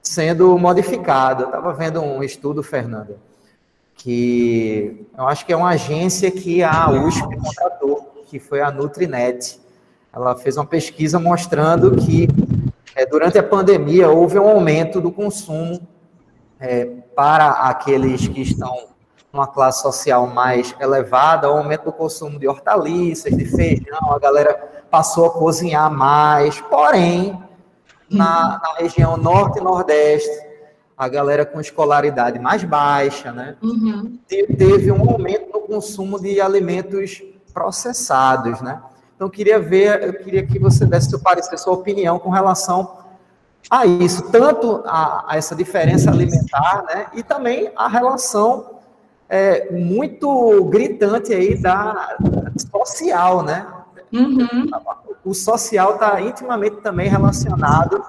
sendo 0.00 0.56
modificado. 0.56 1.42
Eu 1.42 1.46
estava 1.48 1.72
vendo 1.72 2.00
um 2.00 2.22
estudo, 2.22 2.62
Fernanda, 2.62 3.18
que 3.96 5.04
eu 5.18 5.26
acho 5.26 5.44
que 5.44 5.52
é 5.52 5.56
uma 5.56 5.70
agência 5.70 6.30
que 6.30 6.62
a 6.62 6.88
USP 6.88 7.36
contratou, 7.38 8.22
que 8.28 8.38
foi 8.38 8.60
a 8.60 8.70
Nutrinet. 8.70 9.60
Ela 10.12 10.36
fez 10.36 10.56
uma 10.56 10.64
pesquisa 10.64 11.18
mostrando 11.18 11.96
que 11.96 12.28
é, 12.94 13.04
durante 13.04 13.36
a 13.36 13.42
pandemia 13.42 14.08
houve 14.10 14.38
um 14.38 14.48
aumento 14.48 15.00
do 15.00 15.10
consumo 15.10 15.88
é, 16.60 16.84
para 17.16 17.50
aqueles 17.50 18.28
que 18.28 18.42
estão 18.42 18.90
numa 19.32 19.46
classe 19.46 19.82
social 19.82 20.26
mais 20.26 20.74
elevada, 20.80 21.50
o 21.50 21.56
aumento 21.56 21.84
do 21.84 21.92
consumo 21.92 22.38
de 22.38 22.48
hortaliças, 22.48 23.36
de 23.36 23.44
feijão, 23.44 24.12
a 24.12 24.18
galera 24.18 24.54
passou 24.90 25.26
a 25.26 25.30
cozinhar 25.30 25.90
mais, 25.90 26.60
porém, 26.62 27.40
na, 28.10 28.60
na 28.62 28.74
região 28.78 29.16
norte 29.16 29.58
e 29.58 29.62
nordeste, 29.62 30.50
a 30.98 31.08
galera 31.08 31.46
com 31.46 31.60
escolaridade 31.60 32.38
mais 32.38 32.64
baixa, 32.64 33.32
né, 33.32 33.56
uhum. 33.62 34.18
teve 34.28 34.90
um 34.90 35.08
aumento 35.08 35.52
no 35.52 35.60
consumo 35.60 36.20
de 36.20 36.40
alimentos 36.40 37.22
processados, 37.54 38.60
né. 38.60 38.82
Então, 39.14 39.28
eu 39.28 39.30
queria 39.30 39.60
ver, 39.60 40.02
eu 40.02 40.14
queria 40.14 40.44
que 40.44 40.58
você 40.58 40.84
desse 40.84 41.10
seu 41.10 41.20
parecer, 41.20 41.56
sua 41.58 41.74
opinião 41.74 42.18
com 42.18 42.30
relação 42.30 42.98
a 43.70 43.86
isso, 43.86 44.30
tanto 44.30 44.82
a, 44.86 45.24
a 45.28 45.36
essa 45.36 45.54
diferença 45.54 46.10
alimentar, 46.10 46.84
né, 46.84 47.06
e 47.14 47.22
também 47.22 47.70
a 47.76 47.86
relação 47.86 48.79
é, 49.30 49.70
muito 49.70 50.64
gritante 50.64 51.32
aí 51.32 51.56
da, 51.56 52.18
social, 52.72 53.44
né? 53.44 53.64
Uhum. 54.12 54.68
O 55.24 55.32
social 55.32 55.94
está 55.94 56.20
intimamente 56.20 56.78
também 56.78 57.08
relacionado 57.08 58.04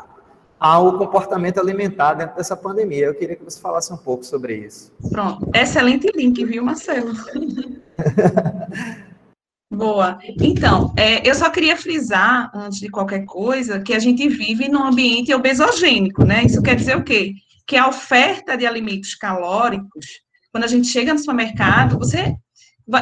ao 0.59 0.97
comportamento 0.97 1.59
alimentar 1.59 2.15
dentro 2.15 2.35
dessa 2.35 2.57
pandemia. 2.57 3.05
Eu 3.05 3.13
queria 3.13 3.35
que 3.35 3.43
você 3.43 3.61
falasse 3.61 3.93
um 3.93 3.97
pouco 3.97 4.25
sobre 4.25 4.57
isso. 4.57 4.91
Pronto, 5.11 5.47
excelente 5.53 6.11
link, 6.15 6.43
viu, 6.43 6.63
Marcelo? 6.63 7.13
Boa. 9.71 10.19
Então, 10.41 10.93
é, 10.97 11.27
eu 11.27 11.35
só 11.35 11.49
queria 11.49 11.77
frisar, 11.77 12.51
antes 12.53 12.79
de 12.79 12.89
qualquer 12.89 13.25
coisa, 13.25 13.79
que 13.79 13.93
a 13.93 13.99
gente 13.99 14.27
vive 14.27 14.67
num 14.67 14.83
ambiente 14.83 15.33
obesogênico, 15.33 16.25
né? 16.25 16.43
Isso 16.43 16.61
quer 16.61 16.75
dizer 16.75 16.97
o 16.97 17.03
quê? 17.03 17.35
Que 17.65 17.77
a 17.77 17.87
oferta 17.87 18.57
de 18.57 18.65
alimentos 18.65 19.15
calóricos, 19.15 20.21
quando 20.51 20.63
a 20.65 20.67
gente 20.67 20.87
chega 20.87 21.13
no 21.13 21.19
supermercado, 21.19 21.97
você, 21.97 22.35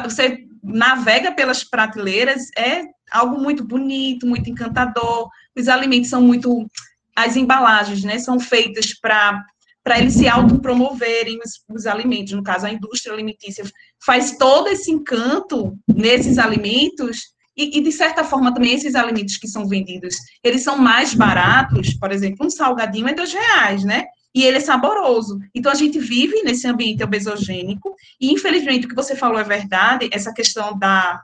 você 0.04 0.38
navega 0.62 1.32
pelas 1.32 1.64
prateleiras, 1.64 2.48
é 2.56 2.84
algo 3.10 3.40
muito 3.40 3.64
bonito, 3.64 4.26
muito 4.26 4.48
encantador. 4.48 5.28
Os 5.56 5.68
alimentos 5.68 6.10
são 6.10 6.22
muito. 6.22 6.66
As 7.14 7.36
embalagens, 7.36 8.04
né, 8.04 8.18
são 8.18 8.38
feitas 8.38 8.94
para 8.98 9.44
para 9.82 9.98
eles 9.98 10.12
se 10.12 10.28
autopromoverem 10.28 11.38
os, 11.42 11.64
os 11.74 11.86
alimentos, 11.86 12.34
no 12.34 12.42
caso, 12.42 12.66
a 12.66 12.72
indústria 12.72 13.14
alimentícia 13.14 13.64
faz 14.04 14.36
todo 14.36 14.68
esse 14.68 14.90
encanto 14.90 15.76
nesses 15.88 16.38
alimentos 16.38 17.18
e, 17.56 17.78
e, 17.78 17.82
de 17.82 17.90
certa 17.90 18.22
forma, 18.22 18.52
também 18.52 18.74
esses 18.74 18.94
alimentos 18.94 19.36
que 19.36 19.48
são 19.48 19.66
vendidos, 19.66 20.16
eles 20.44 20.62
são 20.62 20.78
mais 20.78 21.14
baratos, 21.14 21.94
por 21.94 22.12
exemplo, 22.12 22.46
um 22.46 22.50
salgadinho 22.50 23.08
é 23.08 23.14
dois 23.14 23.32
reais, 23.32 23.82
né? 23.82 24.04
E 24.34 24.44
ele 24.44 24.58
é 24.58 24.60
saboroso. 24.60 25.38
Então, 25.54 25.72
a 25.72 25.74
gente 25.74 25.98
vive 25.98 26.42
nesse 26.42 26.66
ambiente 26.66 27.02
obesogênico, 27.02 27.94
e 28.20 28.32
infelizmente, 28.32 28.86
o 28.86 28.88
que 28.88 28.94
você 28.94 29.16
falou 29.16 29.38
é 29.38 29.44
verdade, 29.44 30.08
essa 30.12 30.32
questão 30.32 30.78
da, 30.78 31.20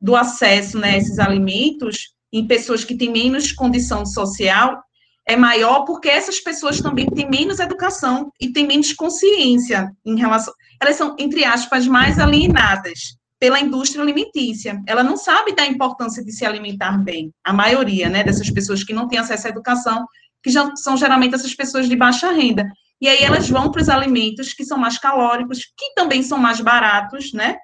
do 0.00 0.14
acesso 0.14 0.78
né, 0.78 0.90
a 0.90 0.96
esses 0.96 1.18
alimentos 1.18 2.14
em 2.32 2.46
pessoas 2.46 2.84
que 2.84 2.96
têm 2.96 3.12
menos 3.12 3.52
condição 3.52 4.04
social, 4.04 4.82
é 5.26 5.36
maior 5.36 5.84
porque 5.84 6.08
essas 6.08 6.40
pessoas 6.40 6.80
também 6.80 7.06
têm 7.06 7.28
menos 7.28 7.58
educação 7.58 8.30
e 8.40 8.52
têm 8.52 8.66
menos 8.66 8.92
consciência 8.92 9.90
em 10.04 10.18
relação. 10.18 10.52
Elas 10.80 10.96
são, 10.96 11.16
entre 11.18 11.44
aspas, 11.44 11.86
mais 11.86 12.18
alienadas 12.18 13.16
pela 13.38 13.60
indústria 13.60 14.02
alimentícia. 14.02 14.82
Ela 14.86 15.02
não 15.02 15.16
sabe 15.16 15.54
da 15.54 15.66
importância 15.66 16.24
de 16.24 16.32
se 16.32 16.44
alimentar 16.44 16.98
bem. 16.98 17.30
A 17.44 17.52
maioria, 17.52 18.08
né, 18.08 18.22
dessas 18.22 18.50
pessoas 18.50 18.82
que 18.84 18.92
não 18.92 19.08
têm 19.08 19.18
acesso 19.18 19.46
à 19.46 19.50
educação, 19.50 20.06
que 20.44 20.50
já 20.50 20.70
são 20.76 20.94
geralmente 20.96 21.34
essas 21.34 21.54
pessoas 21.54 21.88
de 21.88 21.96
baixa 21.96 22.30
renda. 22.30 22.70
E 23.00 23.08
aí 23.08 23.22
elas 23.22 23.48
vão 23.48 23.72
para 23.72 23.80
os 23.80 23.88
alimentos 23.88 24.52
que 24.52 24.64
são 24.64 24.76
mais 24.76 24.98
calóricos, 24.98 25.58
que 25.76 25.94
também 25.94 26.22
são 26.22 26.38
mais 26.38 26.60
baratos, 26.60 27.32
né? 27.32 27.56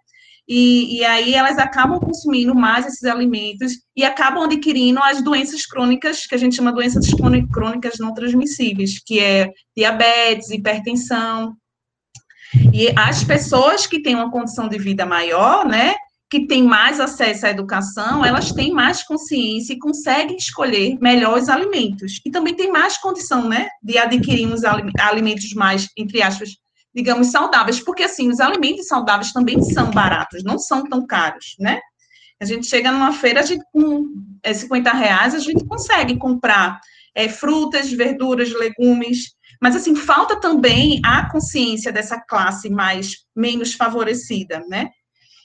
E, 0.48 0.98
e, 0.98 1.04
aí 1.04 1.34
elas 1.34 1.58
acabam 1.58 2.00
consumindo 2.00 2.52
mais 2.56 2.84
esses 2.84 3.04
alimentos 3.04 3.74
e 3.94 4.02
acabam 4.02 4.42
adquirindo 4.42 4.98
as 5.00 5.22
doenças 5.22 5.64
crônicas, 5.64 6.26
que 6.26 6.34
a 6.34 6.38
gente 6.38 6.56
chama 6.56 6.72
doenças 6.72 7.06
crônicas 7.52 8.00
não 8.00 8.12
transmissíveis, 8.12 8.98
que 8.98 9.20
é 9.20 9.52
diabetes, 9.76 10.50
hipertensão. 10.50 11.54
E 12.72 12.92
as 12.98 13.22
pessoas 13.22 13.86
que 13.86 14.02
têm 14.02 14.16
uma 14.16 14.30
condição 14.30 14.68
de 14.68 14.76
vida 14.76 15.06
maior, 15.06 15.64
né, 15.64 15.94
que 16.30 16.46
têm 16.46 16.62
mais 16.62 17.00
acesso 17.00 17.44
à 17.44 17.50
educação, 17.50 18.24
elas 18.24 18.52
têm 18.52 18.72
mais 18.72 19.02
consciência 19.02 19.72
e 19.72 19.78
conseguem 19.78 20.36
escolher 20.36 20.96
melhores 21.00 21.48
alimentos. 21.48 22.20
E 22.24 22.30
também 22.30 22.54
têm 22.54 22.70
mais 22.70 22.96
condição, 22.96 23.48
né, 23.48 23.68
de 23.82 23.98
adquirir 23.98 24.46
uns 24.46 24.62
alimentos 24.64 25.52
mais, 25.54 25.88
entre 25.96 26.22
aspas, 26.22 26.50
digamos, 26.94 27.28
saudáveis, 27.28 27.80
porque 27.80 28.04
assim, 28.04 28.28
os 28.28 28.38
alimentos 28.38 28.86
saudáveis 28.86 29.32
também 29.32 29.60
são 29.60 29.90
baratos, 29.90 30.44
não 30.44 30.58
são 30.58 30.84
tão 30.84 31.04
caros, 31.04 31.56
né? 31.58 31.80
A 32.40 32.44
gente 32.44 32.66
chega 32.66 32.90
numa 32.90 33.12
feira, 33.12 33.40
a 33.40 33.42
gente, 33.42 33.64
com 33.72 34.06
é, 34.42 34.54
50 34.54 34.92
reais, 34.92 35.34
a 35.34 35.38
gente 35.38 35.64
consegue 35.66 36.16
comprar 36.16 36.80
é, 37.14 37.28
frutas, 37.28 37.92
verduras, 37.92 38.52
legumes, 38.52 39.34
mas 39.60 39.76
assim, 39.76 39.94
falta 39.94 40.40
também 40.40 41.00
a 41.04 41.28
consciência 41.28 41.92
dessa 41.92 42.18
classe 42.18 42.70
mais, 42.70 43.26
menos 43.36 43.74
favorecida, 43.74 44.64
né? 44.68 44.90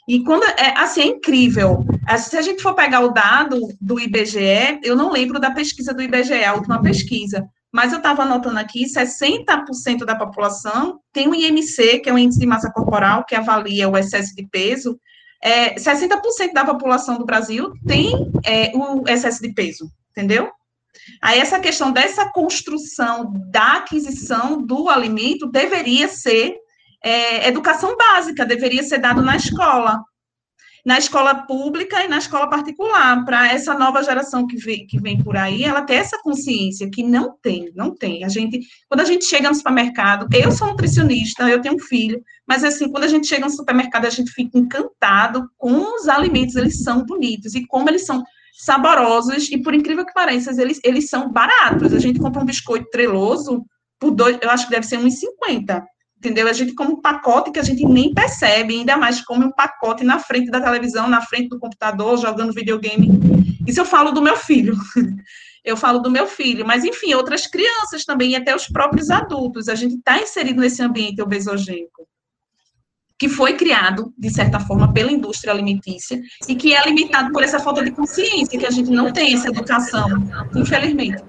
E 0.08 0.24
quando, 0.24 0.44
é, 0.44 0.78
assim, 0.78 1.02
é 1.02 1.06
incrível, 1.06 1.84
se 2.18 2.38
a 2.38 2.42
gente 2.42 2.62
for 2.62 2.76
pegar 2.76 3.00
o 3.00 3.12
dado 3.12 3.60
do 3.82 4.00
IBGE, 4.00 4.80
eu 4.84 4.96
não 4.96 5.12
lembro 5.12 5.40
da 5.40 5.52
pesquisa 5.52 5.94
do 5.94 6.02
IBGE, 6.02 6.44
a 6.44 6.54
última 6.54 6.82
pesquisa, 6.82 7.44
mas 7.74 7.92
eu 7.92 7.98
estava 7.98 8.22
anotando 8.22 8.60
aqui, 8.60 8.86
60% 8.86 10.06
da 10.06 10.16
população 10.16 11.00
tem 11.12 11.28
um 11.28 11.36
IMC, 11.36 12.00
que 12.00 12.10
é 12.10 12.14
o 12.14 12.18
índice 12.18 12.40
de 12.40 12.46
massa 12.46 12.72
corporal, 12.72 13.26
que 13.26 13.36
avalia 13.36 13.90
o 13.90 13.98
excesso 13.98 14.34
de 14.34 14.48
peso. 14.48 14.98
É, 15.44 15.76
60% 15.76 16.54
da 16.54 16.64
população 16.64 17.18
do 17.18 17.26
Brasil 17.26 17.74
tem 17.86 18.32
é, 18.46 18.72
o 18.74 19.04
excesso 19.10 19.42
de 19.42 19.54
peso, 19.54 19.92
entendeu? 20.12 20.50
Aí 21.22 21.40
essa 21.40 21.60
questão 21.60 21.92
dessa 21.92 22.30
construção 22.32 23.34
da 23.52 23.74
aquisição 23.74 24.62
do 24.62 24.88
alimento 24.88 25.46
deveria 25.46 26.08
ser 26.08 26.56
é, 27.06 27.48
educação 27.48 27.96
básica, 27.96 28.44
deveria 28.44 28.82
ser 28.82 28.98
dado 28.98 29.22
na 29.22 29.36
escola, 29.36 30.04
na 30.84 30.98
escola 30.98 31.36
pública 31.36 32.04
e 32.04 32.08
na 32.08 32.18
escola 32.18 32.50
particular, 32.50 33.24
para 33.24 33.48
essa 33.54 33.76
nova 33.76 34.02
geração 34.02 34.48
que 34.48 34.58
vem, 34.58 34.88
que 34.88 35.00
vem 35.00 35.24
por 35.24 35.38
aí, 35.38 35.64
ela 35.64 35.84
ter 35.84 35.96
essa 35.96 36.20
consciência 36.24 36.90
que 36.90 37.04
não 37.04 37.38
tem, 37.40 37.72
não 37.76 37.94
tem. 37.94 38.24
A 38.24 38.28
gente, 38.28 38.60
quando 38.90 39.02
a 39.02 39.06
gente 39.06 39.24
chega 39.24 39.48
no 39.48 39.54
supermercado, 39.54 40.28
eu 40.36 40.52
sou 40.52 40.68
nutricionista, 40.70 41.48
eu 41.48 41.62
tenho 41.62 41.76
um 41.76 41.80
filho, 41.80 42.20
mas 42.48 42.64
assim, 42.64 42.90
quando 42.90 43.04
a 43.04 43.08
gente 43.08 43.28
chega 43.28 43.46
no 43.46 43.52
supermercado, 43.52 44.06
a 44.06 44.10
gente 44.10 44.32
fica 44.32 44.58
encantado 44.58 45.48
com 45.60 45.96
os 45.96 46.08
alimentos, 46.08 46.56
eles 46.56 46.82
são 46.82 47.06
bonitos 47.06 47.54
e 47.54 47.68
como 47.68 47.88
eles 47.88 48.04
são 48.04 48.24
saborosos 48.58 49.52
e 49.52 49.62
por 49.62 49.76
incrível 49.76 50.04
que 50.04 50.14
pareça, 50.14 50.60
eles, 50.60 50.80
eles 50.84 51.08
são 51.08 51.32
baratos. 51.32 51.94
A 51.94 52.00
gente 52.00 52.20
compra 52.20 52.42
um 52.42 52.46
biscoito 52.46 52.90
treloso 52.90 53.64
por 54.00 54.10
dois, 54.10 54.40
eu 54.42 54.50
acho 54.50 54.66
que 54.66 54.72
deve 54.72 54.88
ser 54.88 54.98
1,50 54.98 55.84
entendeu? 56.26 56.48
A 56.48 56.54
gente 56.54 56.74
come 56.74 56.94
um 56.94 57.02
pacote 57.02 57.52
que 57.52 57.60
a 57.60 57.64
gente 57.64 57.86
nem 57.86 58.14
percebe, 58.14 58.76
ainda 58.76 58.98
mais 58.98 59.22
come 59.22 59.46
um 59.46 59.52
pacote 59.52 60.04
na 60.04 60.18
frente 60.18 60.50
da 60.50 60.60
televisão, 60.60 61.08
na 61.08 61.22
frente 61.22 61.50
do 61.50 61.60
computador, 61.60 62.18
jogando 62.18 62.52
videogame. 62.52 63.10
Isso 63.68 63.80
eu 63.80 63.86
falo 63.86 64.12
do 64.12 64.22
meu 64.22 64.36
filho. 64.36 64.76
Eu 65.64 65.76
falo 65.76 65.98
do 65.98 66.12
meu 66.12 66.28
filho, 66.28 66.64
mas 66.64 66.86
enfim, 66.86 67.16
outras 67.16 67.48
crianças 67.48 68.06
também, 68.06 68.34
e 68.34 68.36
até 68.36 68.56
os 68.56 68.68
próprios 68.68 69.10
adultos. 69.10 69.68
A 69.68 69.74
gente 69.74 69.96
está 69.96 70.22
inserido 70.22 70.62
nesse 70.62 70.80
ambiente 70.84 71.20
obesogênico, 71.24 72.08
que 73.18 73.28
foi 73.28 73.54
criado, 73.54 74.14
de 74.16 74.30
certa 74.30 74.60
forma, 74.60 74.94
pela 74.94 75.12
indústria 75.12 75.52
alimentícia, 75.52 76.22
e 76.48 76.54
que 76.54 76.76
é 76.76 76.86
limitado 76.86 77.32
por 77.32 77.42
essa 77.42 77.58
falta 77.58 77.84
de 77.84 77.90
consciência, 77.90 78.60
que 78.60 78.66
a 78.68 78.70
gente 78.70 78.92
não 78.92 79.12
tem 79.12 79.34
essa 79.34 79.48
educação, 79.48 80.08
infelizmente. 80.56 81.24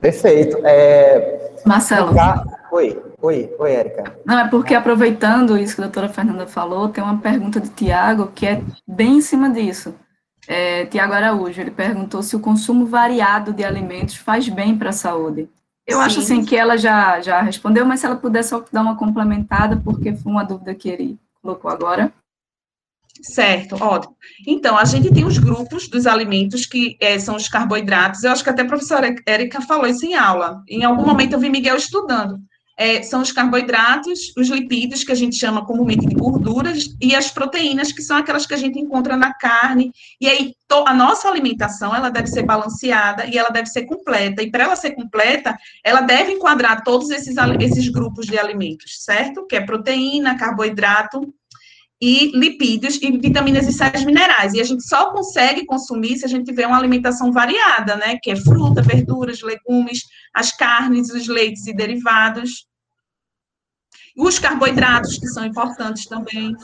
Perfeito. 0.00 0.58
É... 0.64 1.52
Marcelo. 1.64 2.12
Oi. 2.72 3.09
Oi, 3.22 3.54
oi, 3.58 3.72
Érica. 3.72 4.18
Não, 4.24 4.38
é 4.38 4.48
porque 4.48 4.74
aproveitando 4.74 5.58
isso 5.58 5.74
que 5.74 5.82
a 5.82 5.84
doutora 5.84 6.08
Fernanda 6.08 6.46
falou, 6.46 6.88
tem 6.88 7.04
uma 7.04 7.18
pergunta 7.18 7.60
de 7.60 7.68
Tiago 7.70 8.32
que 8.34 8.46
é 8.46 8.62
bem 8.86 9.18
em 9.18 9.20
cima 9.20 9.50
disso. 9.50 9.94
É, 10.48 10.86
Tiago 10.86 11.12
Araújo, 11.12 11.60
ele 11.60 11.70
perguntou 11.70 12.22
se 12.22 12.34
o 12.34 12.40
consumo 12.40 12.86
variado 12.86 13.52
de 13.52 13.62
alimentos 13.62 14.16
faz 14.16 14.48
bem 14.48 14.76
para 14.76 14.88
a 14.88 14.92
saúde. 14.92 15.48
Eu 15.86 15.98
Sim. 15.98 16.04
acho 16.04 16.20
assim 16.20 16.44
que 16.44 16.56
ela 16.56 16.78
já, 16.78 17.20
já 17.20 17.42
respondeu, 17.42 17.84
mas 17.84 18.00
se 18.00 18.06
ela 18.06 18.16
puder 18.16 18.42
só 18.42 18.64
dar 18.72 18.80
uma 18.80 18.96
complementada, 18.96 19.76
porque 19.76 20.14
foi 20.14 20.32
uma 20.32 20.44
dúvida 20.44 20.74
que 20.74 20.88
ele 20.88 21.18
colocou 21.42 21.70
agora. 21.70 22.12
Certo, 23.22 23.76
ótimo. 23.82 24.16
Então, 24.46 24.78
a 24.78 24.84
gente 24.84 25.12
tem 25.12 25.24
os 25.26 25.36
grupos 25.36 25.88
dos 25.88 26.06
alimentos 26.06 26.64
que 26.64 26.96
é, 27.00 27.18
são 27.18 27.36
os 27.36 27.48
carboidratos. 27.48 28.24
Eu 28.24 28.32
acho 28.32 28.42
que 28.42 28.48
até 28.48 28.62
a 28.62 28.66
professora 28.66 29.14
Érica 29.26 29.60
falou 29.60 29.86
isso 29.86 30.06
em 30.06 30.14
aula. 30.14 30.62
Em 30.66 30.84
algum 30.84 31.04
momento 31.04 31.34
eu 31.34 31.38
vi 31.38 31.50
Miguel 31.50 31.76
estudando. 31.76 32.40
É, 32.82 33.02
são 33.02 33.20
os 33.20 33.30
carboidratos, 33.30 34.32
os 34.38 34.48
lipídios, 34.48 35.04
que 35.04 35.12
a 35.12 35.14
gente 35.14 35.36
chama 35.36 35.66
comumente 35.66 36.06
de 36.06 36.14
gorduras, 36.14 36.96
e 36.98 37.14
as 37.14 37.30
proteínas, 37.30 37.92
que 37.92 38.00
são 38.00 38.16
aquelas 38.16 38.46
que 38.46 38.54
a 38.54 38.56
gente 38.56 38.78
encontra 38.78 39.18
na 39.18 39.34
carne. 39.34 39.92
E 40.18 40.26
aí, 40.26 40.54
a 40.86 40.94
nossa 40.94 41.28
alimentação, 41.28 41.94
ela 41.94 42.08
deve 42.08 42.28
ser 42.28 42.42
balanceada 42.42 43.26
e 43.26 43.36
ela 43.36 43.50
deve 43.50 43.66
ser 43.66 43.84
completa. 43.84 44.42
E 44.42 44.50
para 44.50 44.64
ela 44.64 44.76
ser 44.76 44.92
completa, 44.92 45.54
ela 45.84 46.00
deve 46.00 46.32
enquadrar 46.32 46.82
todos 46.82 47.10
esses, 47.10 47.36
esses 47.60 47.86
grupos 47.90 48.24
de 48.24 48.38
alimentos, 48.38 49.04
certo? 49.04 49.46
Que 49.46 49.56
é 49.56 49.60
proteína, 49.60 50.38
carboidrato, 50.38 51.34
e 52.00 52.30
lipídios 52.34 52.98
e 53.02 53.18
vitaminas 53.18 53.66
e 53.66 53.72
sais 53.72 54.06
minerais. 54.06 54.54
E 54.54 54.60
a 54.60 54.64
gente 54.64 54.82
só 54.88 55.12
consegue 55.12 55.66
consumir 55.66 56.16
se 56.16 56.24
a 56.24 56.28
gente 56.28 56.46
tiver 56.46 56.66
uma 56.66 56.78
alimentação 56.78 57.30
variada, 57.30 57.96
né? 57.96 58.18
Que 58.22 58.30
é 58.30 58.36
fruta, 58.36 58.80
verduras, 58.80 59.42
legumes, 59.42 60.04
as 60.32 60.50
carnes, 60.50 61.10
os 61.10 61.28
leites 61.28 61.66
e 61.66 61.74
derivados. 61.74 62.69
Os 64.20 64.38
carboidratos, 64.38 65.16
que 65.16 65.26
são 65.26 65.46
importantes 65.46 66.04
também, 66.04 66.54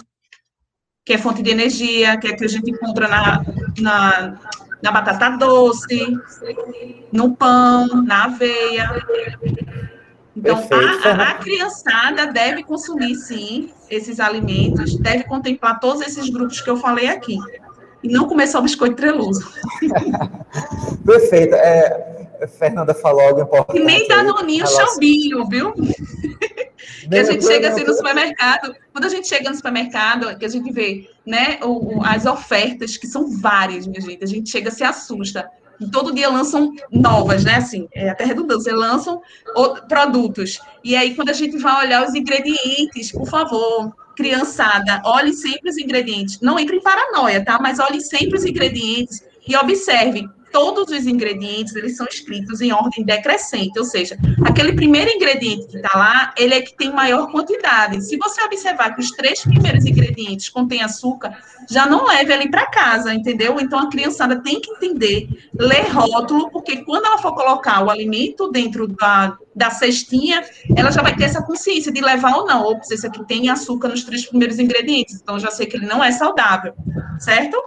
que 1.02 1.14
é 1.14 1.18
fonte 1.18 1.42
de 1.42 1.50
energia, 1.50 2.18
que 2.18 2.26
é 2.26 2.36
que 2.36 2.44
a 2.44 2.48
gente 2.48 2.70
encontra 2.70 3.08
na, 3.08 3.42
na, 3.78 4.34
na 4.82 4.92
batata 4.92 5.38
doce, 5.38 6.18
no 7.10 7.34
pão, 7.34 8.02
na 8.02 8.24
aveia. 8.24 9.02
Então, 10.36 10.62
a, 11.02 11.30
a, 11.30 11.34
criançada 11.36 12.26
deve 12.26 12.62
consumir, 12.62 13.14
sim, 13.14 13.70
esses 13.88 14.20
alimentos, 14.20 14.94
deve 14.98 15.24
contemplar 15.24 15.80
todos 15.80 16.02
esses 16.02 16.28
grupos 16.28 16.60
que 16.60 16.68
eu 16.68 16.76
falei 16.76 17.08
aqui. 17.08 17.38
E 18.02 18.08
não 18.08 18.28
comer 18.28 18.48
só 18.48 18.60
biscoito 18.60 18.96
treloso. 18.96 19.50
Perfeito. 21.06 21.54
É, 21.54 22.26
Fernanda 22.58 22.92
falou 22.92 23.22
algo 23.22 23.40
importante. 23.40 23.80
E 23.80 23.84
nem 23.84 24.06
danoninho 24.06 24.64
relação... 24.64 24.88
chambinho, 24.88 25.48
viu? 25.48 25.72
Que 27.08 27.16
a 27.16 27.24
gente 27.24 27.44
chega 27.44 27.68
assim 27.68 27.84
no 27.84 27.94
supermercado, 27.94 28.74
quando 28.92 29.04
a 29.04 29.08
gente 29.08 29.28
chega 29.28 29.50
no 29.50 29.56
supermercado, 29.56 30.38
que 30.38 30.44
a 30.44 30.48
gente 30.48 30.72
vê, 30.72 31.08
né, 31.24 31.58
o, 31.62 32.02
as 32.04 32.26
ofertas, 32.26 32.96
que 32.96 33.06
são 33.06 33.30
várias, 33.40 33.86
minha 33.86 34.00
gente, 34.00 34.22
a 34.24 34.26
gente 34.26 34.50
chega 34.50 34.70
se 34.70 34.84
assusta 34.84 35.50
todo 35.92 36.14
dia 36.14 36.30
lançam 36.30 36.74
novas, 36.90 37.44
né? 37.44 37.56
Assim, 37.56 37.88
é 37.92 38.08
até 38.08 38.24
redundância, 38.24 38.74
lançam 38.74 39.20
produtos. 39.88 40.58
E 40.82 40.96
aí, 40.96 41.14
quando 41.14 41.28
a 41.28 41.34
gente 41.34 41.58
vai 41.58 41.86
olhar 41.86 42.06
os 42.06 42.14
ingredientes, 42.14 43.12
por 43.12 43.28
favor, 43.28 43.94
criançada, 44.16 45.02
olhe 45.04 45.32
sempre 45.32 45.70
os 45.70 45.76
ingredientes. 45.76 46.40
Não 46.40 46.58
entre 46.58 46.76
em 46.76 46.82
paranoia, 46.82 47.44
tá? 47.44 47.58
Mas 47.60 47.78
olhe 47.78 48.00
sempre 48.00 48.38
os 48.38 48.44
ingredientes 48.44 49.22
e 49.46 49.56
observe 49.56 50.28
todos 50.56 50.90
os 50.90 51.06
ingredientes, 51.06 51.76
eles 51.76 51.98
são 51.98 52.06
escritos 52.10 52.62
em 52.62 52.72
ordem 52.72 53.04
decrescente, 53.04 53.78
ou 53.78 53.84
seja, 53.84 54.16
aquele 54.42 54.72
primeiro 54.72 55.10
ingrediente 55.10 55.66
que 55.66 55.76
está 55.76 55.98
lá, 55.98 56.32
ele 56.34 56.54
é 56.54 56.62
que 56.62 56.74
tem 56.74 56.90
maior 56.90 57.30
quantidade. 57.30 58.02
Se 58.02 58.16
você 58.16 58.40
observar 58.42 58.94
que 58.94 59.02
os 59.02 59.10
três 59.10 59.42
primeiros 59.42 59.84
ingredientes 59.84 60.48
contêm 60.48 60.82
açúcar, 60.82 61.36
já 61.68 61.84
não 61.84 62.06
leve 62.06 62.32
ele 62.32 62.48
para 62.48 62.64
casa, 62.68 63.12
entendeu? 63.12 63.60
Então 63.60 63.78
a 63.80 63.90
criançada 63.90 64.42
tem 64.42 64.58
que 64.58 64.70
entender, 64.70 65.28
ler 65.60 65.90
rótulo, 65.90 66.50
porque 66.50 66.78
quando 66.84 67.04
ela 67.04 67.18
for 67.18 67.34
colocar 67.34 67.84
o 67.84 67.90
alimento 67.90 68.50
dentro 68.50 68.88
da, 68.88 69.36
da 69.54 69.68
cestinha, 69.68 70.42
ela 70.74 70.90
já 70.90 71.02
vai 71.02 71.14
ter 71.14 71.24
essa 71.24 71.42
consciência 71.42 71.92
de 71.92 72.00
levar 72.00 72.34
ou 72.34 72.46
não. 72.46 72.62
Ops, 72.62 72.90
esse 72.90 73.06
aqui 73.06 73.22
tem 73.26 73.50
açúcar 73.50 73.88
nos 73.88 74.04
três 74.04 74.24
primeiros 74.24 74.58
ingredientes, 74.58 75.20
então 75.20 75.38
já 75.38 75.50
sei 75.50 75.66
que 75.66 75.76
ele 75.76 75.86
não 75.86 76.02
é 76.02 76.12
saudável, 76.12 76.72
certo? 77.18 77.62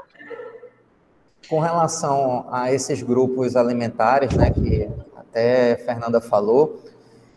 Com 1.49 1.59
relação 1.59 2.45
a 2.51 2.71
esses 2.71 3.01
grupos 3.01 3.55
alimentares, 3.55 4.33
né, 4.35 4.51
que 4.51 4.87
até 5.15 5.75
Fernanda 5.77 6.21
falou, 6.21 6.79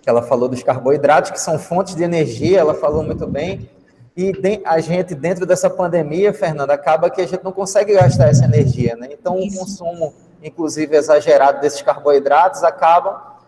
que 0.03 0.11
ela 0.11 0.23
falou 0.23 0.49
dos 0.49 0.63
carboidratos, 0.63 1.31
que 1.31 1.41
são 1.41 1.59
fontes 1.59 1.95
de 1.95 2.03
energia, 2.03 2.61
ela 2.61 2.75
falou 2.75 3.03
muito 3.03 3.27
bem. 3.27 3.71
E 4.15 4.33
a 4.65 4.79
gente, 4.81 5.15
dentro 5.15 5.47
dessa 5.47 5.71
pandemia, 5.71 6.35
Fernanda, 6.35 6.75
acaba 6.75 7.09
que 7.09 7.23
a 7.23 7.27
gente 7.27 7.43
não 7.43 7.53
consegue 7.53 7.95
gastar 7.95 8.29
essa 8.29 8.45
energia, 8.45 8.95
né? 8.97 9.09
Então, 9.11 9.39
o 9.39 9.57
consumo, 9.57 10.13
inclusive, 10.43 10.95
exagerado 10.95 11.63
desses 11.63 11.81
carboidratos 11.81 12.63
acaba 12.63 13.39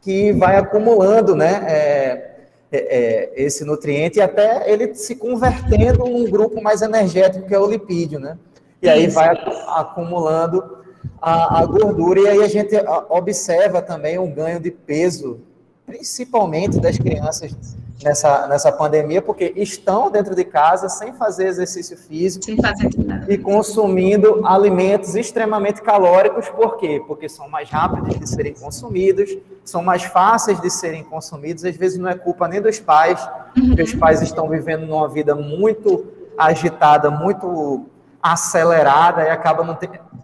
que 0.00 0.32
vai 0.32 0.56
acumulando, 0.56 1.36
né? 1.36 1.66
É, 1.68 2.34
é, 2.72 2.78
é, 2.78 3.32
esse 3.36 3.64
nutriente 3.64 4.18
e 4.18 4.22
até 4.22 4.70
ele 4.70 4.94
se 4.94 5.14
convertendo 5.14 6.06
num 6.06 6.24
grupo 6.24 6.62
mais 6.62 6.80
energético, 6.80 7.46
que 7.46 7.54
é 7.54 7.58
o 7.58 7.66
lipídio, 7.66 8.18
né? 8.18 8.38
E 8.84 8.88
aí 8.88 9.06
vai 9.08 9.30
acumulando 9.68 10.78
a, 11.20 11.60
a, 11.60 11.66
gordura, 11.66 12.20
e 12.20 12.28
aí 12.28 12.42
a 12.42 12.48
gente 12.48 12.76
observa 13.08 13.80
também 13.80 14.18
um 14.18 14.30
ganho 14.30 14.60
de 14.60 14.70
peso, 14.70 15.40
principalmente 15.86 16.78
das 16.78 16.98
crianças 16.98 17.54
nessa, 18.02 18.46
nessa 18.46 18.70
pandemia, 18.70 19.22
porque 19.22 19.54
estão 19.56 20.10
dentro 20.10 20.34
de 20.34 20.44
casa 20.44 20.88
sem 20.90 21.14
fazer 21.14 21.46
exercício 21.46 21.96
físico 21.96 22.44
fazer 22.60 22.90
e 23.28 23.38
consumindo 23.38 24.46
alimentos 24.46 25.14
extremamente 25.14 25.80
calóricos, 25.80 26.48
por 26.50 26.76
quê? 26.76 27.02
Porque 27.06 27.28
são 27.28 27.48
mais 27.48 27.70
rápidos 27.70 28.18
de 28.18 28.28
serem 28.28 28.52
consumidos, 28.52 29.36
são 29.64 29.82
mais 29.82 30.02
fáceis 30.02 30.60
de 30.60 30.70
serem 30.70 31.02
consumidos, 31.04 31.64
às 31.64 31.76
vezes 31.76 31.98
não 31.98 32.08
é 32.08 32.14
culpa 32.14 32.46
nem 32.46 32.60
dos 32.60 32.78
pais, 32.78 33.26
uhum. 33.56 33.68
porque 33.68 33.82
os 33.82 33.94
pais 33.94 34.20
estão 34.20 34.48
vivendo 34.48 34.86
numa 34.86 35.08
vida 35.08 35.34
muito 35.34 36.04
agitada, 36.36 37.10
muito 37.10 37.86
acelerada 38.24 39.22
e 39.22 39.28
acaba 39.28 39.62
não 39.62 39.78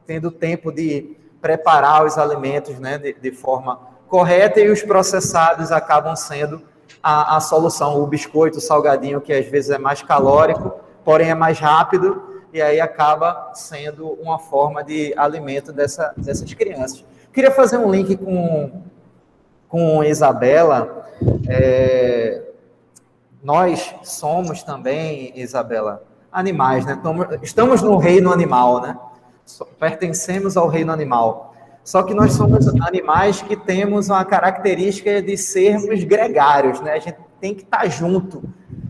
tendo 0.07 0.31
tempo 0.31 0.73
de 0.73 1.19
preparar 1.39 2.07
os 2.07 2.17
alimentos 2.17 2.79
né, 2.79 2.97
de, 2.97 3.13
de, 3.13 3.31
forma 3.31 3.79
correta 4.09 4.59
e 4.59 4.71
os 4.71 4.83
processados 4.83 5.71
acabam 5.71 6.17
sendo 6.17 6.63
a, 7.03 7.37
a, 7.37 7.41
solução. 7.41 8.03
O 8.03 8.07
biscoito, 8.07 8.57
o 8.57 8.61
salgadinho, 8.61 9.21
que 9.21 9.35
às 9.35 9.45
vezes 9.45 9.71
é 9.71 9.77
mais 9.77 10.03
calórico, 10.03 10.81
porém 11.05 11.29
é 11.29 11.35
mais 11.35 11.59
rápido, 11.59 12.41
e 12.55 12.63
aí 12.63 12.81
acaba 12.81 13.53
sendo 13.53 14.09
uma 14.15 14.39
forma 14.39 14.83
de 14.83 15.13
alimento 15.15 15.71
dessa, 15.71 16.15
dessas 16.17 16.55
crianças. 16.55 17.05
Queria 17.35 17.51
fazer 17.51 17.77
um 17.77 17.91
link 17.91 18.17
com, 18.17 18.83
com 19.69 20.03
Isabela. 20.03 21.07
É, 21.47 22.43
nós 23.43 23.95
somos 24.03 24.63
também, 24.63 25.33
Isabela, 25.37 26.03
animais, 26.33 26.85
né? 26.85 26.99
Estamos 27.43 27.83
no 27.83 27.97
reino 27.97 28.33
animal, 28.33 28.81
né? 28.81 28.97
Pertencemos 29.79 30.57
ao 30.57 30.69
reino 30.69 30.93
animal. 30.93 31.55
Só 31.83 32.03
que 32.03 32.15
nós 32.15 32.33
somos 32.35 32.69
animais 32.69 33.43
que 33.43 33.57
temos 33.57 34.09
uma 34.09 34.25
característica 34.25 35.21
de 35.21 35.37
sermos 35.37 36.05
gregários, 36.05 36.81
né? 36.81 36.93
A 36.93 36.99
gente 36.99 37.19
tem 37.41 37.55
que 37.55 37.63
estar 37.63 37.89
junto, 37.89 38.43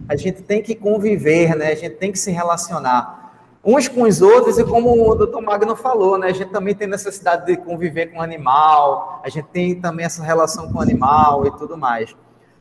a 0.08 0.16
gente 0.16 0.42
tem 0.42 0.62
que 0.62 0.74
conviver, 0.74 1.56
né? 1.56 1.68
A 1.68 1.74
gente 1.74 1.96
tem 1.96 2.12
que 2.12 2.18
se 2.18 2.30
relacionar 2.30 3.18
uns 3.64 3.88
com 3.88 4.02
os 4.02 4.22
outros 4.22 4.58
e 4.58 4.64
como 4.64 5.08
o 5.08 5.14
doutor 5.14 5.40
Magno 5.42 5.76
falou, 5.76 6.18
né? 6.18 6.28
A 6.28 6.32
gente 6.32 6.50
também 6.50 6.74
tem 6.74 6.88
necessidade 6.88 7.46
de 7.46 7.56
conviver 7.56 8.06
com 8.06 8.18
o 8.18 8.22
animal, 8.22 9.20
a 9.24 9.28
gente 9.28 9.46
tem 9.48 9.80
também 9.80 10.04
essa 10.04 10.22
relação 10.22 10.70
com 10.72 10.78
o 10.78 10.82
animal 10.82 11.46
e 11.46 11.50
tudo 11.52 11.76
mais. 11.76 12.14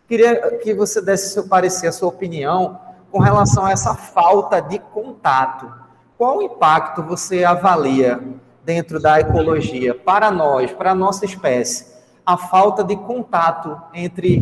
Queria 0.07 0.57
que 0.57 0.73
você 0.73 1.01
desse 1.01 1.34
seu 1.34 1.47
parecer, 1.47 1.88
a 1.88 1.91
sua 1.91 2.09
opinião 2.09 2.80
com 3.12 3.20
relação 3.20 3.66
a 3.66 3.72
essa 3.72 3.95
falta 3.95 4.62
de 4.62 4.80
contato. 4.80 5.72
Qual 6.18 6.41
impacto 6.41 7.01
você 7.01 7.43
avalia 7.43 8.22
dentro 8.64 8.99
da 8.99 9.20
ecologia 9.20 9.95
para 9.95 10.30
nós, 10.30 10.72
para 10.72 10.91
a 10.91 10.95
nossa 10.95 11.26
espécie? 11.26 11.97
A 12.26 12.38
falta 12.38 12.84
de 12.84 12.95
contato 12.95 13.80
entre 13.93 14.41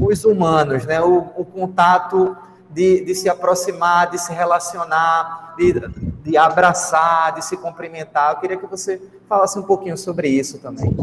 os 0.00 0.24
humanos, 0.24 0.84
né? 0.84 1.00
o, 1.00 1.18
o 1.36 1.44
contato 1.44 2.36
de, 2.70 3.04
de, 3.04 3.14
se 3.14 3.28
aproximar, 3.28 4.10
de 4.10 4.18
se 4.18 4.32
relacionar, 4.32 5.54
de, 5.56 5.74
de 6.22 6.36
abraçar, 6.36 7.34
de 7.34 7.44
se 7.44 7.56
cumprimentar. 7.56 8.32
Eu 8.32 8.40
queria 8.40 8.56
que 8.56 8.66
você 8.66 9.00
falasse 9.28 9.58
um 9.58 9.62
pouquinho 9.62 9.96
sobre 9.96 10.28
isso 10.28 10.58
também 10.58 10.94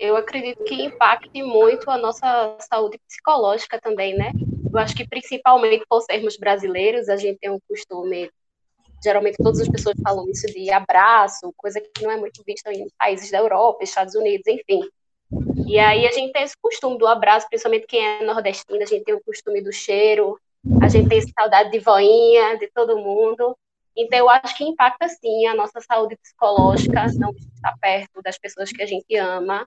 eu 0.00 0.16
acredito 0.16 0.64
que 0.64 0.82
impacte 0.82 1.42
muito 1.42 1.90
a 1.90 1.98
nossa 1.98 2.56
saúde 2.58 2.98
psicológica 3.06 3.78
também, 3.78 4.16
né? 4.16 4.32
Eu 4.72 4.78
acho 4.78 4.94
que 4.94 5.06
principalmente 5.06 5.84
por 5.88 6.00
sermos 6.02 6.36
brasileiros, 6.36 7.08
a 7.08 7.16
gente 7.16 7.38
tem 7.38 7.50
um 7.50 7.58
costume, 7.68 8.30
geralmente 9.02 9.36
todas 9.36 9.60
as 9.60 9.68
pessoas 9.68 9.96
falam 10.02 10.28
isso 10.28 10.46
de 10.46 10.70
abraço, 10.70 11.52
coisa 11.56 11.80
que 11.80 12.02
não 12.02 12.10
é 12.10 12.16
muito 12.16 12.42
vista 12.46 12.72
em 12.72 12.86
países 12.98 13.30
da 13.30 13.38
Europa, 13.38 13.82
Estados 13.82 14.14
Unidos, 14.14 14.46
enfim. 14.46 14.88
E 15.66 15.78
aí 15.78 16.06
a 16.06 16.12
gente 16.12 16.32
tem 16.32 16.42
esse 16.42 16.56
costume 16.60 16.98
do 16.98 17.06
abraço, 17.06 17.48
principalmente 17.48 17.86
quem 17.86 18.04
é 18.04 18.24
nordestino, 18.24 18.82
a 18.82 18.86
gente 18.86 19.04
tem 19.04 19.14
o 19.14 19.22
costume 19.24 19.60
do 19.60 19.72
cheiro, 19.72 20.38
a 20.82 20.88
gente 20.88 21.08
tem 21.08 21.20
saudade 21.20 21.70
de 21.70 21.78
voinha, 21.78 22.56
de 22.58 22.68
todo 22.68 22.98
mundo. 22.98 23.56
Então, 23.96 24.18
eu 24.18 24.28
acho 24.28 24.56
que 24.56 24.64
impacta, 24.64 25.08
sim, 25.08 25.46
a 25.46 25.54
nossa 25.54 25.80
saúde 25.80 26.16
psicológica, 26.16 27.06
não 27.18 27.30
estar 27.30 27.76
perto 27.80 28.22
das 28.22 28.38
pessoas 28.38 28.70
que 28.70 28.82
a 28.82 28.86
gente 28.86 29.16
ama. 29.16 29.66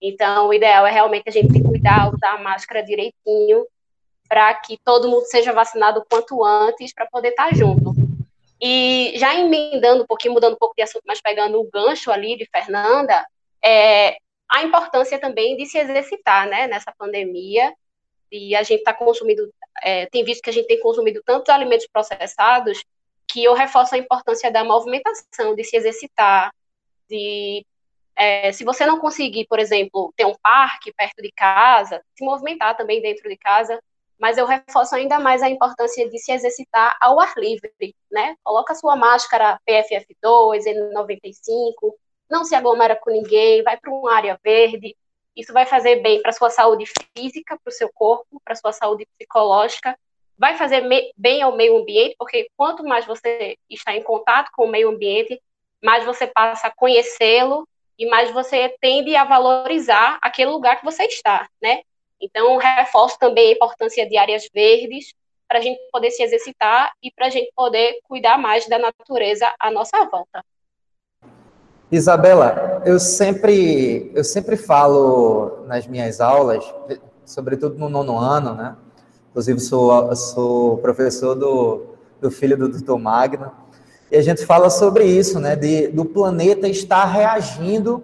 Então, 0.00 0.48
o 0.48 0.54
ideal 0.54 0.86
é 0.86 0.92
realmente 0.92 1.24
a 1.28 1.32
gente 1.32 1.60
cuidar, 1.62 2.12
usar 2.12 2.34
a 2.34 2.38
máscara 2.38 2.82
direitinho, 2.82 3.66
para 4.28 4.52
que 4.54 4.78
todo 4.84 5.08
mundo 5.08 5.24
seja 5.24 5.52
vacinado 5.52 6.00
o 6.00 6.04
quanto 6.04 6.44
antes, 6.44 6.92
para 6.92 7.06
poder 7.06 7.28
estar 7.30 7.48
tá 7.48 7.54
junto. 7.54 7.94
E 8.60 9.12
já 9.16 9.34
emendando 9.34 10.02
um 10.02 10.06
pouquinho, 10.06 10.34
mudando 10.34 10.54
um 10.54 10.58
pouco 10.58 10.74
de 10.76 10.82
assunto, 10.82 11.04
mas 11.06 11.20
pegando 11.20 11.60
o 11.60 11.70
gancho 11.70 12.10
ali 12.10 12.36
de 12.36 12.46
Fernanda, 12.46 13.24
é, 13.64 14.18
a 14.50 14.62
importância 14.62 15.18
também 15.18 15.56
de 15.56 15.66
se 15.66 15.78
exercitar, 15.78 16.48
né, 16.48 16.66
nessa 16.66 16.92
pandemia, 16.96 17.72
e 18.30 18.54
a 18.54 18.62
gente 18.62 18.80
está 18.80 18.92
consumindo, 18.92 19.52
é, 19.82 20.06
tem 20.06 20.24
visto 20.24 20.42
que 20.42 20.50
a 20.50 20.52
gente 20.52 20.66
tem 20.66 20.80
consumido 20.80 21.22
tantos 21.24 21.48
alimentos 21.48 21.86
processados, 21.86 22.84
que 23.26 23.44
eu 23.44 23.54
reforço 23.54 23.94
a 23.94 23.98
importância 23.98 24.50
da 24.50 24.64
movimentação, 24.64 25.54
de 25.54 25.64
se 25.64 25.76
exercitar, 25.76 26.52
de 27.08 27.64
é, 28.16 28.50
se 28.50 28.64
você 28.64 28.84
não 28.84 28.98
conseguir, 28.98 29.46
por 29.46 29.60
exemplo, 29.60 30.12
ter 30.16 30.26
um 30.26 30.34
parque 30.42 30.92
perto 30.92 31.22
de 31.22 31.30
casa, 31.30 32.02
se 32.16 32.24
movimentar 32.24 32.76
também 32.76 33.00
dentro 33.00 33.28
de 33.28 33.36
casa, 33.36 33.80
mas 34.18 34.36
eu 34.36 34.46
reforço 34.46 34.94
ainda 34.94 35.18
mais 35.18 35.42
a 35.42 35.48
importância 35.48 36.08
de 36.08 36.18
se 36.18 36.32
exercitar 36.32 36.96
ao 37.00 37.20
ar 37.20 37.32
livre, 37.36 37.72
né? 38.10 38.34
Coloca 38.42 38.74
sua 38.74 38.96
máscara 38.96 39.60
PFF2, 39.68 40.64
N95, 40.66 41.72
não 42.28 42.44
se 42.44 42.54
aglomera 42.54 42.96
com 42.96 43.10
ninguém, 43.10 43.62
vai 43.62 43.76
para 43.76 43.90
uma 43.90 44.12
área 44.12 44.38
verde. 44.42 44.96
Isso 45.36 45.52
vai 45.52 45.64
fazer 45.64 46.02
bem 46.02 46.20
para 46.20 46.32
sua 46.32 46.50
saúde 46.50 46.84
física, 47.16 47.58
para 47.62 47.70
o 47.70 47.72
seu 47.72 47.88
corpo, 47.94 48.40
para 48.44 48.54
sua 48.54 48.72
saúde 48.72 49.06
psicológica. 49.16 49.96
Vai 50.36 50.56
fazer 50.56 50.82
bem 51.16 51.42
ao 51.42 51.56
meio 51.56 51.78
ambiente, 51.78 52.16
porque 52.18 52.48
quanto 52.56 52.84
mais 52.84 53.06
você 53.06 53.56
está 53.68 53.94
em 53.94 54.02
contato 54.02 54.50
com 54.52 54.64
o 54.64 54.68
meio 54.68 54.88
ambiente, 54.88 55.40
mais 55.82 56.04
você 56.04 56.26
passa 56.26 56.68
a 56.68 56.74
conhecê-lo 56.74 57.68
e 57.98 58.06
mais 58.06 58.30
você 58.30 58.76
tende 58.80 59.16
a 59.16 59.24
valorizar 59.24 60.18
aquele 60.22 60.50
lugar 60.50 60.78
que 60.78 60.84
você 60.84 61.04
está, 61.04 61.48
né? 61.60 61.82
Então, 62.20 62.56
reforço 62.56 63.18
também 63.18 63.50
a 63.50 63.52
importância 63.54 64.08
de 64.08 64.16
áreas 64.16 64.48
verdes 64.52 65.14
para 65.48 65.58
a 65.58 65.62
gente 65.62 65.80
poder 65.90 66.10
se 66.10 66.22
exercitar 66.22 66.92
e 67.02 67.10
para 67.10 67.26
a 67.26 67.30
gente 67.30 67.50
poder 67.56 68.00
cuidar 68.04 68.38
mais 68.38 68.68
da 68.68 68.78
natureza 68.78 69.48
à 69.58 69.70
nossa 69.70 70.04
volta. 70.04 70.44
Isabela, 71.90 72.82
eu 72.84 73.00
sempre, 73.00 74.12
eu 74.14 74.22
sempre 74.22 74.58
falo 74.58 75.64
nas 75.66 75.86
minhas 75.86 76.20
aulas, 76.20 76.62
sobretudo 77.24 77.78
no 77.78 77.88
nono 77.88 78.18
ano, 78.18 78.54
né? 78.54 78.76
Inclusive, 79.30 79.58
sou, 79.60 80.14
sou 80.14 80.78
professor 80.78 81.34
do, 81.34 81.86
do 82.20 82.30
filho 82.30 82.58
do 82.58 82.68
Dr. 82.68 82.98
Magno, 82.98 83.50
e 84.10 84.16
a 84.16 84.22
gente 84.22 84.44
fala 84.44 84.68
sobre 84.68 85.04
isso, 85.04 85.40
né? 85.40 85.56
De, 85.56 85.88
do 85.88 86.04
planeta 86.04 86.68
estar 86.68 87.06
reagindo 87.06 88.02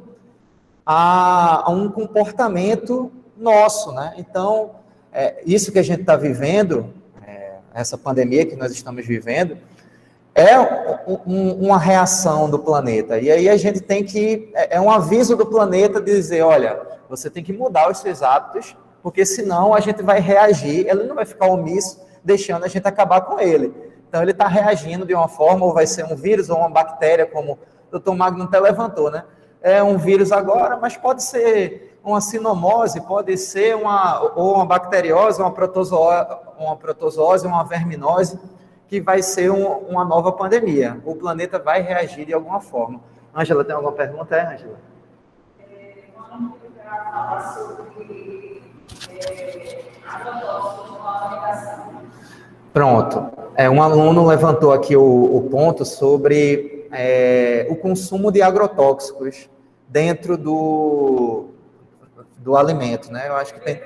a, 0.87 1.69
a 1.69 1.71
um 1.71 1.91
comportamento 1.91 3.13
nosso, 3.45 3.93
né? 3.93 4.15
Então, 4.17 4.73
é, 5.13 5.41
isso 5.47 5.71
que 5.71 5.79
a 5.79 5.83
gente 5.83 6.01
está 6.01 6.17
vivendo, 6.17 6.93
é, 7.25 7.53
essa 7.73 7.97
pandemia 7.97 8.45
que 8.45 8.57
nós 8.57 8.73
estamos 8.73 9.07
vivendo, 9.07 9.57
é 10.35 10.59
um, 11.07 11.53
uma 11.67 11.79
reação 11.79 12.51
do 12.51 12.59
planeta. 12.59 13.21
E 13.21 13.31
aí 13.31 13.49
a 13.49 13.57
gente 13.57 13.81
tem 13.81 14.03
que, 14.03 14.51
é, 14.55 14.77
é 14.77 14.81
um 14.81 14.91
aviso 14.91 15.37
do 15.37 15.47
planeta 15.47 16.01
de 16.01 16.11
dizer, 16.11 16.43
olha, 16.43 16.81
você 17.09 17.31
tem 17.31 17.45
que 17.45 17.53
mudar 17.53 17.89
os 17.89 17.99
seus 17.99 18.23
hábitos, 18.23 18.77
porque 19.01 19.25
senão 19.25 19.73
a 19.73 19.79
gente 19.79 20.03
vai 20.03 20.19
reagir, 20.19 20.89
ele 20.89 21.05
não 21.05 21.15
vai 21.15 21.25
ficar 21.25 21.47
omisso, 21.47 22.03
deixando 22.25 22.65
a 22.65 22.69
gente 22.69 22.89
acabar 22.89 23.21
com 23.21 23.39
ele. 23.39 23.73
Então 24.09 24.23
ele 24.23 24.33
está 24.33 24.49
reagindo 24.49 25.07
de 25.07 25.15
uma 25.15 25.29
forma, 25.29 25.65
ou 25.65 25.73
vai 25.73 25.87
ser 25.87 26.05
um 26.05 26.17
vírus 26.17 26.51
ou 26.51 26.57
uma 26.57 26.71
bactéria, 26.71 27.27
como 27.27 27.59
o 27.93 27.99
Dr. 27.99 28.13
Magno 28.13 28.45
até 28.45 28.59
levantou, 28.59 29.11
né? 29.11 29.25
É 29.61 29.83
um 29.83 29.97
vírus 29.97 30.33
agora, 30.33 30.77
mas 30.77 30.97
pode 30.97 31.23
ser 31.23 31.94
uma 32.05 32.21
sinomose 32.21 33.01
pode 33.01 33.37
ser 33.39 33.75
uma, 33.75 34.21
ou 34.37 34.57
uma 34.57 34.67
bacteriose, 34.67 35.41
uma 35.41 35.51
protozoose, 35.51 36.27
uma, 36.59 36.77
protozoose, 36.77 37.47
uma 37.47 37.65
verminose, 37.65 38.39
que 38.87 39.01
vai 39.01 39.23
ser 39.23 39.51
um, 39.51 39.67
uma 39.89 40.05
nova 40.05 40.31
pandemia. 40.31 41.01
O 41.05 41.17
planeta 41.17 41.59
vai 41.59 41.81
reagir 41.81 42.27
de 42.27 42.35
alguma 42.35 42.61
forma. 42.61 43.01
Ângela, 43.35 43.65
tem 43.65 43.75
alguma 43.75 43.93
pergunta? 43.93 44.37
É, 44.37 44.55
Ângela? 44.55 44.79
É, 45.59 45.95
sobre 47.55 48.65
Pronto. 52.73 53.31
É, 53.57 53.71
um 53.71 53.83
aluno 53.83 54.27
levantou 54.27 54.73
aqui 54.73 54.95
o, 54.97 55.37
o 55.37 55.49
ponto 55.49 55.85
sobre 55.85 56.87
é, 56.93 57.67
o 57.71 57.77
consumo 57.77 58.31
de 58.31 58.43
agrotóxicos 58.43 59.49
dentro 59.89 60.37
do, 60.37 61.54
do 62.45 62.57
alimento, 62.57 63.11
né? 63.11 63.29
Eu 63.29 63.37
acho 63.37 63.55
que 63.55 63.61
tem. 63.61 63.81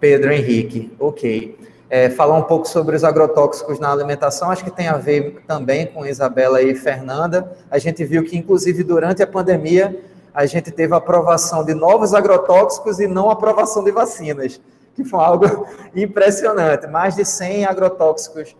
Pedro 0.00 0.32
Henrique, 0.32 0.92
ok. 0.98 1.56
É, 1.88 2.10
falar 2.10 2.36
um 2.36 2.42
pouco 2.42 2.68
sobre 2.68 2.96
os 2.96 3.04
agrotóxicos 3.04 3.78
na 3.78 3.92
alimentação, 3.92 4.50
acho 4.50 4.64
que 4.64 4.70
tem 4.70 4.88
a 4.88 4.96
ver 4.96 5.42
também 5.46 5.86
com 5.86 6.04
Isabela 6.04 6.60
e 6.60 6.74
Fernanda. 6.74 7.56
A 7.70 7.78
gente 7.78 8.04
viu 8.04 8.24
que, 8.24 8.36
inclusive, 8.36 8.82
durante 8.82 9.22
a 9.22 9.26
pandemia, 9.26 10.00
a 10.34 10.46
gente 10.46 10.70
teve 10.70 10.94
aprovação 10.94 11.64
de 11.64 11.74
novos 11.74 12.12
agrotóxicos 12.12 12.98
e 13.00 13.06
não 13.06 13.30
aprovação 13.30 13.84
de 13.84 13.90
vacinas, 13.90 14.60
que 14.94 15.04
foi 15.04 15.20
algo 15.20 15.66
impressionante. 15.94 16.86
Mais 16.86 17.14
de 17.14 17.24
100 17.24 17.66
agrotóxicos 17.66 18.56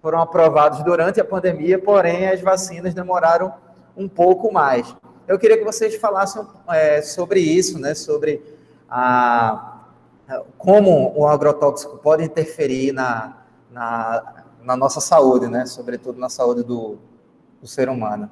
foram 0.00 0.20
aprovados 0.20 0.82
durante 0.84 1.20
a 1.20 1.24
pandemia, 1.24 1.78
porém 1.80 2.28
as 2.28 2.40
vacinas 2.40 2.94
demoraram 2.94 3.52
um 3.96 4.08
pouco 4.08 4.52
mais. 4.52 4.94
Eu 5.32 5.38
queria 5.38 5.56
que 5.56 5.64
vocês 5.64 5.96
falassem 5.96 6.46
é, 6.68 7.00
sobre 7.00 7.40
isso, 7.40 7.78
né? 7.78 7.94
Sobre 7.94 8.42
a, 8.86 9.80
como 10.58 11.10
o 11.18 11.26
agrotóxico 11.26 11.96
pode 11.96 12.22
interferir 12.22 12.92
na, 12.92 13.38
na, 13.70 14.44
na 14.62 14.76
nossa 14.76 15.00
saúde, 15.00 15.48
né? 15.48 15.64
Sobretudo 15.64 16.20
na 16.20 16.28
saúde 16.28 16.62
do, 16.62 16.98
do 17.62 17.66
ser 17.66 17.88
humano. 17.88 18.30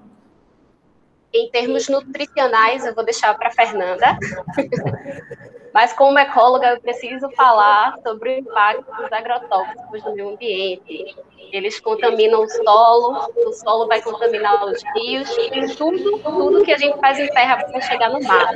Em 1.32 1.51
termos 1.51 1.88
nutricionais, 1.88 2.84
eu 2.84 2.94
vou 2.94 3.03
deixar 3.03 3.34
para 3.38 3.51
Fernanda. 3.51 4.18
Mas 5.73 5.93
como 5.93 6.18
ecóloga, 6.18 6.68
eu 6.68 6.81
preciso 6.81 7.31
falar 7.31 7.97
sobre 8.03 8.35
o 8.35 8.39
impacto 8.39 8.91
dos 8.97 9.12
agrotóxicos 9.12 10.05
no 10.05 10.14
meio 10.14 10.31
ambiente. 10.31 11.16
Eles 11.53 11.81
contaminam 11.81 12.43
o 12.43 12.49
solo, 12.49 13.29
o 13.37 13.53
solo 13.53 13.87
vai 13.87 14.01
contaminar 14.03 14.64
os 14.64 14.83
rios, 14.95 15.29
e 15.37 15.75
tudo, 15.77 16.18
tudo 16.18 16.64
que 16.64 16.73
a 16.73 16.79
gente 16.79 16.99
faz 16.99 17.18
em 17.18 17.29
terra 17.29 17.64
para 17.64 17.81
chegar 17.81 18.11
no 18.11 18.23
mar. 18.23 18.55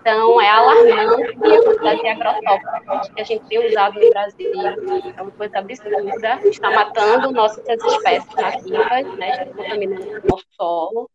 Então, 0.00 0.40
é 0.40 0.48
alarmante 0.48 1.22
a 1.22 1.62
quantidade 1.62 2.00
de 2.00 2.08
agrotóxicos 2.08 3.08
que 3.08 3.20
a 3.20 3.24
gente 3.24 3.44
tem 3.46 3.66
usado 3.66 4.00
no 4.00 4.10
Brasil. 4.10 4.52
É 5.16 5.22
uma 5.22 5.30
coisa 5.32 5.58
absurda. 5.58 6.40
Está 6.44 6.70
matando 6.70 7.32
nossas 7.32 7.64
espécies 7.68 8.34
nativas, 8.34 9.16
né? 9.16 9.30
está 9.30 9.46
contaminando 9.46 10.20
o 10.24 10.28
nosso 10.28 10.46
solo. 10.56 11.10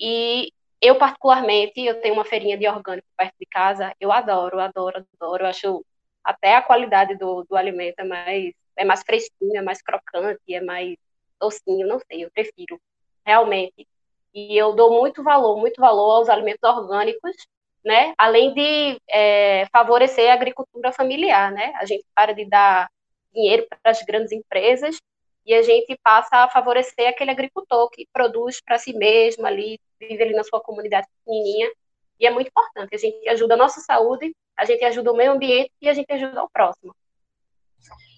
E 0.00 0.52
eu, 0.80 0.96
particularmente, 0.96 1.80
eu 1.80 2.00
tenho 2.00 2.14
uma 2.14 2.24
feirinha 2.24 2.56
de 2.56 2.68
orgânico 2.68 3.08
perto 3.16 3.34
de 3.38 3.46
casa, 3.46 3.94
eu 4.00 4.12
adoro, 4.12 4.60
adoro, 4.60 5.04
adoro. 5.20 5.44
Eu 5.44 5.48
acho 5.48 5.84
até 6.22 6.54
a 6.54 6.62
qualidade 6.62 7.16
do, 7.16 7.44
do 7.44 7.56
alimento 7.56 7.98
é 7.98 8.04
mais, 8.04 8.52
é 8.76 8.84
mais 8.84 9.02
fresquinho, 9.02 9.56
é 9.56 9.62
mais 9.62 9.82
crocante, 9.82 10.54
é 10.54 10.60
mais 10.60 10.96
docinho, 11.40 11.86
não 11.86 11.98
sei, 12.00 12.24
eu 12.24 12.30
prefiro, 12.30 12.80
realmente. 13.24 13.86
E 14.34 14.56
eu 14.56 14.74
dou 14.74 14.92
muito 15.00 15.22
valor, 15.22 15.58
muito 15.58 15.80
valor 15.80 16.16
aos 16.16 16.28
alimentos 16.28 16.62
orgânicos, 16.62 17.34
né? 17.84 18.14
Além 18.18 18.54
de 18.54 19.00
é, 19.08 19.66
favorecer 19.72 20.30
a 20.30 20.34
agricultura 20.34 20.92
familiar, 20.92 21.50
né? 21.52 21.72
A 21.76 21.86
gente 21.86 22.04
para 22.14 22.32
de 22.32 22.44
dar 22.44 22.88
dinheiro 23.32 23.66
para 23.68 23.90
as 23.90 24.02
grandes 24.02 24.32
empresas 24.32 25.00
e 25.46 25.54
a 25.54 25.62
gente 25.62 25.98
passa 26.02 26.44
a 26.44 26.48
favorecer 26.50 27.08
aquele 27.08 27.30
agricultor 27.30 27.88
que 27.90 28.06
produz 28.12 28.60
para 28.60 28.78
si 28.78 28.92
mesmo 28.92 29.46
ali, 29.46 29.80
vive 30.00 30.22
ali 30.22 30.34
na 30.34 30.44
sua 30.44 30.60
comunidade 30.60 31.06
pequenininha, 31.18 31.68
e 32.20 32.26
é 32.26 32.30
muito 32.30 32.48
importante, 32.48 32.94
a 32.94 32.98
gente 32.98 33.28
ajuda 33.28 33.54
a 33.54 33.56
nossa 33.56 33.80
saúde, 33.80 34.34
a 34.58 34.64
gente 34.64 34.84
ajuda 34.84 35.12
o 35.12 35.16
meio 35.16 35.32
ambiente 35.32 35.70
e 35.80 35.88
a 35.88 35.94
gente 35.94 36.12
ajuda 36.12 36.42
o 36.42 36.50
próximo. 36.50 36.94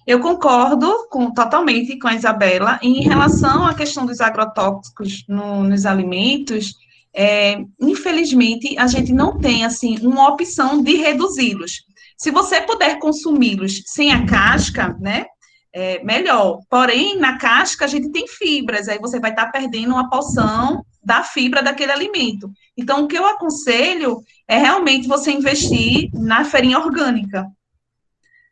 Eu 0.06 0.20
concordo 0.20 1.06
com, 1.10 1.32
totalmente 1.32 1.98
com 1.98 2.08
a 2.08 2.14
Isabela. 2.14 2.80
Em 2.82 3.02
relação 3.02 3.66
à 3.66 3.74
questão 3.74 4.06
dos 4.06 4.20
agrotóxicos 4.20 5.24
no, 5.28 5.62
nos 5.62 5.84
alimentos, 5.84 6.74
é, 7.14 7.62
infelizmente, 7.78 8.78
a 8.78 8.86
gente 8.86 9.12
não 9.12 9.38
tem 9.38 9.64
assim 9.64 9.98
uma 10.00 10.28
opção 10.28 10.82
de 10.82 10.96
reduzi-los. 10.96 11.82
Se 12.16 12.30
você 12.30 12.62
puder 12.62 12.98
consumi-los 12.98 13.82
sem 13.86 14.10
a 14.10 14.26
casca, 14.26 14.96
né, 14.98 15.26
é, 15.72 16.02
melhor. 16.02 16.60
Porém, 16.68 17.16
na 17.18 17.38
casca 17.38 17.84
a 17.84 17.88
gente 17.88 18.10
tem 18.10 18.26
fibras, 18.26 18.88
aí 18.88 18.98
você 18.98 19.20
vai 19.20 19.30
estar 19.30 19.46
tá 19.46 19.52
perdendo 19.52 19.92
uma 19.92 20.08
porção 20.08 20.84
da 21.02 21.22
fibra 21.22 21.62
daquele 21.62 21.92
alimento. 21.92 22.50
Então, 22.76 23.04
o 23.04 23.08
que 23.08 23.16
eu 23.16 23.26
aconselho 23.26 24.22
é 24.46 24.56
realmente 24.56 25.08
você 25.08 25.32
investir 25.32 26.10
na 26.12 26.44
feirinha 26.44 26.78
orgânica. 26.78 27.46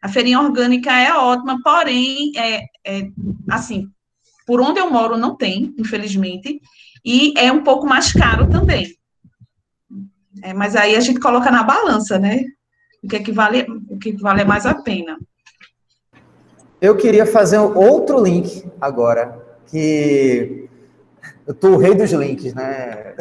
A 0.00 0.08
feirinha 0.08 0.40
orgânica 0.40 0.92
é 0.92 1.12
ótima, 1.12 1.60
porém, 1.62 2.32
é, 2.36 2.64
é 2.84 3.08
assim, 3.50 3.88
por 4.46 4.60
onde 4.60 4.80
eu 4.80 4.90
moro 4.90 5.16
não 5.16 5.36
tem, 5.36 5.74
infelizmente, 5.78 6.60
e 7.04 7.34
é 7.36 7.52
um 7.52 7.62
pouco 7.62 7.86
mais 7.86 8.12
caro 8.12 8.48
também. 8.48 8.96
É, 10.42 10.54
mas 10.54 10.76
aí 10.76 10.94
a 10.94 11.00
gente 11.00 11.20
coloca 11.20 11.50
na 11.50 11.62
balança, 11.62 12.18
né? 12.18 12.44
O 13.02 13.08
que, 13.08 13.16
é 13.16 13.22
que 13.22 13.32
vale, 13.32 13.66
o 13.88 13.98
que 13.98 14.12
vale 14.12 14.44
mais 14.44 14.66
a 14.66 14.74
pena. 14.74 15.18
Eu 16.80 16.96
queria 16.96 17.26
fazer 17.26 17.58
outro 17.58 18.22
link 18.22 18.64
agora, 18.80 19.44
que 19.66 20.67
eu 21.48 21.54
tô 21.54 21.70
o 21.70 21.76
rei 21.78 21.94
dos 21.94 22.12
links, 22.12 22.52
né? 22.52 23.14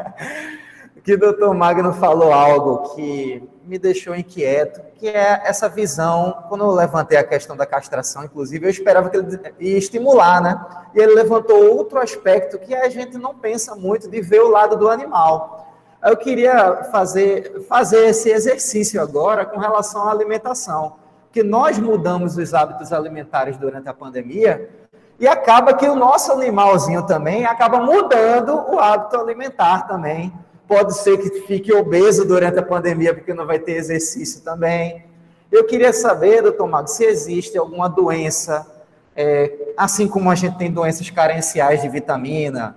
que 1.04 1.12
o 1.12 1.18
doutor 1.18 1.54
Magno 1.54 1.92
falou 1.92 2.32
algo 2.32 2.94
que 2.94 3.46
me 3.62 3.78
deixou 3.78 4.16
inquieto, 4.16 4.80
que 4.94 5.06
é 5.06 5.42
essa 5.44 5.68
visão, 5.68 6.44
quando 6.48 6.64
eu 6.64 6.70
levantei 6.70 7.18
a 7.18 7.22
questão 7.22 7.54
da 7.54 7.66
castração, 7.66 8.24
inclusive, 8.24 8.64
eu 8.64 8.70
esperava 8.70 9.10
que 9.10 9.18
ele 9.18 9.38
ia 9.60 9.76
estimular, 9.76 10.40
né? 10.40 10.58
E 10.94 10.98
ele 10.98 11.14
levantou 11.14 11.70
outro 11.76 11.98
aspecto 11.98 12.58
que 12.58 12.74
a 12.74 12.88
gente 12.88 13.18
não 13.18 13.34
pensa 13.34 13.76
muito 13.76 14.08
de 14.08 14.22
ver 14.22 14.40
o 14.40 14.48
lado 14.48 14.74
do 14.78 14.88
animal. 14.88 15.70
Eu 16.02 16.16
queria 16.16 16.84
fazer, 16.84 17.66
fazer 17.68 18.06
esse 18.06 18.30
exercício 18.30 19.02
agora 19.02 19.44
com 19.44 19.60
relação 19.60 20.08
à 20.08 20.10
alimentação, 20.10 20.96
que 21.30 21.42
nós 21.42 21.78
mudamos 21.78 22.38
os 22.38 22.54
hábitos 22.54 22.90
alimentares 22.90 23.58
durante 23.58 23.86
a 23.86 23.92
pandemia 23.92 24.83
e 25.18 25.28
acaba 25.28 25.74
que 25.74 25.88
o 25.88 25.94
nosso 25.94 26.32
animalzinho 26.32 27.06
também 27.06 27.44
acaba 27.44 27.78
mudando 27.78 28.54
o 28.68 28.78
hábito 28.78 29.16
alimentar 29.16 29.86
também 29.86 30.32
pode 30.66 30.96
ser 30.98 31.18
que 31.18 31.42
fique 31.42 31.72
obeso 31.72 32.24
durante 32.24 32.58
a 32.58 32.62
pandemia, 32.62 33.14
porque 33.14 33.34
não 33.34 33.46
vai 33.46 33.58
ter 33.58 33.72
exercício 33.72 34.40
também. 34.42 35.04
Eu 35.50 35.64
queria 35.64 35.92
saber, 35.92 36.42
doutor 36.42 36.66
Mago, 36.68 36.88
se 36.88 37.04
existe 37.04 37.56
alguma 37.56 37.88
doença, 37.88 38.66
é, 39.14 39.72
assim 39.76 40.08
como 40.08 40.30
a 40.30 40.34
gente 40.34 40.56
tem 40.56 40.72
doenças 40.72 41.08
carenciais 41.10 41.82
de 41.82 41.88
vitamina, 41.88 42.76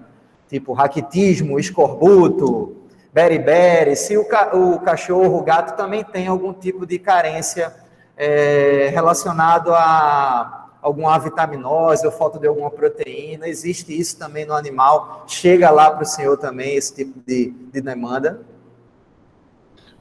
tipo 0.49 0.73
raquitismo, 0.73 1.59
escorbuto, 1.59 2.75
beriberi, 3.13 3.95
se 3.95 4.17
o, 4.17 4.25
ca 4.25 4.55
o 4.55 4.79
cachorro, 4.79 5.37
o 5.37 5.43
gato 5.43 5.75
também 5.75 6.03
tem 6.03 6.27
algum 6.27 6.53
tipo 6.53 6.85
de 6.85 6.99
carência 6.99 7.73
é, 8.15 8.89
relacionado 8.93 9.73
a 9.73 10.66
alguma 10.87 11.17
vitaminose 11.19 12.05
ou 12.05 12.11
falta 12.11 12.39
de 12.39 12.47
alguma 12.47 12.71
proteína. 12.71 13.47
Existe 13.47 13.97
isso 13.97 14.17
também 14.17 14.45
no 14.45 14.53
animal? 14.53 15.25
Chega 15.27 15.69
lá 15.69 15.91
para 15.91 16.03
o 16.03 16.05
senhor 16.05 16.37
também 16.37 16.75
esse 16.75 16.95
tipo 16.95 17.19
de, 17.25 17.51
de 17.51 17.81
demanda? 17.81 18.41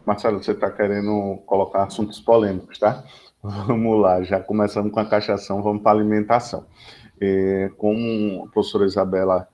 Marcelo, 0.04 0.42
você 0.42 0.52
está 0.52 0.70
querendo 0.70 1.38
colocar 1.46 1.84
assuntos 1.84 2.20
polêmicos, 2.20 2.78
tá? 2.78 3.02
Vamos 3.42 4.00
lá, 4.00 4.22
já 4.22 4.40
começamos 4.40 4.92
com 4.92 5.00
a 5.00 5.04
cachação, 5.04 5.62
vamos 5.62 5.82
para 5.82 5.92
a 5.92 5.94
alimentação. 6.00 6.64
É, 7.20 7.70
como 7.76 8.44
a 8.44 8.48
professora 8.52 8.86
Isabela 8.86 9.48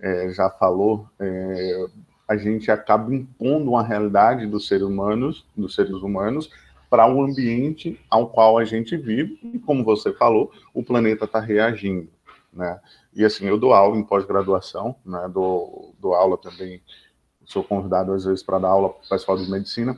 é, 0.00 0.30
já 0.30 0.48
falou, 0.50 1.08
é, 1.18 1.86
a 2.28 2.36
gente 2.36 2.70
acaba 2.70 3.14
impondo 3.14 3.70
uma 3.70 3.82
realidade 3.82 4.46
dos 4.46 4.66
seres 4.68 4.84
humanos, 4.84 5.46
dos 5.56 5.74
seres 5.74 5.92
humanos, 5.92 6.50
para 6.88 7.06
o 7.12 7.22
ambiente 7.22 8.00
ao 8.08 8.28
qual 8.28 8.58
a 8.58 8.64
gente 8.64 8.96
vive, 8.96 9.38
e 9.42 9.58
como 9.58 9.84
você 9.84 10.12
falou, 10.12 10.52
o 10.72 10.82
planeta 10.82 11.24
está 11.24 11.40
reagindo, 11.40 12.08
né? 12.52 12.80
E 13.14 13.24
assim, 13.24 13.46
eu 13.46 13.58
dou 13.58 13.72
aula 13.72 13.96
em 13.96 14.04
pós-graduação, 14.04 14.94
né? 15.04 15.28
Dou, 15.32 15.94
aula 16.14 16.36
também, 16.38 16.80
sou 17.44 17.64
convidado 17.64 18.12
às 18.12 18.24
vezes 18.24 18.42
para 18.42 18.58
dar 18.58 18.68
aula 18.68 18.90
para 18.90 19.04
o 19.04 19.08
pessoal 19.08 19.36
de 19.36 19.50
medicina, 19.50 19.96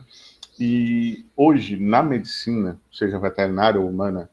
e 0.58 1.24
hoje, 1.36 1.76
na 1.76 2.02
medicina, 2.02 2.80
seja 2.92 3.18
veterinária 3.18 3.80
ou 3.80 3.88
humana, 3.88 4.28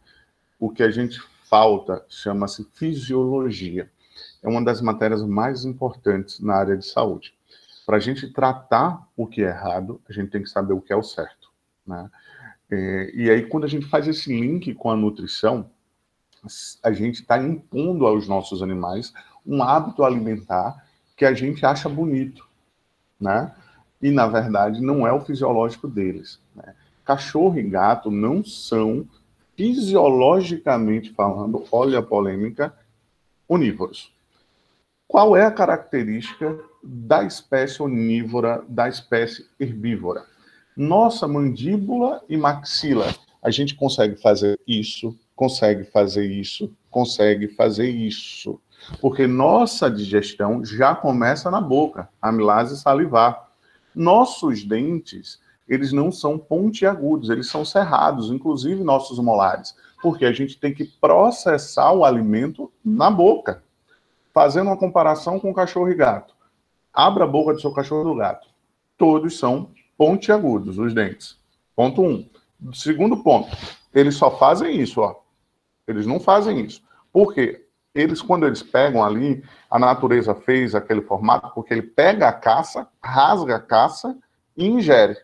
o 0.59 0.71
que 0.71 0.81
a 0.81 0.89
gente 0.89 1.21
falta 1.47 2.03
chama-se 2.09 2.63
fisiologia. 2.73 3.91
É 4.41 4.47
uma 4.47 4.63
das 4.63 4.81
matérias 4.81 5.21
mais 5.21 5.65
importantes 5.65 6.39
na 6.39 6.55
área 6.55 6.75
de 6.75 6.85
saúde. 6.85 7.33
Para 7.85 7.97
a 7.97 7.99
gente 7.99 8.27
tratar 8.31 9.07
o 9.15 9.27
que 9.27 9.43
é 9.43 9.49
errado, 9.49 10.01
a 10.09 10.13
gente 10.13 10.31
tem 10.31 10.41
que 10.41 10.49
saber 10.49 10.73
o 10.73 10.81
que 10.81 10.91
é 10.91 10.95
o 10.95 11.03
certo. 11.03 11.51
Né? 11.85 12.09
É, 12.69 13.11
e 13.13 13.29
aí, 13.29 13.45
quando 13.45 13.65
a 13.65 13.69
gente 13.69 13.85
faz 13.85 14.07
esse 14.07 14.29
link 14.29 14.73
com 14.73 14.89
a 14.89 14.95
nutrição, 14.95 15.69
a 16.83 16.91
gente 16.91 17.21
está 17.21 17.41
impondo 17.41 18.05
aos 18.05 18.27
nossos 18.27 18.61
animais 18.61 19.13
um 19.45 19.61
hábito 19.63 20.03
alimentar 20.03 20.85
que 21.15 21.25
a 21.25 21.33
gente 21.33 21.65
acha 21.65 21.87
bonito, 21.87 22.47
né? 23.19 23.53
E, 24.01 24.11
na 24.11 24.27
verdade, 24.27 24.81
não 24.81 25.07
é 25.07 25.13
o 25.13 25.21
fisiológico 25.21 25.87
deles. 25.87 26.39
Né? 26.55 26.75
Cachorro 27.03 27.57
e 27.57 27.63
gato 27.63 28.11
não 28.11 28.43
são, 28.43 29.07
fisiologicamente 29.55 31.13
falando, 31.13 31.63
olha 31.71 31.99
a 31.99 32.03
polêmica, 32.03 32.73
onívoros. 33.47 34.13
Qual 35.07 35.35
é 35.35 35.45
a 35.45 35.51
característica 35.51 36.59
da 36.83 37.23
espécie 37.23 37.81
onívora, 37.81 38.63
da 38.67 38.89
espécie 38.89 39.47
herbívora? 39.59 40.25
Nossa 40.75 41.27
mandíbula 41.27 42.21
e 42.27 42.35
maxila. 42.35 43.13
A 43.41 43.49
gente 43.49 43.75
consegue 43.75 44.15
fazer 44.15 44.59
isso, 44.67 45.17
consegue 45.35 45.83
fazer 45.85 46.25
isso, 46.25 46.71
consegue 46.89 47.47
fazer 47.47 47.89
isso. 47.89 48.59
Porque 48.99 49.25
nossa 49.25 49.89
digestão 49.89 50.63
já 50.63 50.93
começa 50.93 51.49
na 51.49 51.61
boca, 51.61 52.09
amilase 52.21 52.77
salivar. 52.77 53.49
Nossos 53.93 54.63
dentes, 54.63 55.39
eles 55.67 55.91
não 55.91 56.11
são 56.11 56.37
pontiagudos, 56.37 57.29
eles 57.29 57.47
são 57.47 57.63
cerrados, 57.63 58.29
inclusive 58.29 58.83
nossos 58.83 59.17
molares, 59.19 59.75
porque 60.01 60.25
a 60.25 60.31
gente 60.31 60.59
tem 60.59 60.73
que 60.73 60.85
processar 60.85 61.91
o 61.93 62.03
alimento 62.03 62.71
na 62.83 63.09
boca. 63.09 63.63
Fazendo 64.33 64.67
uma 64.67 64.77
comparação 64.77 65.39
com 65.39 65.53
cachorro 65.53 65.89
e 65.89 65.95
gato. 65.95 66.35
Abra 66.93 67.23
a 67.23 67.27
boca 67.27 67.53
do 67.53 67.61
seu 67.61 67.71
cachorro 67.71 68.01
e 68.01 68.13
do 68.13 68.15
gato. 68.15 68.47
Todos 68.97 69.37
são 69.37 69.69
pontiagudos, 69.97 70.77
os 70.77 70.93
dentes. 70.93 71.37
Ponto 71.75 72.01
um. 72.01 72.27
Segundo 72.73 73.17
ponto, 73.17 73.49
eles 73.93 74.15
só 74.15 74.37
fazem 74.37 74.79
isso, 74.79 75.01
ó. 75.01 75.15
Eles 75.87 76.05
não 76.05 76.19
fazem 76.19 76.61
isso. 76.61 76.81
Por 77.11 77.33
quê? 77.33 77.65
Eles, 77.93 78.21
quando 78.21 78.45
eles 78.45 78.61
pegam 78.61 79.03
ali, 79.03 79.43
a 79.71 79.79
natureza 79.79 80.35
fez 80.35 80.75
aquele 80.75 81.01
formato 81.01 81.53
porque 81.53 81.73
ele 81.73 81.81
pega 81.81 82.27
a 82.27 82.33
caça, 82.33 82.87
rasga 83.01 83.55
a 83.55 83.59
caça 83.59 84.17
e 84.57 84.65
ingere. 84.65 85.17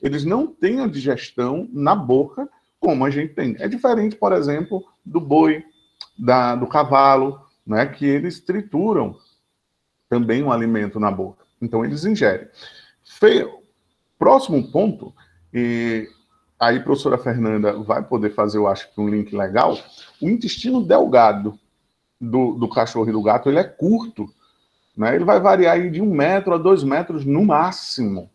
Eles 0.00 0.24
não 0.24 0.46
têm 0.46 0.80
a 0.80 0.86
digestão 0.86 1.68
na 1.72 1.94
boca 1.94 2.48
como 2.78 3.04
a 3.04 3.10
gente 3.10 3.32
tem. 3.32 3.56
É 3.58 3.68
diferente, 3.68 4.16
por 4.16 4.32
exemplo, 4.32 4.84
do 5.04 5.20
boi, 5.20 5.64
da, 6.18 6.54
do 6.54 6.66
cavalo, 6.66 7.40
né, 7.66 7.86
que 7.86 8.04
eles 8.04 8.40
trituram 8.40 9.16
também 10.08 10.42
um 10.42 10.52
alimento 10.52 11.00
na 11.00 11.10
boca. 11.10 11.44
Então, 11.60 11.84
eles 11.84 12.04
ingerem. 12.04 12.48
Feio, 13.04 13.61
Próximo 14.22 14.62
ponto, 14.70 15.12
e 15.52 16.08
aí 16.56 16.76
a 16.76 16.80
professora 16.80 17.18
Fernanda 17.18 17.72
vai 17.72 18.04
poder 18.04 18.30
fazer, 18.30 18.56
eu 18.56 18.68
acho 18.68 18.88
que 18.94 19.00
um 19.00 19.08
link 19.08 19.34
legal, 19.34 19.76
o 20.20 20.30
intestino 20.30 20.80
delgado 20.80 21.58
do, 22.20 22.52
do 22.52 22.68
cachorro 22.68 23.08
e 23.08 23.12
do 23.12 23.20
gato, 23.20 23.48
ele 23.48 23.58
é 23.58 23.64
curto, 23.64 24.32
né? 24.96 25.16
ele 25.16 25.24
vai 25.24 25.40
variar 25.40 25.74
aí 25.74 25.90
de 25.90 26.00
um 26.00 26.06
metro 26.06 26.54
a 26.54 26.56
dois 26.56 26.84
metros 26.84 27.24
no 27.24 27.44
máximo. 27.44 28.30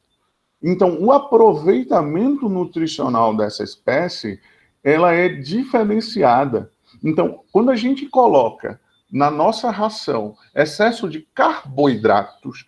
Então, 0.61 1.01
o 1.01 1.09
aproveitamento 1.09 2.49
nutricional 2.49 3.33
dessa 3.33 3.63
espécie, 3.63 4.41
ela 4.83 5.13
é 5.13 5.29
diferenciada. 5.29 6.69
Então, 7.01 7.45
quando 7.49 7.71
a 7.71 7.77
gente 7.77 8.07
coloca 8.07 8.77
na 9.09 9.31
nossa 9.31 9.71
ração 9.71 10.35
excesso 10.53 11.09
de 11.09 11.25
carboidratos 11.33 12.65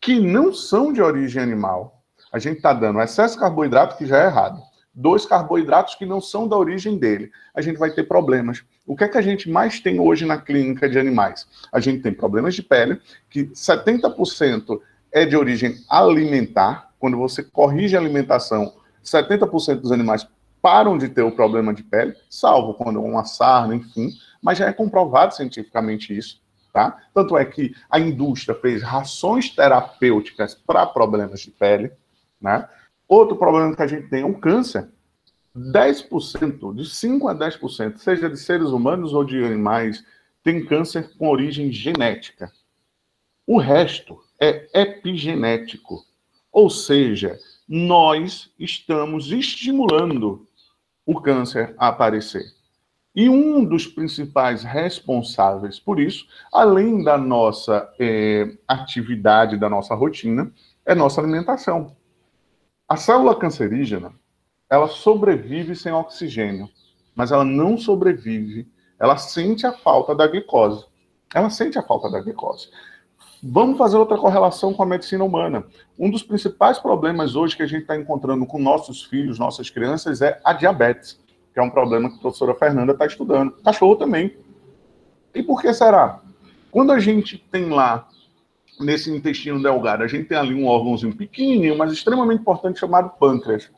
que 0.00 0.18
não 0.18 0.50
são 0.50 0.94
de 0.94 1.02
origem 1.02 1.42
animal, 1.42 1.93
a 2.34 2.38
gente 2.40 2.56
está 2.56 2.72
dando 2.72 3.00
excesso 3.00 3.34
de 3.34 3.40
carboidrato, 3.40 3.96
que 3.96 4.04
já 4.04 4.24
é 4.24 4.26
errado. 4.26 4.60
Dois 4.92 5.24
carboidratos 5.24 5.94
que 5.94 6.04
não 6.04 6.20
são 6.20 6.48
da 6.48 6.56
origem 6.56 6.98
dele. 6.98 7.30
A 7.54 7.62
gente 7.62 7.78
vai 7.78 7.92
ter 7.92 8.02
problemas. 8.08 8.64
O 8.84 8.96
que 8.96 9.04
é 9.04 9.08
que 9.08 9.16
a 9.16 9.22
gente 9.22 9.48
mais 9.48 9.78
tem 9.78 10.00
hoje 10.00 10.26
na 10.26 10.36
clínica 10.36 10.88
de 10.88 10.98
animais? 10.98 11.46
A 11.72 11.78
gente 11.78 12.02
tem 12.02 12.12
problemas 12.12 12.56
de 12.56 12.62
pele, 12.64 13.00
que 13.30 13.44
70% 13.44 14.80
é 15.12 15.24
de 15.24 15.36
origem 15.36 15.76
alimentar. 15.88 16.90
Quando 16.98 17.16
você 17.16 17.40
corrige 17.40 17.96
a 17.96 18.00
alimentação, 18.00 18.74
70% 19.04 19.76
dos 19.76 19.92
animais 19.92 20.26
param 20.60 20.98
de 20.98 21.08
ter 21.08 21.22
o 21.22 21.30
problema 21.30 21.72
de 21.72 21.84
pele, 21.84 22.16
salvo 22.28 22.74
quando 22.74 22.98
é 22.98 23.02
uma 23.02 23.24
sarna, 23.24 23.76
enfim, 23.76 24.10
mas 24.42 24.58
já 24.58 24.66
é 24.66 24.72
comprovado 24.72 25.36
cientificamente 25.36 26.16
isso. 26.16 26.42
Tá? 26.72 26.98
Tanto 27.14 27.38
é 27.38 27.44
que 27.44 27.76
a 27.88 28.00
indústria 28.00 28.58
fez 28.60 28.82
rações 28.82 29.50
terapêuticas 29.50 30.56
para 30.56 30.84
problemas 30.84 31.38
de 31.38 31.52
pele, 31.52 31.92
né? 32.44 32.68
Outro 33.08 33.36
problema 33.36 33.74
que 33.74 33.82
a 33.82 33.86
gente 33.86 34.08
tem 34.08 34.22
é 34.22 34.26
o 34.26 34.38
câncer. 34.38 34.88
10%, 35.56 36.74
de 36.74 36.88
5 36.88 37.28
a 37.28 37.34
10%, 37.34 37.96
seja 37.96 38.28
de 38.28 38.36
seres 38.36 38.68
humanos 38.68 39.14
ou 39.14 39.24
de 39.24 39.42
animais, 39.42 40.04
tem 40.42 40.66
câncer 40.66 41.16
com 41.16 41.28
origem 41.28 41.72
genética. 41.72 42.52
O 43.46 43.58
resto 43.58 44.20
é 44.38 44.68
epigenético. 44.74 46.04
Ou 46.52 46.68
seja, 46.68 47.38
nós 47.68 48.50
estamos 48.58 49.32
estimulando 49.32 50.46
o 51.06 51.20
câncer 51.20 51.74
a 51.78 51.88
aparecer. 51.88 52.44
E 53.14 53.28
um 53.28 53.64
dos 53.64 53.86
principais 53.86 54.64
responsáveis 54.64 55.78
por 55.78 56.00
isso, 56.00 56.26
além 56.52 57.04
da 57.04 57.16
nossa 57.16 57.88
é, 57.98 58.56
atividade, 58.66 59.56
da 59.56 59.70
nossa 59.70 59.94
rotina, 59.94 60.52
é 60.84 60.94
nossa 60.94 61.20
alimentação. 61.20 61.94
A 62.88 62.96
célula 62.96 63.34
cancerígena, 63.34 64.12
ela 64.68 64.88
sobrevive 64.88 65.74
sem 65.74 65.92
oxigênio. 65.92 66.68
mas 67.14 67.30
ela 67.30 67.44
não 67.44 67.78
sobrevive. 67.78 68.68
Ela 68.98 69.16
sente 69.16 69.66
a 69.66 69.72
falta 69.72 70.14
da 70.14 70.26
glicose. 70.26 70.84
Ela 71.32 71.48
sente 71.48 71.78
a 71.78 71.82
falta 71.82 72.10
da 72.10 72.20
glicose. 72.20 72.68
Vamos 73.42 73.78
fazer 73.78 73.96
outra 73.96 74.18
correlação 74.18 74.72
com 74.72 74.82
a 74.82 74.86
medicina 74.86 75.22
humana. 75.22 75.64
Um 75.98 76.10
dos 76.10 76.22
principais 76.22 76.78
problemas 76.78 77.36
hoje 77.36 77.56
que 77.56 77.62
a 77.62 77.66
gente 77.66 77.82
está 77.82 77.96
encontrando 77.96 78.46
com 78.46 78.58
nossos 78.58 79.04
filhos, 79.04 79.38
nossas 79.38 79.70
crianças, 79.70 80.22
é 80.22 80.40
a 80.44 80.52
diabetes, 80.52 81.20
que 81.52 81.60
é 81.60 81.62
um 81.62 81.70
problema 81.70 82.08
que 82.08 82.16
a 82.16 82.20
professora 82.20 82.54
Fernanda 82.54 82.92
está 82.92 83.06
estudando. 83.06 83.52
Cachorro 83.62 83.96
também. 83.96 84.36
E 85.34 85.42
por 85.42 85.60
que 85.60 85.72
será? 85.72 86.20
Quando 86.70 86.90
a 86.90 86.98
gente 86.98 87.38
tem 87.38 87.68
lá, 87.68 88.08
nesse 88.80 89.10
intestino 89.10 89.62
delgado, 89.62 90.02
a 90.02 90.06
gente 90.06 90.28
tem 90.28 90.36
ali 90.36 90.54
um 90.54 90.66
órgãozinho 90.66 91.14
pequenininho, 91.14 91.76
mas 91.76 91.92
extremamente 91.92 92.40
importante, 92.40 92.80
chamado 92.80 93.10
pâncreas, 93.18 93.70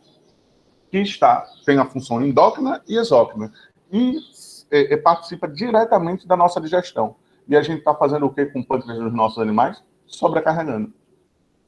que 0.91 0.99
está, 0.99 1.47
tem 1.65 1.79
a 1.79 1.85
função 1.85 2.25
endócrina 2.25 2.83
e 2.89 2.97
exócrina, 2.97 3.53
e 3.93 4.19
é, 4.71 4.95
é, 4.95 4.97
participa 4.97 5.47
diretamente 5.49 6.27
da 6.27 6.37
nossa 6.37 6.61
digestão. 6.61 7.17
E 7.49 7.57
a 7.57 7.63
gente 7.63 7.79
está 7.79 7.95
fazendo 7.95 8.27
o 8.27 8.31
que 8.31 8.47
com 8.47 8.61
o 8.61 8.67
pâncreas 8.67 8.99
dos 8.99 9.13
nossos 9.13 9.39
animais? 9.39 9.83
Sobrecarregando. 10.07 10.93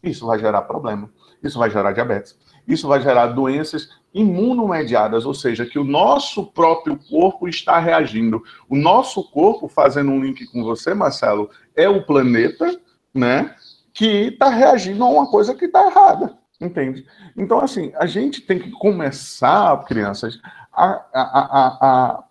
Isso 0.03 0.27
vai 0.27 0.39
gerar 0.39 0.63
problema. 0.63 1.11
Isso 1.43 1.59
vai 1.59 1.71
gerar 1.71 1.93
diabetes. 1.93 2.37
Isso 2.67 2.89
vai 2.89 3.01
gerar 3.01 3.29
doenças 3.29 3.89
imunomediadas, 4.13 5.25
ou 5.25 5.35
seja, 5.35 5.65
que 5.65 5.79
o 5.79 5.85
nosso 5.85 6.47
próprio 6.47 6.99
corpo 7.09 7.49
está 7.49 7.79
reagindo. 7.79 8.43
O 8.69 8.77
nosso 8.77 9.23
corpo, 9.31 9.69
fazendo 9.69 10.11
um 10.11 10.21
link 10.21 10.47
com 10.47 10.65
você, 10.65 10.95
Marcelo, 10.95 11.51
é 11.77 11.89
o 11.89 12.05
planeta, 12.05 12.79
né, 13.19 13.55
que 13.93 14.29
está 14.29 14.49
reagindo 14.49 15.03
a 15.05 15.09
uma 15.09 15.27
coisa 15.27 15.55
que 15.55 15.65
está 15.65 15.87
errada, 15.87 16.39
entende? 16.61 17.05
Então, 17.37 17.61
assim, 17.61 17.93
a 17.97 18.07
gente 18.07 18.41
tem 18.41 18.59
que 18.59 18.71
começar, 18.71 19.85
crianças, 19.85 20.41
a, 20.73 21.05
a, 21.13 21.23
a, 21.23 21.79
a 21.81 22.25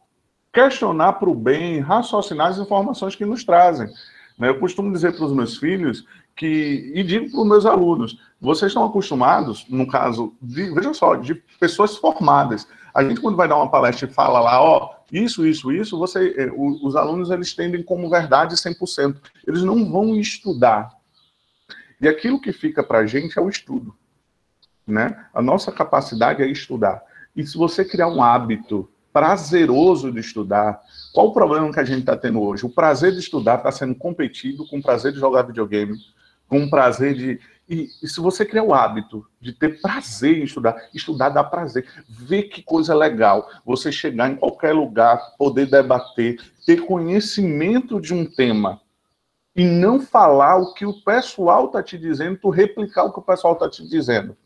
questionar 0.53 1.13
para 1.13 1.29
o 1.29 1.35
bem, 1.35 1.79
raciocinar 1.79 2.47
as 2.47 2.57
informações 2.57 3.15
que 3.15 3.25
nos 3.25 3.43
trazem. 3.43 3.87
Né? 4.37 4.49
Eu 4.49 4.59
costumo 4.59 4.91
dizer 4.91 5.15
para 5.15 5.25
os 5.25 5.33
meus 5.33 5.57
filhos 5.57 6.05
que, 6.35 6.91
e 6.95 7.03
digo 7.03 7.29
para 7.29 7.41
os 7.41 7.47
meus 7.47 7.65
alunos, 7.65 8.17
vocês 8.39 8.69
estão 8.69 8.85
acostumados, 8.85 9.65
no 9.67 9.87
caso, 9.87 10.33
de, 10.41 10.73
veja 10.73 10.93
só, 10.93 11.15
de 11.15 11.35
pessoas 11.59 11.97
formadas. 11.97 12.67
A 12.93 13.03
gente, 13.03 13.19
quando 13.19 13.35
vai 13.35 13.47
dar 13.47 13.57
uma 13.57 13.69
palestra 13.69 14.07
e 14.07 14.13
fala 14.13 14.39
lá, 14.39 14.61
ó, 14.61 14.96
isso, 15.11 15.45
isso, 15.45 15.71
isso, 15.71 15.97
você, 15.97 16.33
eh, 16.37 16.51
os 16.55 16.95
alunos, 16.95 17.29
eles 17.31 17.53
tendem 17.53 17.81
como 17.81 18.09
verdade 18.09 18.55
100%. 18.55 19.17
Eles 19.45 19.63
não 19.63 19.89
vão 19.89 20.15
estudar. 20.15 20.91
E 22.01 22.07
aquilo 22.07 22.41
que 22.41 22.51
fica 22.51 22.83
para 22.83 22.99
a 22.99 23.05
gente 23.05 23.39
é 23.39 23.41
o 23.41 23.49
estudo. 23.49 23.95
Né? 24.85 25.25
A 25.33 25.41
nossa 25.41 25.71
capacidade 25.71 26.43
é 26.43 26.47
estudar. 26.47 27.01
E 27.35 27.45
se 27.45 27.57
você 27.57 27.85
criar 27.85 28.07
um 28.07 28.21
hábito 28.21 28.89
prazeroso 29.17 30.11
de 30.11 30.19
estudar. 30.19 30.79
Qual 31.11 31.29
o 31.29 31.33
problema 31.33 31.73
que 31.73 31.79
a 31.79 31.83
gente 31.83 32.01
está 32.01 32.15
tendo 32.15 32.39
hoje? 32.39 32.63
O 32.63 32.69
prazer 32.69 33.11
de 33.13 33.17
estudar 33.17 33.55
está 33.55 33.71
sendo 33.71 33.95
competido 33.95 34.63
com 34.67 34.77
o 34.77 34.81
prazer 34.81 35.11
de 35.11 35.17
jogar 35.17 35.41
videogame, 35.41 35.97
com 36.47 36.63
o 36.63 36.69
prazer 36.69 37.15
de. 37.15 37.39
E, 37.69 37.89
e, 38.01 38.07
se 38.07 38.21
você 38.21 38.45
criar 38.45 38.63
o 38.63 38.73
hábito 38.73 39.25
de 39.41 39.51
ter 39.51 39.81
prazer 39.81 40.37
em 40.37 40.43
estudar, 40.43 40.89
estudar 40.93 41.29
dá 41.29 41.43
prazer. 41.43 41.85
Ver 42.07 42.43
que 42.43 42.63
coisa 42.63 42.95
legal. 42.95 43.49
Você 43.65 43.91
chegar 43.91 44.31
em 44.31 44.35
qualquer 44.35 44.73
lugar, 44.73 45.35
poder 45.37 45.65
debater, 45.69 46.39
ter 46.65 46.85
conhecimento 46.85 47.99
de 47.99 48.13
um 48.13 48.25
tema 48.25 48.79
e 49.55 49.65
não 49.65 49.99
falar 49.99 50.57
o 50.57 50.73
que 50.73 50.85
o 50.85 51.01
pessoal 51.01 51.65
está 51.65 51.81
te 51.81 51.97
dizendo, 51.97 52.37
tu 52.37 52.49
replicar 52.49 53.03
o 53.05 53.11
que 53.11 53.19
o 53.19 53.23
pessoal 53.23 53.53
está 53.53 53.69
te 53.69 53.85
dizendo. 53.87 54.37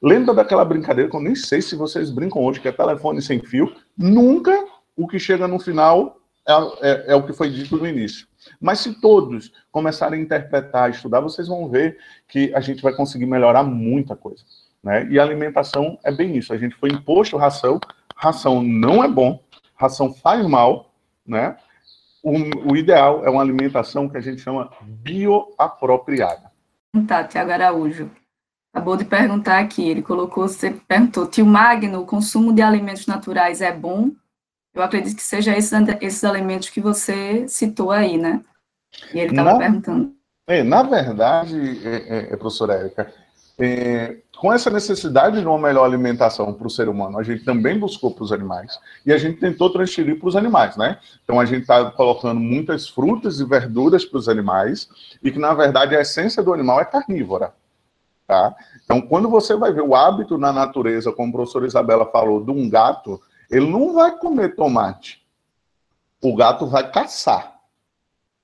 Lembra 0.00 0.34
daquela 0.34 0.64
brincadeira 0.64 1.10
que 1.10 1.16
eu 1.16 1.20
nem 1.20 1.34
sei 1.34 1.60
se 1.60 1.74
vocês 1.74 2.10
brincam 2.10 2.42
hoje, 2.42 2.60
que 2.60 2.68
é 2.68 2.72
telefone 2.72 3.20
sem 3.20 3.40
fio? 3.40 3.74
Nunca 3.96 4.64
o 4.96 5.08
que 5.08 5.18
chega 5.18 5.48
no 5.48 5.58
final 5.58 6.18
é, 6.46 6.52
é, 6.82 7.04
é, 7.12 7.16
o 7.16 7.22
que 7.22 7.32
foi 7.32 7.50
dito 7.50 7.76
no 7.76 7.86
início. 7.86 8.26
Mas 8.60 8.80
se 8.80 9.00
todos 9.00 9.52
começarem 9.72 10.20
a 10.20 10.22
interpretar, 10.22 10.90
estudar, 10.90 11.20
vocês 11.20 11.48
vão 11.48 11.68
ver 11.68 11.98
que 12.28 12.54
a 12.54 12.60
gente 12.60 12.82
vai 12.82 12.94
conseguir 12.94 13.26
melhorar 13.26 13.62
muita 13.62 14.14
coisa. 14.14 14.44
Né? 14.82 15.06
E 15.10 15.18
alimentação 15.18 15.98
é 16.04 16.12
bem 16.12 16.36
isso. 16.36 16.52
A 16.52 16.58
gente 16.58 16.74
foi 16.76 16.90
imposto 16.90 17.38
ração, 17.38 17.80
ração 18.14 18.62
não 18.62 19.02
é 19.02 19.08
bom, 19.08 19.42
ração 19.74 20.12
faz 20.12 20.46
mal, 20.46 20.92
né? 21.26 21.56
O, 22.22 22.72
o 22.72 22.76
ideal 22.76 23.24
é 23.24 23.30
uma 23.30 23.42
alimentação 23.42 24.08
que 24.08 24.16
a 24.16 24.20
gente 24.20 24.40
chama 24.40 24.70
bioapropriada. 24.82 26.50
Tá, 27.06 27.24
Tiago 27.24 27.50
Araújo. 27.50 28.10
Acabou 28.72 28.96
de 28.96 29.04
perguntar 29.04 29.60
aqui, 29.60 29.88
ele 29.88 30.02
colocou, 30.02 30.48
você 30.48 30.70
perguntou, 30.70 31.26
tio 31.26 31.46
Magno, 31.46 32.00
o 32.00 32.06
consumo 32.06 32.52
de 32.52 32.60
alimentos 32.60 33.06
naturais 33.06 33.60
é 33.60 33.72
bom? 33.72 34.10
Eu 34.74 34.82
acredito 34.82 35.16
que 35.16 35.22
seja 35.22 35.56
esses, 35.56 35.72
esses 36.00 36.24
alimentos 36.24 36.68
que 36.68 36.80
você 36.80 37.46
citou 37.46 37.90
aí, 37.90 38.18
né? 38.18 38.42
E 39.12 39.20
ele 39.20 39.30
estava 39.30 39.58
perguntando. 39.58 40.12
É, 40.46 40.62
na 40.62 40.82
verdade, 40.82 41.80
é, 41.86 41.96
é, 41.96 42.32
é 42.32 42.36
professora 42.36 42.74
Érica, 42.74 43.12
é, 43.58 44.16
com 44.36 44.52
essa 44.52 44.68
necessidade 44.68 45.40
de 45.40 45.46
uma 45.46 45.58
melhor 45.58 45.84
alimentação 45.84 46.52
para 46.52 46.66
o 46.66 46.70
ser 46.70 46.88
humano, 46.88 47.18
a 47.18 47.22
gente 47.22 47.44
também 47.44 47.78
buscou 47.78 48.12
para 48.12 48.24
os 48.24 48.32
animais 48.32 48.78
e 49.06 49.12
a 49.12 49.16
gente 49.16 49.38
tentou 49.38 49.70
transferir 49.70 50.18
para 50.18 50.28
os 50.28 50.34
animais, 50.34 50.76
né? 50.76 50.98
Então 51.22 51.38
a 51.38 51.44
gente 51.44 51.62
está 51.62 51.90
colocando 51.92 52.40
muitas 52.40 52.88
frutas 52.88 53.38
e 53.38 53.44
verduras 53.44 54.04
para 54.04 54.18
os 54.18 54.28
animais 54.28 54.88
e 55.22 55.30
que 55.30 55.38
na 55.38 55.54
verdade 55.54 55.96
a 55.96 56.00
essência 56.00 56.42
do 56.42 56.52
animal 56.52 56.80
é 56.80 56.84
carnívora. 56.84 57.54
Tá? 58.26 58.54
Então, 58.82 59.02
quando 59.02 59.28
você 59.28 59.54
vai 59.54 59.70
ver 59.70 59.82
o 59.82 59.94
hábito 59.94 60.38
na 60.38 60.50
natureza, 60.50 61.12
como 61.12 61.28
a 61.28 61.32
professora 61.32 61.66
Isabela 61.66 62.06
falou, 62.06 62.42
de 62.42 62.50
um 62.50 62.70
gato, 62.70 63.20
ele 63.50 63.70
não 63.70 63.92
vai 63.92 64.16
comer 64.18 64.54
tomate. 64.54 65.24
O 66.22 66.34
gato 66.34 66.66
vai 66.66 66.90
caçar. 66.90 67.54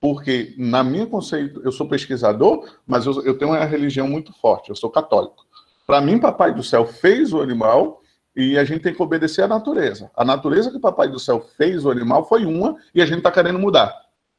Porque, 0.00 0.54
na 0.56 0.82
minha 0.82 1.06
conceito, 1.06 1.60
eu 1.62 1.70
sou 1.70 1.86
pesquisador, 1.86 2.66
mas 2.86 3.04
eu, 3.04 3.22
eu 3.22 3.36
tenho 3.36 3.50
uma 3.50 3.64
religião 3.64 4.08
muito 4.08 4.32
forte, 4.32 4.70
eu 4.70 4.76
sou 4.76 4.88
católico. 4.88 5.46
Para 5.86 6.00
mim, 6.00 6.18
Papai 6.18 6.54
do 6.54 6.62
Céu 6.62 6.86
fez 6.86 7.32
o 7.32 7.40
animal 7.40 8.00
e 8.34 8.56
a 8.56 8.64
gente 8.64 8.82
tem 8.82 8.94
que 8.94 9.02
obedecer 9.02 9.42
à 9.42 9.48
natureza. 9.48 10.10
A 10.16 10.24
natureza 10.24 10.70
que 10.70 10.78
Papai 10.78 11.08
do 11.08 11.18
Céu 11.18 11.40
fez 11.56 11.84
o 11.84 11.90
animal 11.90 12.26
foi 12.26 12.46
uma 12.46 12.76
e 12.94 13.02
a 13.02 13.06
gente 13.06 13.18
está 13.18 13.30
querendo 13.30 13.58
mudar. 13.58 13.94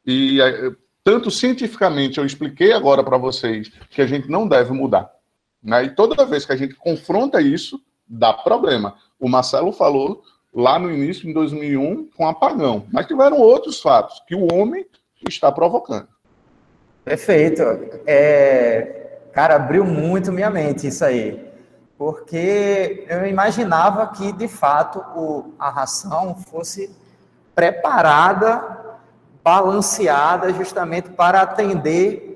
E 0.06 0.42
eh, 0.42 0.72
tanto 1.04 1.30
cientificamente 1.30 2.18
eu 2.18 2.26
expliquei 2.26 2.72
agora 2.72 3.04
para 3.04 3.18
vocês 3.18 3.70
que 3.90 4.02
a 4.02 4.08
gente 4.08 4.30
não 4.30 4.48
deve 4.48 4.72
mudar. 4.72 5.12
Né? 5.62 5.86
E 5.86 5.90
toda 5.96 6.26
vez 6.26 6.46
que 6.46 6.54
a 6.54 6.56
gente 6.56 6.74
confronta 6.76 7.42
isso, 7.42 7.80
dá 8.08 8.34
problema. 8.34 8.96
O 9.20 9.30
Marcelo 9.30 9.72
falou 9.72 10.24
lá 10.54 10.78
no 10.78 10.92
início, 10.92 11.30
em 11.30 11.34
2001, 11.34 12.10
com 12.16 12.28
apagão. 12.28 12.86
Mas 12.92 13.08
tiveram 13.08 13.38
outros 13.38 13.82
fatos 13.82 14.22
que 14.28 14.36
o 14.36 14.54
homem 14.54 14.86
está 15.28 15.52
provocando. 15.52 16.08
Perfeito. 17.04 17.64
É, 18.06 19.20
cara, 19.34 19.56
abriu 19.56 19.86
muito 19.86 20.32
minha 20.32 20.50
mente 20.50 20.88
isso 20.88 21.04
aí. 21.04 21.50
Porque 21.98 23.06
eu 23.08 23.26
imaginava 23.28 24.08
que, 24.08 24.32
de 24.32 24.48
fato, 24.48 25.00
o, 25.16 25.54
a 25.60 25.70
ração 25.70 26.36
fosse 26.36 26.90
preparada, 27.54 28.98
balanceada, 29.44 30.54
justamente 30.54 31.10
para 31.10 31.42
atender 31.42 32.31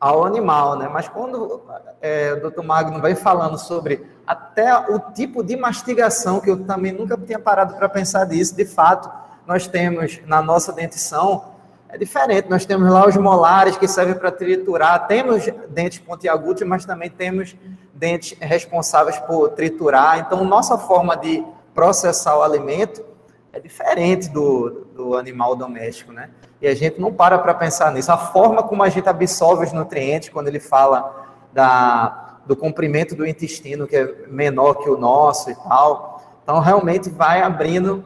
ao 0.00 0.24
animal, 0.24 0.78
né? 0.78 0.88
Mas 0.88 1.06
quando 1.08 1.62
é, 2.00 2.32
o 2.32 2.40
doutor 2.40 2.64
Magno 2.64 3.00
vem 3.02 3.14
falando 3.14 3.58
sobre 3.58 4.06
até 4.26 4.74
o 4.90 4.98
tipo 5.12 5.44
de 5.44 5.56
mastigação, 5.56 6.40
que 6.40 6.50
eu 6.50 6.64
também 6.64 6.90
nunca 6.90 7.18
tinha 7.18 7.38
parado 7.38 7.74
para 7.74 7.88
pensar 7.88 8.24
disso, 8.24 8.56
de 8.56 8.64
fato, 8.64 9.10
nós 9.46 9.66
temos 9.66 10.20
na 10.24 10.40
nossa 10.40 10.72
dentição, 10.72 11.44
é 11.88 11.98
diferente, 11.98 12.48
nós 12.48 12.64
temos 12.64 12.90
lá 12.90 13.06
os 13.06 13.16
molares 13.16 13.76
que 13.76 13.86
servem 13.86 14.14
para 14.14 14.30
triturar, 14.30 15.06
temos 15.06 15.44
dentes 15.68 15.98
pontiagudos, 15.98 16.62
mas 16.62 16.84
também 16.84 17.10
temos 17.10 17.54
dentes 17.92 18.38
responsáveis 18.40 19.18
por 19.18 19.50
triturar, 19.50 20.20
então 20.20 20.44
nossa 20.44 20.78
forma 20.78 21.16
de 21.16 21.44
processar 21.74 22.38
o 22.38 22.42
alimento 22.42 23.04
é 23.52 23.58
diferente 23.58 24.28
do, 24.30 24.86
do 24.94 25.16
animal 25.16 25.56
doméstico, 25.56 26.12
né? 26.12 26.30
E 26.60 26.68
a 26.68 26.74
gente 26.74 27.00
não 27.00 27.12
para 27.12 27.38
para 27.38 27.54
pensar 27.54 27.92
nisso. 27.92 28.12
A 28.12 28.18
forma 28.18 28.62
como 28.62 28.82
a 28.82 28.88
gente 28.88 29.08
absorve 29.08 29.64
os 29.64 29.72
nutrientes, 29.72 30.28
quando 30.28 30.48
ele 30.48 30.60
fala 30.60 31.26
da, 31.52 32.40
do 32.46 32.54
comprimento 32.54 33.14
do 33.14 33.26
intestino, 33.26 33.86
que 33.86 33.96
é 33.96 34.14
menor 34.28 34.74
que 34.74 34.90
o 34.90 34.98
nosso 34.98 35.50
e 35.50 35.54
tal. 35.54 36.22
Então, 36.42 36.58
realmente 36.58 37.08
vai 37.08 37.42
abrindo 37.42 38.04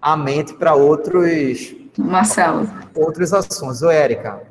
a 0.00 0.16
mente 0.16 0.52
para 0.54 0.74
outros. 0.74 1.74
Marcelo. 1.96 2.68
Outros 2.94 3.32
assuntos. 3.32 3.82
Ô, 3.82 3.90
Érica. 3.90 4.42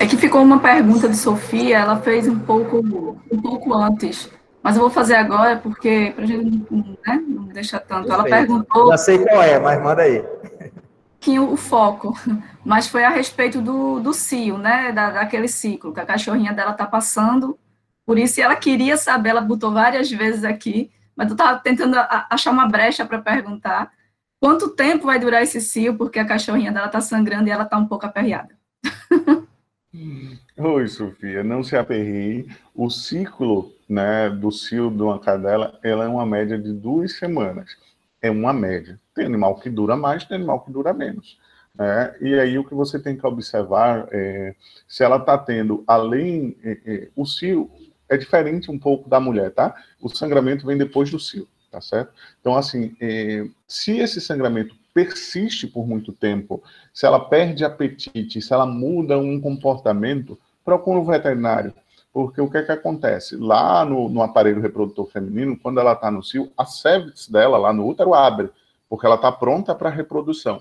É 0.00 0.04
que 0.04 0.16
ficou 0.16 0.42
uma 0.42 0.58
pergunta 0.58 1.08
de 1.08 1.16
Sofia, 1.16 1.78
ela 1.78 1.96
fez 1.98 2.26
um 2.26 2.40
pouco, 2.40 3.16
um 3.30 3.40
pouco 3.40 3.72
antes. 3.72 4.28
Mas 4.60 4.74
eu 4.74 4.82
vou 4.82 4.90
fazer 4.90 5.14
agora, 5.14 5.58
porque 5.58 6.12
para 6.14 6.24
a 6.24 6.26
gente 6.26 6.66
né, 7.06 7.22
não 7.28 7.44
deixar 7.44 7.78
tanto. 7.78 8.08
Perfeito. 8.08 8.12
Ela 8.12 8.24
perguntou. 8.24 8.88
Já 8.88 8.96
sei 8.98 9.18
qual 9.18 9.42
é, 9.42 9.60
mas 9.60 9.80
manda 9.80 10.02
aí 10.02 10.24
o 11.28 11.56
foco, 11.56 12.14
mas 12.64 12.88
foi 12.88 13.04
a 13.04 13.10
respeito 13.10 13.60
do, 13.60 14.00
do 14.00 14.12
cio, 14.12 14.56
né, 14.56 14.92
da, 14.92 15.10
daquele 15.10 15.48
ciclo 15.48 15.92
que 15.92 16.00
a 16.00 16.06
cachorrinha 16.06 16.52
dela 16.52 16.72
tá 16.72 16.86
passando, 16.86 17.58
por 18.06 18.18
isso 18.18 18.40
ela 18.40 18.56
queria 18.56 18.96
saber, 18.96 19.30
ela 19.30 19.40
botou 19.40 19.72
várias 19.72 20.10
vezes 20.10 20.44
aqui, 20.44 20.90
mas 21.14 21.28
eu 21.28 21.34
estava 21.34 21.58
tentando 21.58 21.96
achar 22.30 22.50
uma 22.50 22.66
brecha 22.66 23.04
para 23.04 23.20
perguntar, 23.20 23.92
quanto 24.40 24.70
tempo 24.70 25.06
vai 25.06 25.18
durar 25.18 25.42
esse 25.42 25.60
cio, 25.60 25.94
porque 25.94 26.18
a 26.18 26.24
cachorrinha 26.24 26.72
dela 26.72 26.86
está 26.86 27.00
sangrando 27.00 27.48
e 27.48 27.50
ela 27.50 27.64
está 27.64 27.76
um 27.76 27.86
pouco 27.86 28.06
aperreada. 28.06 28.56
Oi, 30.56 30.88
Sofia, 30.88 31.44
não 31.44 31.62
se 31.62 31.76
aperreie. 31.76 32.48
O 32.74 32.88
ciclo 32.88 33.72
né, 33.88 34.30
do 34.30 34.50
cio 34.50 34.90
de 34.90 35.02
uma 35.02 35.18
cadela, 35.18 35.78
ela 35.82 36.04
é 36.04 36.08
uma 36.08 36.24
média 36.24 36.58
de 36.58 36.72
duas 36.72 37.18
semanas. 37.18 37.76
É 38.22 38.30
uma 38.30 38.52
média. 38.52 39.00
Tem 39.14 39.26
animal 39.26 39.56
que 39.58 39.70
dura 39.70 39.96
mais, 39.96 40.24
tem 40.24 40.36
animal 40.36 40.60
que 40.60 40.70
dura 40.70 40.92
menos. 40.92 41.38
Né? 41.74 42.14
E 42.20 42.34
aí 42.34 42.58
o 42.58 42.64
que 42.64 42.74
você 42.74 42.98
tem 42.98 43.16
que 43.16 43.26
observar 43.26 44.08
é 44.10 44.54
se 44.86 45.02
ela 45.02 45.16
está 45.16 45.38
tendo, 45.38 45.84
além, 45.86 46.56
é, 46.62 46.78
é, 46.84 47.08
o 47.16 47.24
cio 47.24 47.70
é 48.08 48.16
diferente 48.16 48.70
um 48.70 48.78
pouco 48.78 49.08
da 49.08 49.20
mulher, 49.20 49.52
tá? 49.52 49.74
O 50.00 50.08
sangramento 50.08 50.66
vem 50.66 50.76
depois 50.76 51.10
do 51.10 51.20
cio, 51.20 51.46
tá 51.70 51.80
certo? 51.80 52.12
Então, 52.40 52.56
assim, 52.56 52.96
é, 53.00 53.46
se 53.68 53.98
esse 53.98 54.20
sangramento 54.20 54.74
persiste 54.92 55.68
por 55.68 55.86
muito 55.86 56.12
tempo, 56.12 56.62
se 56.92 57.06
ela 57.06 57.20
perde 57.20 57.64
apetite, 57.64 58.42
se 58.42 58.52
ela 58.52 58.66
muda 58.66 59.16
um 59.16 59.40
comportamento, 59.40 60.36
procura 60.64 60.98
um 60.98 61.04
veterinário. 61.04 61.72
Porque 62.12 62.40
o 62.40 62.50
que 62.50 62.58
é 62.58 62.62
que 62.62 62.72
acontece? 62.72 63.36
Lá 63.36 63.84
no, 63.84 64.08
no 64.08 64.22
aparelho 64.22 64.60
reprodutor 64.60 65.06
feminino, 65.06 65.56
quando 65.56 65.78
ela 65.78 65.92
está 65.92 66.10
no 66.10 66.22
cio, 66.22 66.50
a 66.56 66.66
cervix 66.66 67.28
dela, 67.28 67.56
lá 67.56 67.72
no 67.72 67.86
útero, 67.86 68.14
abre, 68.14 68.50
porque 68.88 69.06
ela 69.06 69.14
está 69.14 69.30
pronta 69.30 69.74
para 69.74 69.90
reprodução. 69.90 70.60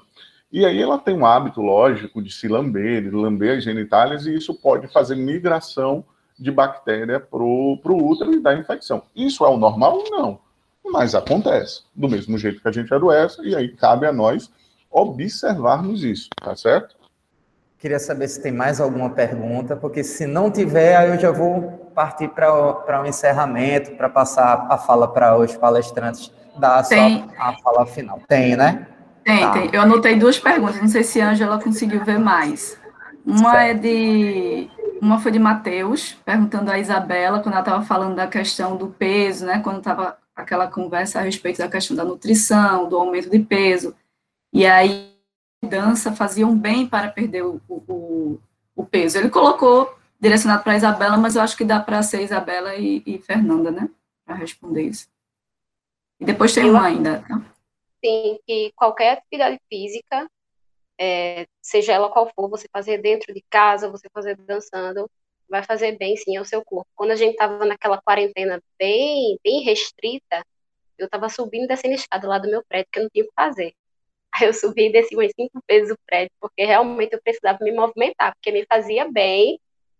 E 0.51 0.65
aí 0.65 0.81
ela 0.81 0.97
tem 0.97 1.15
um 1.15 1.25
hábito, 1.25 1.61
lógico, 1.61 2.21
de 2.21 2.31
se 2.31 2.47
lamber, 2.47 3.03
de 3.03 3.09
lamber 3.11 3.57
as 3.57 3.63
genitálias, 3.63 4.25
e 4.25 4.35
isso 4.35 4.53
pode 4.53 4.87
fazer 4.87 5.15
migração 5.15 6.03
de 6.37 6.51
bactéria 6.51 7.19
para 7.19 7.43
o 7.43 7.79
útero 7.83 8.33
e 8.33 8.39
dar 8.39 8.57
infecção. 8.57 9.03
Isso 9.15 9.45
é 9.45 9.49
o 9.49 9.57
normal? 9.57 10.03
Não. 10.09 10.39
Mas 10.83 11.13
acontece. 11.13 11.83
Do 11.95 12.07
mesmo 12.07 12.37
jeito 12.37 12.61
que 12.61 12.67
a 12.67 12.71
gente 12.71 12.93
adoece, 12.93 13.41
e 13.43 13.55
aí 13.55 13.69
cabe 13.69 14.05
a 14.05 14.13
nós 14.13 14.51
observarmos 14.89 16.03
isso, 16.03 16.29
tá 16.41 16.55
certo? 16.55 16.95
Queria 17.79 17.97
saber 17.97 18.27
se 18.27 18.41
tem 18.41 18.51
mais 18.51 18.81
alguma 18.81 19.09
pergunta, 19.09 19.73
porque 19.73 20.03
se 20.03 20.27
não 20.27 20.51
tiver, 20.51 20.97
aí 20.97 21.09
eu 21.11 21.17
já 21.17 21.31
vou 21.31 21.89
partir 21.95 22.27
para 22.27 22.53
o 22.53 23.01
um 23.01 23.05
encerramento, 23.05 23.91
para 23.91 24.09
passar 24.09 24.67
a 24.69 24.77
fala 24.77 25.07
para 25.07 25.37
os 25.37 25.55
palestrantes 25.55 26.29
dar 26.57 26.83
só 26.83 26.95
a 27.37 27.53
fala 27.63 27.85
final. 27.85 28.19
Tem, 28.27 28.57
né? 28.57 28.85
Tem, 29.23 29.39
tá. 29.39 29.51
tem. 29.53 29.69
Eu 29.71 29.81
anotei 29.81 30.17
duas 30.17 30.37
perguntas, 30.37 30.81
não 30.81 30.89
sei 30.89 31.03
se 31.03 31.21
a 31.21 31.29
Angela 31.29 31.57
conseguiu 31.57 32.03
ver 32.03 32.19
mais. 32.19 32.77
Uma 33.25 33.51
certo. 33.51 33.69
é 33.69 33.73
de. 33.75 34.69
Uma 35.01 35.17
foi 35.17 35.31
de 35.31 35.39
Matheus, 35.39 36.17
perguntando 36.25 36.69
a 36.69 36.77
Isabela, 36.77 37.39
quando 37.39 37.53
ela 37.53 37.61
estava 37.61 37.85
falando 37.85 38.15
da 38.15 38.27
questão 38.27 38.75
do 38.75 38.87
peso, 38.87 39.45
né? 39.45 39.61
Quando 39.63 39.77
estava 39.77 40.17
aquela 40.35 40.67
conversa 40.67 41.19
a 41.19 41.21
respeito 41.21 41.59
da 41.59 41.69
questão 41.69 41.95
da 41.95 42.03
nutrição, 42.03 42.89
do 42.89 42.97
aumento 42.97 43.29
de 43.29 43.39
peso. 43.39 43.95
E 44.51 44.65
aí 44.65 45.08
dança 45.67 46.13
faziam 46.13 46.57
bem 46.57 46.87
para 46.87 47.11
perder 47.11 47.43
o, 47.43 47.61
o, 47.67 48.39
o 48.75 48.85
peso. 48.85 49.17
Ele 49.17 49.29
colocou 49.29 49.97
direcionado 50.19 50.63
para 50.63 50.73
a 50.73 50.77
Isabela, 50.77 51.17
mas 51.17 51.35
eu 51.35 51.41
acho 51.41 51.57
que 51.57 51.63
dá 51.63 51.79
para 51.79 52.03
ser 52.03 52.21
Isabela 52.21 52.75
e, 52.75 53.01
e 53.05 53.19
Fernanda, 53.19 53.71
né? 53.71 53.89
Para 54.25 54.35
responder 54.35 54.83
isso. 54.83 55.07
E 56.19 56.25
depois 56.25 56.53
tem 56.53 56.65
eu, 56.65 56.71
uma 56.71 56.85
ainda. 56.85 57.23
Tá? 57.27 57.41
Sim, 58.03 58.39
que 58.45 58.71
qualquer 58.75 59.13
atividade 59.13 59.59
física, 59.69 60.29
é, 60.99 61.47
seja 61.61 61.93
ela 61.93 62.09
qual 62.09 62.29
for, 62.35 62.49
você 62.49 62.67
fazer 62.71 63.01
dentro 63.01 63.33
de 63.33 63.41
casa, 63.49 63.89
você 63.89 64.09
fazer 64.09 64.35
dançando, 64.35 65.09
vai 65.49 65.63
fazer 65.63 65.97
bem 65.97 66.15
sim 66.17 66.35
ao 66.37 66.45
seu 66.45 66.63
corpo. 66.63 66.89
Quando 66.95 67.11
a 67.11 67.15
gente 67.15 67.31
estava 67.31 67.65
naquela 67.65 68.01
quarentena 68.01 68.61
bem, 68.77 69.39
bem 69.43 69.61
restrita, 69.61 70.45
eu 70.97 71.05
estava 71.05 71.29
subindo 71.29 71.63
e 71.63 71.67
descendo 71.67 71.95
escada 71.95 72.27
lá 72.27 72.37
do 72.37 72.49
meu 72.49 72.63
prédio, 72.67 72.89
que 72.91 72.99
eu 72.99 73.03
não 73.03 73.09
tinha 73.09 73.23
o 73.23 73.27
que 73.27 73.33
fazer. 73.33 73.73
Aí 74.33 74.47
eu 74.47 74.53
subi 74.53 74.87
e 74.87 74.91
desci 74.91 75.15
umas 75.15 75.31
cinco 75.35 75.61
vezes 75.67 75.91
o 75.91 75.97
prédio, 76.05 76.31
porque 76.39 76.63
realmente 76.63 77.13
eu 77.13 77.21
precisava 77.21 77.57
me 77.61 77.71
movimentar, 77.71 78.33
porque 78.33 78.51
me 78.51 78.65
fazia 78.65 79.09
bem, 79.11 79.59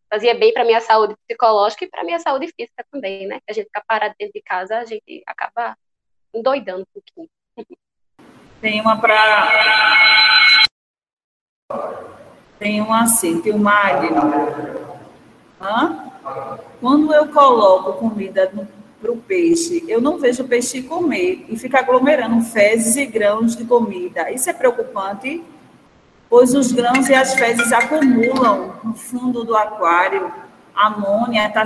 fazia 0.09 0.33
bem 0.33 0.53
para 0.53 0.65
minha 0.65 0.81
saúde 0.81 1.15
psicológica 1.27 1.85
e 1.85 1.89
para 1.89 2.03
minha 2.03 2.19
saúde 2.19 2.47
física 2.55 2.85
também, 2.91 3.27
né? 3.27 3.39
A 3.49 3.53
gente 3.53 3.65
ficar 3.65 3.83
parado 3.87 4.15
dentro 4.17 4.33
de 4.33 4.41
casa, 4.41 4.77
a 4.77 4.85
gente 4.85 5.23
acaba 5.25 5.75
endoidando 6.33 6.81
um 6.81 6.85
pouquinho. 6.93 7.29
Tem 8.61 8.81
uma 8.81 8.99
para. 8.99 10.67
Tem 12.59 12.81
uma 12.81 13.03
assim, 13.03 13.41
tem 13.41 13.53
o 13.53 13.57
Magno. 13.57 14.19
Hã? 15.61 16.11
Quando 16.81 17.13
eu 17.13 17.31
coloco 17.31 17.93
comida 17.93 18.51
para 19.01 19.11
o 19.11 19.17
peixe, 19.17 19.83
eu 19.87 20.01
não 20.01 20.17
vejo 20.17 20.43
o 20.43 20.47
peixe 20.47 20.81
comer 20.81 21.45
e 21.47 21.57
fica 21.57 21.79
aglomerando 21.79 22.41
fezes 22.41 22.95
e 22.97 23.05
grãos 23.05 23.55
de 23.55 23.65
comida. 23.65 24.29
Isso 24.31 24.49
é 24.49 24.53
preocupante, 24.53 25.43
pois 26.29 26.53
os 26.53 26.71
grãos 26.71 27.07
e 27.07 27.13
as 27.13 27.33
fezes 27.33 27.71
acumulam 27.71 28.75
no 28.83 28.93
fundo 28.93 29.43
do 29.43 29.55
aquário. 29.55 30.31
A 30.75 30.87
amônia 30.87 31.47
está 31.47 31.65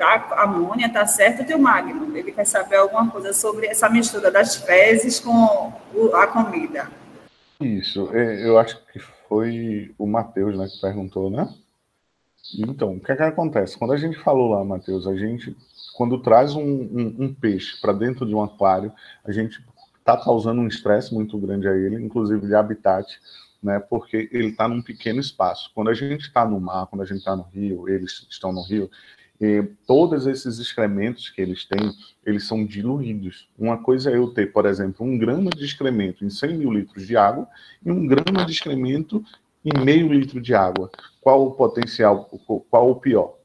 a 0.00 0.42
amônia 0.42 0.88
tá 0.88 1.06
certo, 1.06 1.46
teu 1.46 1.58
Magno? 1.58 2.16
Ele 2.16 2.32
quer 2.32 2.46
saber 2.46 2.76
alguma 2.76 3.08
coisa 3.10 3.32
sobre 3.32 3.66
essa 3.66 3.88
mistura 3.88 4.30
das 4.30 4.56
fezes 4.56 5.20
com 5.20 5.72
a 6.14 6.26
comida. 6.26 6.90
Isso, 7.60 8.10
é, 8.14 8.46
eu 8.46 8.58
acho 8.58 8.78
que 8.92 8.98
foi 9.28 9.94
o 9.98 10.06
Matheus 10.06 10.56
né, 10.56 10.66
que 10.68 10.80
perguntou, 10.80 11.30
né? 11.30 11.48
Então, 12.54 12.94
o 12.94 13.00
que, 13.00 13.12
é 13.12 13.16
que 13.16 13.22
acontece? 13.22 13.78
Quando 13.78 13.92
a 13.92 13.96
gente 13.96 14.18
falou 14.18 14.50
lá, 14.50 14.64
Matheus, 14.64 15.06
a 15.06 15.16
gente, 15.16 15.56
quando 15.96 16.18
traz 16.18 16.54
um, 16.54 16.62
um, 16.62 17.16
um 17.18 17.34
peixe 17.34 17.80
para 17.80 17.92
dentro 17.92 18.26
de 18.26 18.34
um 18.34 18.42
aquário, 18.42 18.92
a 19.24 19.32
gente 19.32 19.64
está 19.98 20.16
causando 20.16 20.60
um 20.60 20.68
estresse 20.68 21.12
muito 21.12 21.38
grande 21.38 21.66
a 21.66 21.74
ele, 21.74 21.96
inclusive 21.96 22.46
de 22.46 22.54
habitat, 22.54 23.18
né? 23.62 23.80
Porque 23.80 24.28
ele 24.30 24.48
está 24.48 24.68
num 24.68 24.82
pequeno 24.82 25.18
espaço. 25.18 25.70
Quando 25.74 25.88
a 25.88 25.94
gente 25.94 26.20
está 26.20 26.44
no 26.44 26.60
mar, 26.60 26.86
quando 26.86 27.00
a 27.00 27.06
gente 27.06 27.18
está 27.18 27.34
no 27.34 27.44
rio, 27.44 27.88
eles 27.88 28.26
estão 28.30 28.52
no 28.52 28.62
rio, 28.62 28.90
e 29.40 29.62
todos 29.86 30.26
esses 30.26 30.58
excrementos 30.58 31.30
que 31.30 31.40
eles 31.40 31.64
têm, 31.64 31.92
eles 32.24 32.46
são 32.46 32.64
diluídos. 32.64 33.48
Uma 33.58 33.78
coisa 33.78 34.10
é 34.10 34.16
eu 34.16 34.28
ter, 34.28 34.52
por 34.52 34.66
exemplo, 34.66 35.04
um 35.04 35.18
grama 35.18 35.50
de 35.50 35.64
excremento 35.64 36.24
em 36.24 36.30
100 36.30 36.58
mil 36.58 36.72
litros 36.72 37.06
de 37.06 37.16
água 37.16 37.48
e 37.84 37.90
um 37.90 38.06
grama 38.06 38.44
de 38.44 38.52
excremento 38.52 39.24
em 39.64 39.84
meio 39.84 40.12
litro 40.12 40.40
de 40.40 40.54
água. 40.54 40.90
Qual 41.20 41.46
o 41.46 41.52
potencial, 41.52 42.30
qual 42.70 42.90
o 42.90 42.96
pior? 42.96 43.35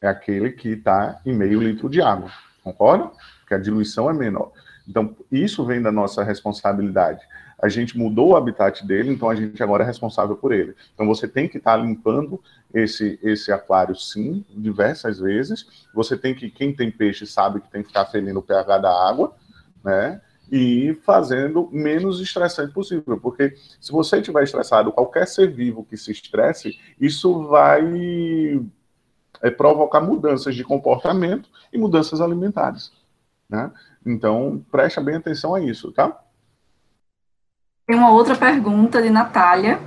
É 0.00 0.08
aquele 0.08 0.50
que 0.52 0.70
está 0.70 1.20
em 1.26 1.34
meio 1.34 1.60
litro 1.60 1.88
de 1.88 2.00
água, 2.00 2.30
concorda? 2.64 3.10
Porque 3.40 3.54
a 3.54 3.58
diluição 3.58 4.08
é 4.08 4.14
menor. 4.14 4.50
Então, 4.88 5.14
isso 5.30 5.64
vem 5.64 5.82
da 5.82 5.92
nossa 5.92 6.24
responsabilidade. 6.24 7.20
A 7.62 7.68
gente 7.68 7.98
mudou 7.98 8.30
o 8.30 8.36
habitat 8.36 8.86
dele, 8.86 9.12
então 9.12 9.28
a 9.28 9.34
gente 9.34 9.62
agora 9.62 9.84
é 9.84 9.86
responsável 9.86 10.34
por 10.34 10.52
ele. 10.52 10.74
Então, 10.94 11.06
você 11.06 11.28
tem 11.28 11.46
que 11.46 11.58
estar 11.58 11.76
tá 11.76 11.82
limpando 11.84 12.42
esse, 12.72 13.18
esse 13.22 13.52
aquário, 13.52 13.94
sim, 13.94 14.42
diversas 14.48 15.18
vezes. 15.18 15.66
Você 15.94 16.16
tem 16.16 16.34
que, 16.34 16.50
quem 16.50 16.74
tem 16.74 16.90
peixe 16.90 17.26
sabe 17.26 17.60
que 17.60 17.70
tem 17.70 17.82
que 17.82 17.88
ficar 17.88 18.06
ferindo 18.06 18.38
o 18.38 18.42
pH 18.42 18.78
da 18.78 19.08
água, 19.08 19.36
né? 19.84 20.20
e 20.50 20.98
fazendo 21.04 21.68
menos 21.70 22.20
estressante 22.20 22.72
possível, 22.72 23.20
porque 23.20 23.54
se 23.80 23.92
você 23.92 24.16
estiver 24.16 24.42
estressado, 24.42 24.90
qualquer 24.90 25.26
ser 25.28 25.48
vivo 25.52 25.86
que 25.88 25.96
se 25.96 26.10
estresse, 26.10 26.76
isso 26.98 27.44
vai 27.44 28.60
é, 29.42 29.50
provocar 29.50 30.00
mudanças 30.00 30.54
de 30.54 30.64
comportamento 30.64 31.48
e 31.72 31.78
mudanças 31.78 32.20
alimentares, 32.20 32.92
né? 33.48 33.70
Então, 34.04 34.64
preste 34.70 35.00
bem 35.00 35.16
atenção 35.16 35.54
a 35.54 35.60
isso, 35.60 35.92
tá? 35.92 36.18
Tem 37.86 37.96
uma 37.96 38.10
outra 38.12 38.36
pergunta 38.36 39.02
de 39.02 39.10
Natália. 39.10 39.80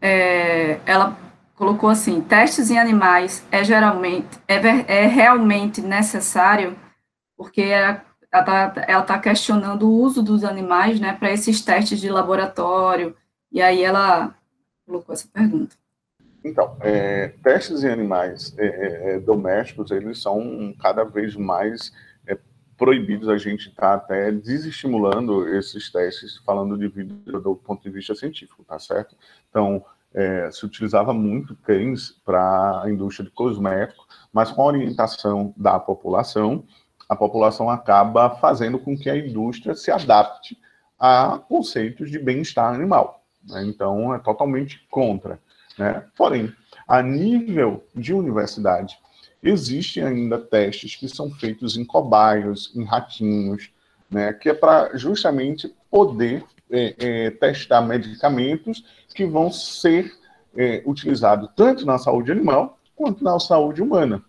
É, 0.00 0.80
ela 0.86 1.16
colocou 1.54 1.90
assim: 1.90 2.20
testes 2.20 2.70
em 2.70 2.78
animais 2.78 3.44
é 3.50 3.62
geralmente 3.64 4.38
é, 4.46 4.56
é 5.02 5.06
realmente 5.06 5.80
necessário? 5.80 6.76
Porque 7.36 7.62
é 7.62 8.00
ela 8.34 8.72
está 8.82 9.02
tá 9.02 9.18
questionando 9.20 9.88
o 9.88 9.94
uso 10.02 10.20
dos 10.20 10.42
animais, 10.42 10.98
né, 10.98 11.12
para 11.12 11.30
esses 11.30 11.64
testes 11.64 12.00
de 12.00 12.08
laboratório, 12.08 13.16
e 13.52 13.62
aí 13.62 13.82
ela 13.82 14.34
colocou 14.84 15.12
essa 15.12 15.28
pergunta. 15.28 15.76
Então, 16.44 16.76
é, 16.80 17.28
testes 17.42 17.82
em 17.82 17.88
animais 17.88 18.54
é, 18.58 18.66
é, 18.66 19.14
é 19.14 19.20
domésticos, 19.20 19.90
eles 19.90 20.20
são 20.20 20.74
cada 20.78 21.02
vez 21.02 21.34
mais 21.34 21.90
é, 22.26 22.36
proibidos, 22.76 23.30
a 23.30 23.38
gente 23.38 23.70
está 23.70 23.94
até 23.94 24.30
desestimulando 24.30 25.48
esses 25.48 25.90
testes, 25.90 26.36
falando 26.44 26.76
de 26.76 26.86
vida 26.86 27.40
do 27.40 27.56
ponto 27.56 27.82
de 27.82 27.90
vista 27.90 28.14
científico, 28.14 28.62
tá 28.62 28.78
certo? 28.78 29.16
Então, 29.48 29.82
é, 30.12 30.50
se 30.50 30.64
utilizava 30.66 31.14
muito 31.14 31.56
cães 31.56 32.10
para 32.24 32.82
a 32.82 32.90
indústria 32.90 33.24
de 33.24 33.34
cosméticos, 33.34 34.06
mas 34.32 34.52
com 34.52 34.62
a 34.62 34.66
orientação 34.66 35.54
da 35.56 35.80
população, 35.80 36.64
a 37.08 37.16
população 37.16 37.70
acaba 37.70 38.30
fazendo 38.36 38.78
com 38.78 38.96
que 38.96 39.08
a 39.08 39.16
indústria 39.16 39.74
se 39.74 39.90
adapte 39.90 40.58
a 40.98 41.38
conceitos 41.48 42.10
de 42.10 42.18
bem-estar 42.18 42.72
animal. 42.72 43.24
Né? 43.48 43.64
Então, 43.64 44.14
é 44.14 44.18
totalmente 44.18 44.86
contra. 44.90 45.38
Né? 45.78 46.04
Porém, 46.16 46.52
a 46.86 47.02
nível 47.02 47.84
de 47.94 48.12
universidade, 48.12 48.98
existem 49.42 50.02
ainda 50.02 50.38
testes 50.38 50.96
que 50.96 51.08
são 51.08 51.30
feitos 51.30 51.76
em 51.76 51.84
cobaios, 51.84 52.72
em 52.74 52.84
ratinhos, 52.84 53.70
né, 54.10 54.32
que 54.32 54.48
é 54.48 54.54
para 54.54 54.96
justamente 54.96 55.74
poder 55.90 56.44
é, 56.70 56.94
é, 56.98 57.30
testar 57.30 57.82
medicamentos 57.82 58.84
que 59.14 59.26
vão 59.26 59.50
ser 59.50 60.12
é, 60.56 60.82
utilizados 60.86 61.50
tanto 61.56 61.84
na 61.84 61.98
saúde 61.98 62.32
animal 62.32 62.78
quanto 62.96 63.24
na 63.24 63.38
saúde 63.38 63.82
humana. 63.82 64.22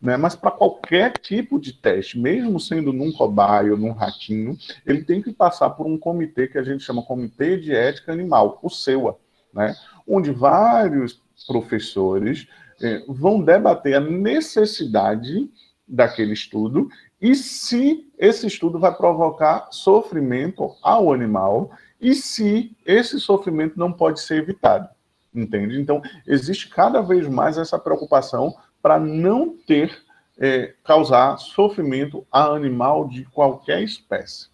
Né? 0.00 0.16
Mas 0.16 0.34
para 0.34 0.50
qualquer 0.50 1.12
tipo 1.18 1.60
de 1.60 1.72
teste, 1.72 2.18
mesmo 2.18 2.58
sendo 2.58 2.92
num 2.92 3.12
cobaio, 3.12 3.76
num 3.76 3.92
ratinho, 3.92 4.56
ele 4.86 5.04
tem 5.04 5.20
que 5.20 5.32
passar 5.32 5.70
por 5.70 5.86
um 5.86 5.98
comitê 5.98 6.48
que 6.48 6.58
a 6.58 6.62
gente 6.62 6.82
chama 6.82 7.02
Comitê 7.02 7.56
de 7.56 7.74
Ética 7.74 8.12
Animal, 8.12 8.58
o 8.62 8.68
SEUA, 8.68 9.16
né? 9.52 9.76
Onde 10.12 10.30
vários 10.30 11.22
professores 11.46 12.46
é, 12.82 13.02
vão 13.08 13.40
debater 13.40 13.94
a 13.94 14.00
necessidade 14.00 15.50
daquele 15.88 16.34
estudo 16.34 16.88
e 17.20 17.34
se 17.34 18.10
esse 18.18 18.46
estudo 18.46 18.78
vai 18.78 18.94
provocar 18.94 19.68
sofrimento 19.70 20.76
ao 20.82 21.12
animal 21.12 21.70
e 22.00 22.14
se 22.14 22.76
esse 22.84 23.18
sofrimento 23.18 23.78
não 23.78 23.92
pode 23.92 24.20
ser 24.20 24.42
evitado. 24.42 24.88
Entende? 25.34 25.80
Então, 25.80 26.02
existe 26.26 26.68
cada 26.68 27.00
vez 27.00 27.26
mais 27.26 27.56
essa 27.56 27.78
preocupação 27.78 28.54
para 28.82 28.98
não 29.00 29.56
ter, 29.66 29.96
é, 30.38 30.74
causar 30.84 31.38
sofrimento 31.38 32.26
a 32.30 32.44
animal 32.46 33.08
de 33.08 33.24
qualquer 33.26 33.82
espécie. 33.82 34.48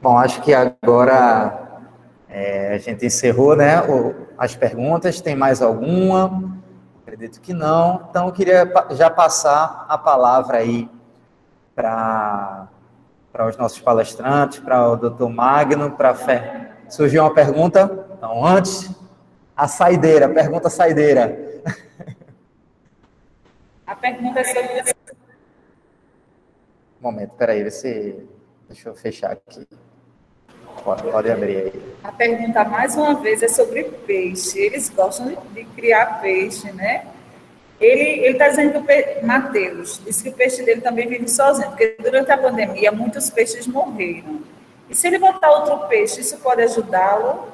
Bom, 0.00 0.16
acho 0.18 0.42
que 0.42 0.52
agora 0.52 1.63
é, 2.36 2.74
a 2.74 2.78
gente 2.78 3.06
encerrou 3.06 3.54
né, 3.54 3.80
as 4.36 4.56
perguntas. 4.56 5.20
Tem 5.20 5.36
mais 5.36 5.62
alguma? 5.62 6.58
Acredito 7.02 7.40
que 7.40 7.54
não. 7.54 8.08
Então, 8.10 8.26
eu 8.26 8.32
queria 8.32 8.68
já 8.90 9.08
passar 9.08 9.86
a 9.88 9.96
palavra 9.96 10.58
aí 10.58 10.90
para 11.76 12.68
os 13.48 13.56
nossos 13.56 13.80
palestrantes, 13.80 14.58
para 14.58 14.84
o 14.90 14.96
doutor 14.96 15.30
Magno, 15.30 15.92
para 15.92 16.10
a 16.10 16.14
Fé. 16.14 16.72
Surgiu 16.88 17.22
uma 17.22 17.32
pergunta? 17.32 18.08
Então, 18.18 18.44
antes, 18.44 18.90
a 19.56 19.68
saideira, 19.68 20.28
pergunta 20.28 20.68
saideira. 20.68 21.62
A 23.86 23.94
pergunta 23.94 24.40
é 24.40 24.44
sobre. 24.44 24.94
Um 26.98 27.02
momento, 27.02 27.34
peraí, 27.36 27.70
se. 27.70 28.26
Deixa 28.66 28.88
eu 28.88 28.94
fechar 28.94 29.32
aqui. 29.32 29.68
Pode, 30.84 31.02
pode 31.02 31.30
abrir 31.30 31.56
aí. 31.56 31.82
A 32.04 32.12
pergunta, 32.12 32.62
mais 32.64 32.94
uma 32.94 33.14
vez, 33.14 33.42
é 33.42 33.48
sobre 33.48 33.84
peixe. 33.84 34.58
Eles 34.58 34.90
gostam 34.90 35.28
de, 35.28 35.36
de 35.54 35.64
criar 35.64 36.20
peixe, 36.20 36.70
né? 36.72 37.06
Ele 37.80 38.28
está 38.28 38.48
dizendo 38.48 38.72
que 38.84 39.18
o 39.22 39.26
Matheus 39.26 40.00
disse 40.04 40.22
que 40.22 40.28
o 40.28 40.32
peixe 40.32 40.62
dele 40.62 40.80
também 40.80 41.08
vive 41.08 41.28
sozinho, 41.28 41.68
porque 41.70 41.96
durante 42.00 42.30
a 42.30 42.38
pandemia 42.38 42.92
muitos 42.92 43.30
peixes 43.30 43.66
morreram. 43.66 44.42
E 44.88 44.94
se 44.94 45.06
ele 45.06 45.18
botar 45.18 45.50
outro 45.50 45.88
peixe, 45.88 46.20
isso 46.20 46.36
pode 46.38 46.62
ajudá-lo? 46.62 47.48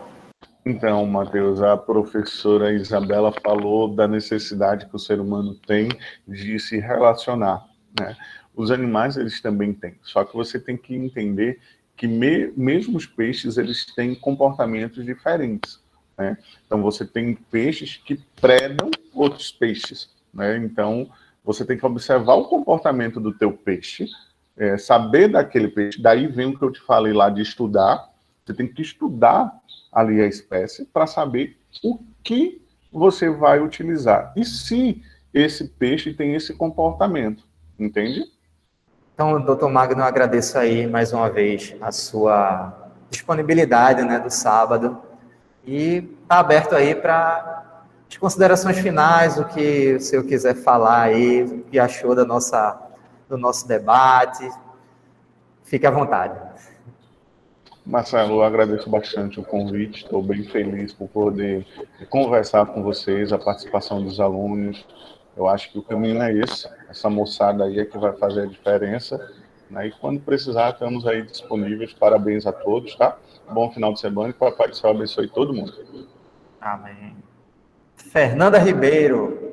Então, 0.67 1.07
Matheus, 1.07 1.63
a 1.63 1.77
professora 1.77 2.73
Isabela 2.73 3.33
falou 3.43 3.89
da 3.89 4.07
necessidade 4.07 4.87
que 4.87 4.97
o 4.97 4.99
ser 4.99 5.21
humano 5.21 5.55
tem 5.55 5.89
de 6.29 6.59
se 6.59 6.79
relacionar. 6.79 7.67
Né? 7.99 8.15
Os 8.55 8.71
animais, 8.71 9.17
eles 9.17 9.41
também 9.41 9.73
têm, 9.73 9.97
só 10.03 10.25
que 10.25 10.35
você 10.35 10.61
tem 10.61 10.77
que 10.77 10.95
entender 10.95 11.59
que 12.01 12.09
me, 12.09 12.51
mesmo 12.57 12.97
os 12.97 13.05
peixes, 13.05 13.59
eles 13.59 13.85
têm 13.85 14.15
comportamentos 14.15 15.05
diferentes. 15.05 15.79
Né? 16.17 16.39
Então, 16.65 16.81
você 16.81 17.05
tem 17.05 17.35
peixes 17.35 17.99
que 17.99 18.19
predam 18.41 18.91
outros 19.13 19.53
peixes. 19.53 20.09
Né? 20.33 20.57
Então, 20.57 21.11
você 21.45 21.63
tem 21.63 21.77
que 21.77 21.85
observar 21.85 22.37
o 22.37 22.47
comportamento 22.47 23.21
do 23.21 23.35
teu 23.35 23.53
peixe, 23.53 24.07
é, 24.57 24.79
saber 24.79 25.29
daquele 25.29 25.69
peixe. 25.69 26.01
Daí 26.01 26.27
vem 26.27 26.47
o 26.47 26.59
que 26.59 26.65
eu 26.65 26.73
te 26.73 26.81
falei 26.81 27.13
lá 27.13 27.29
de 27.29 27.43
estudar. 27.43 28.11
Você 28.47 28.55
tem 28.55 28.67
que 28.67 28.81
estudar 28.81 29.53
ali 29.93 30.23
a 30.23 30.27
espécie 30.27 30.87
para 30.87 31.07
saber 31.07 31.59
o 31.85 31.99
que 32.25 32.63
você 32.91 33.29
vai 33.29 33.61
utilizar. 33.61 34.33
E 34.35 34.43
se 34.43 35.03
esse 35.35 35.69
peixe 35.69 36.15
tem 36.15 36.35
esse 36.35 36.55
comportamento, 36.55 37.45
entende? 37.79 38.25
Então, 39.21 39.39
doutor 39.39 39.69
Magno, 39.69 40.01
eu 40.01 40.07
agradeço 40.07 40.57
aí 40.57 40.87
mais 40.87 41.13
uma 41.13 41.29
vez 41.29 41.77
a 41.79 41.93
sua 41.93 42.91
disponibilidade 43.11 44.03
né, 44.03 44.19
do 44.19 44.31
sábado 44.31 44.97
e 45.63 46.09
está 46.23 46.39
aberto 46.39 46.75
aí 46.75 46.95
para 46.95 47.83
as 48.11 48.17
considerações 48.17 48.79
finais, 48.79 49.39
o 49.39 49.45
que 49.45 49.97
o 49.97 50.01
senhor 50.01 50.25
quiser 50.25 50.55
falar 50.55 51.03
aí, 51.03 51.43
o 51.43 51.65
que 51.65 51.79
achou 51.79 52.15
da 52.15 52.25
nossa, 52.25 52.81
do 53.29 53.37
nosso 53.37 53.69
debate. 53.69 54.49
Fique 55.65 55.87
à 55.87 55.91
vontade. 55.91 56.41
Marcelo, 57.85 58.37
eu 58.37 58.43
agradeço 58.43 58.89
bastante 58.89 59.39
o 59.39 59.45
convite, 59.45 60.05
estou 60.05 60.23
bem 60.23 60.45
feliz 60.45 60.95
por 60.95 61.09
poder 61.09 61.67
conversar 62.09 62.65
com 62.65 62.83
vocês, 62.83 63.35
a 63.35 63.39
participação 63.39 64.03
dos 64.03 64.19
alunos. 64.19 64.83
Eu 65.37 65.49
acho 65.49 65.71
que 65.71 65.79
o 65.79 65.83
caminho 65.83 66.23
é 66.23 66.33
esse, 66.33 66.69
essa 66.89 67.09
moçada 67.09 67.65
aí 67.65 67.79
é 67.79 67.85
que 67.85 67.97
vai 67.99 68.13
fazer 68.13 68.43
a 68.43 68.47
diferença. 68.47 69.33
Né? 69.71 69.89
E 69.89 69.93
quando 69.93 70.21
precisar, 70.21 70.71
estamos 70.71 71.07
aí 71.07 71.23
disponíveis. 71.23 71.93
Parabéns 71.93 72.47
a 72.47 72.53
todos, 72.53 72.95
tá? 72.97 73.17
Bom 73.51 73.71
final 73.71 73.93
de 73.93 74.01
semana 74.01 74.31
e 74.31 74.33
que 74.33 74.45
o 74.45 74.51
Papai 74.51 74.69
do 74.69 74.77
Céu 74.77 74.91
abençoe 74.91 75.29
todo 75.29 75.55
mundo. 75.55 75.73
Amém. 76.61 77.17
Fernanda 77.97 78.59
Ribeiro, 78.59 79.53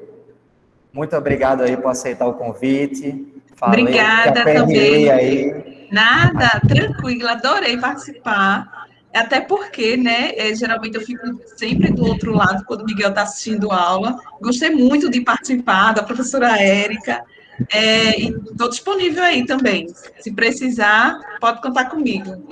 muito 0.92 1.16
obrigado 1.16 1.62
aí 1.62 1.78
por 1.78 1.90
aceitar 1.90 2.28
o 2.28 2.34
convite. 2.34 3.42
Falei 3.56 3.84
Obrigada 3.84 4.44
também. 4.44 5.10
Aí. 5.10 5.88
Nada, 5.92 6.60
tranquila, 6.68 7.32
adorei 7.34 7.78
participar. 7.78 8.87
Até 9.14 9.42
porque, 9.42 9.98
né, 9.98 10.32
é, 10.36 10.54
geralmente 10.54 10.96
eu 10.96 11.02
fico 11.02 11.26
sempre 11.56 11.92
do 11.92 12.06
outro 12.06 12.34
lado 12.34 12.64
quando 12.66 12.82
o 12.82 12.86
Miguel 12.86 13.10
está 13.10 13.24
assistindo 13.24 13.72
aula. 13.72 14.20
Gostei 14.42 14.70
muito 14.70 15.10
de 15.10 15.22
participar, 15.22 15.94
da 15.94 16.04
professora 16.04 16.62
Érica. 16.62 17.24
É, 17.74 18.20
estou 18.20 18.70
disponível 18.70 19.24
aí 19.24 19.46
também. 19.46 19.88
Se 20.20 20.32
precisar, 20.32 21.20
pode 21.40 21.62
contar 21.62 21.86
comigo. 21.86 22.44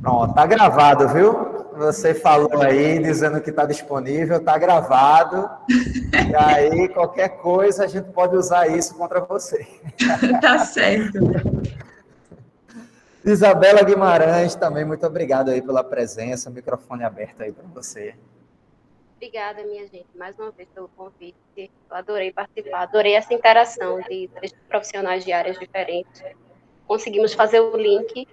Pronto, 0.00 0.34
tá 0.34 0.46
gravado, 0.46 1.08
viu? 1.08 1.58
Você 1.76 2.14
falou 2.14 2.62
aí, 2.62 3.00
dizendo 3.00 3.40
que 3.40 3.50
está 3.50 3.64
disponível, 3.64 4.42
tá 4.42 4.56
gravado. 4.58 5.48
e 5.68 6.34
aí, 6.36 6.88
qualquer 6.88 7.30
coisa, 7.38 7.84
a 7.84 7.86
gente 7.86 8.10
pode 8.10 8.36
usar 8.36 8.68
isso 8.68 8.94
contra 8.96 9.20
você. 9.20 9.66
tá 10.40 10.58
certo. 10.58 11.18
Isabela 13.24 13.82
Guimarães, 13.82 14.54
também 14.54 14.84
muito 14.84 15.06
obrigado 15.06 15.50
aí 15.50 15.60
pela 15.60 15.82
presença, 15.82 16.50
microfone 16.50 17.04
aberto 17.04 17.42
aí 17.42 17.52
para 17.52 17.66
você. 17.66 18.14
Obrigada, 19.16 19.64
minha 19.64 19.84
gente, 19.88 20.06
mais 20.14 20.38
uma 20.38 20.52
vez 20.52 20.68
pelo 20.68 20.88
convite. 20.96 21.36
Eu 21.56 21.68
adorei 21.90 22.32
participar, 22.32 22.82
adorei 22.82 23.14
essa 23.14 23.34
interação 23.34 24.00
de 24.02 24.28
três 24.28 24.52
profissionais 24.68 25.24
de 25.24 25.32
áreas 25.32 25.58
diferentes. 25.58 26.22
Conseguimos 26.88 27.34
fazer 27.34 27.60
o 27.60 27.76
link 27.76 28.26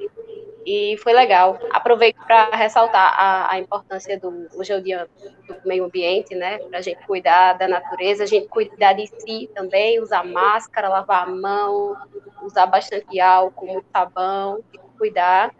e 0.66 0.98
foi 0.98 1.14
legal. 1.14 1.60
Aproveito 1.72 2.18
para 2.26 2.50
ressaltar 2.56 3.14
a, 3.16 3.52
a, 3.52 3.60
importância 3.60 4.20
do 4.20 4.48
hoje 4.56 4.74
é 4.74 4.78
o 4.78 4.82
dia 4.82 5.08
do 5.48 5.56
meio 5.68 5.86
ambiente, 5.86 6.34
né? 6.34 6.58
Para 6.58 6.80
a 6.80 6.82
gente 6.82 7.06
cuidar 7.06 7.54
da 7.54 7.68
natureza, 7.68 8.24
a 8.24 8.28
gente 8.28 8.48
cuidar 8.48 8.94
de 8.94 9.06
si 9.06 9.48
também, 9.54 10.00
usar 10.00 10.26
máscara, 10.26 10.90
lavar 10.90 11.28
a 11.28 11.32
mão, 11.32 11.96
usar 12.42 12.66
bastante 12.66 13.20
álcool, 13.20 13.68
muito 13.68 13.88
sabão, 13.96 14.64
cuidar. 14.98 15.54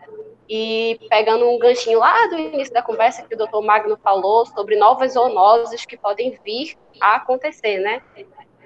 E 0.50 1.00
pegando 1.10 1.50
um 1.50 1.60
ganchinho 1.60 2.00
lá 2.00 2.28
do 2.28 2.38
início 2.38 2.74
da 2.74 2.82
conversa 2.82 3.24
que 3.24 3.36
o 3.36 3.38
doutor 3.38 3.62
Magno 3.62 3.98
falou 3.98 4.46
sobre 4.46 4.76
novas 4.76 5.14
zoonoses 5.14 5.86
que 5.86 5.98
podem 5.98 6.40
vir 6.44 6.76
a 7.00 7.16
acontecer, 7.16 7.80
né? 7.80 8.02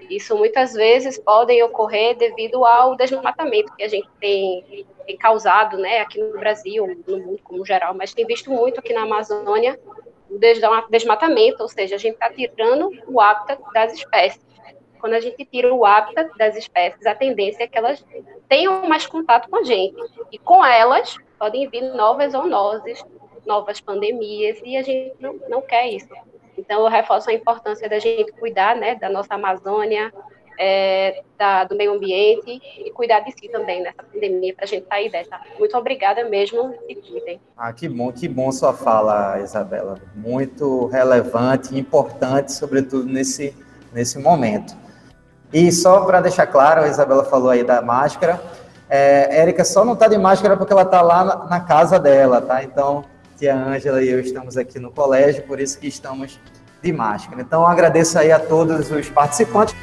Isso 0.10 0.36
muitas 0.36 0.74
vezes 0.74 1.18
podem 1.20 1.62
ocorrer 1.64 2.18
devido 2.18 2.66
ao 2.66 2.96
desmatamento 2.96 3.76
que 3.76 3.84
a 3.84 3.88
gente 3.88 4.10
tem, 4.20 4.86
tem 5.06 5.18
causado, 5.18 5.78
né, 5.78 6.00
aqui 6.00 6.20
no 6.20 6.40
Brasil, 6.40 7.04
no 7.08 7.18
mundo 7.20 7.40
como 7.44 7.66
geral, 7.66 7.94
mas 7.94 8.14
tem 8.14 8.26
visto 8.26 8.50
muito 8.50 8.80
aqui 8.80 8.94
na 8.94 9.04
Amazônia 9.04 9.80
o 10.30 10.38
desmatamento, 10.90 11.64
ou 11.64 11.70
seja, 11.70 11.96
a 11.96 11.98
gente 11.98 12.14
está 12.14 12.30
tirando 12.32 12.92
o 13.08 13.20
hábitat 13.20 13.60
das 13.74 13.94
espécies. 13.94 14.48
Quando 15.00 15.14
a 15.14 15.20
gente 15.20 15.44
tira 15.46 15.74
o 15.74 15.86
hábitat 15.86 16.30
das 16.38 16.56
espécies, 16.56 17.06
a 17.06 17.16
tendência 17.16 17.64
é 17.64 17.68
que 17.68 17.78
elas 17.78 18.06
tenham 18.48 18.86
mais 18.88 19.08
contato 19.08 19.50
com 19.50 19.58
a 19.58 19.64
gente. 19.64 19.96
E 20.32 20.38
com 20.38 20.64
elas 20.64 21.18
podem 21.40 21.68
vir 21.68 21.82
novas 21.94 22.34
zoonoses, 22.34 23.04
novas 23.46 23.80
pandemias, 23.80 24.60
e 24.64 24.78
a 24.78 24.84
gente 24.84 25.16
não, 25.20 25.40
não 25.48 25.62
quer 25.62 25.88
isso. 25.88 26.10
Então, 26.60 26.82
eu 26.82 26.90
reforço 26.90 27.30
a 27.30 27.34
importância 27.34 27.90
da 27.90 28.00
gente 28.00 28.32
cuidar 28.34 28.76
né, 28.76 28.96
da 28.96 29.10
nossa 29.10 29.36
Amazônia, 29.36 30.12
é, 30.60 31.24
da, 31.38 31.64
do 31.64 31.74
meio 31.74 31.94
ambiente 31.94 32.62
e 32.78 32.92
cuidar 32.92 33.22
de 33.22 33.32
si 33.32 33.48
também 33.48 33.82
nessa 33.82 34.04
pandemia 34.04 34.54
para 34.54 34.66
a 34.66 34.68
gente 34.68 34.86
sair 34.88 35.10
dessa. 35.10 35.40
Muito 35.58 35.78
obrigada 35.78 36.28
mesmo 36.28 36.76
e 36.88 36.96
cuidem. 36.96 37.40
Ah, 37.58 37.72
que 37.72 37.88
bom, 37.88 38.12
que 38.12 38.28
bom 38.28 38.52
sua 38.52 38.74
fala, 38.74 39.40
Isabela. 39.40 39.98
Muito 40.14 40.88
relevante 40.88 41.78
importante, 41.80 42.52
sobretudo 42.52 43.06
nesse, 43.06 43.56
nesse 43.94 44.20
momento. 44.20 44.76
E 45.54 45.72
só 45.72 46.06
para 46.06 46.20
deixar 46.20 46.46
claro, 46.46 46.82
a 46.82 46.88
Isabela 46.90 47.24
falou 47.24 47.50
aí 47.50 47.64
da 47.64 47.82
máscara. 47.82 48.40
É, 48.90 49.40
Érica 49.40 49.64
só 49.64 49.86
não 49.86 49.94
está 49.94 50.08
de 50.08 50.18
máscara 50.18 50.58
porque 50.58 50.74
ela 50.74 50.82
está 50.82 51.02
lá 51.02 51.24
na, 51.24 51.46
na, 51.46 51.60
casa 51.60 52.00
dela, 52.00 52.42
tá? 52.42 52.64
Então, 52.64 53.06
tia 53.40 53.56
Ângela 53.56 54.04
e 54.04 54.10
eu 54.10 54.20
estamos 54.20 54.58
aqui 54.58 54.78
no 54.80 54.92
colégio, 54.92 55.44
por 55.44 55.60
isso 55.62 55.80
que 55.80 55.88
estamos 55.88 56.38
de 56.84 56.92
máscara. 56.92 57.42
Então, 57.42 57.66
agradeço 57.66 58.20
aí 58.20 58.32
a 58.32 58.40
todos 58.40 58.92
os 58.92 59.10
participantes. 59.10 59.74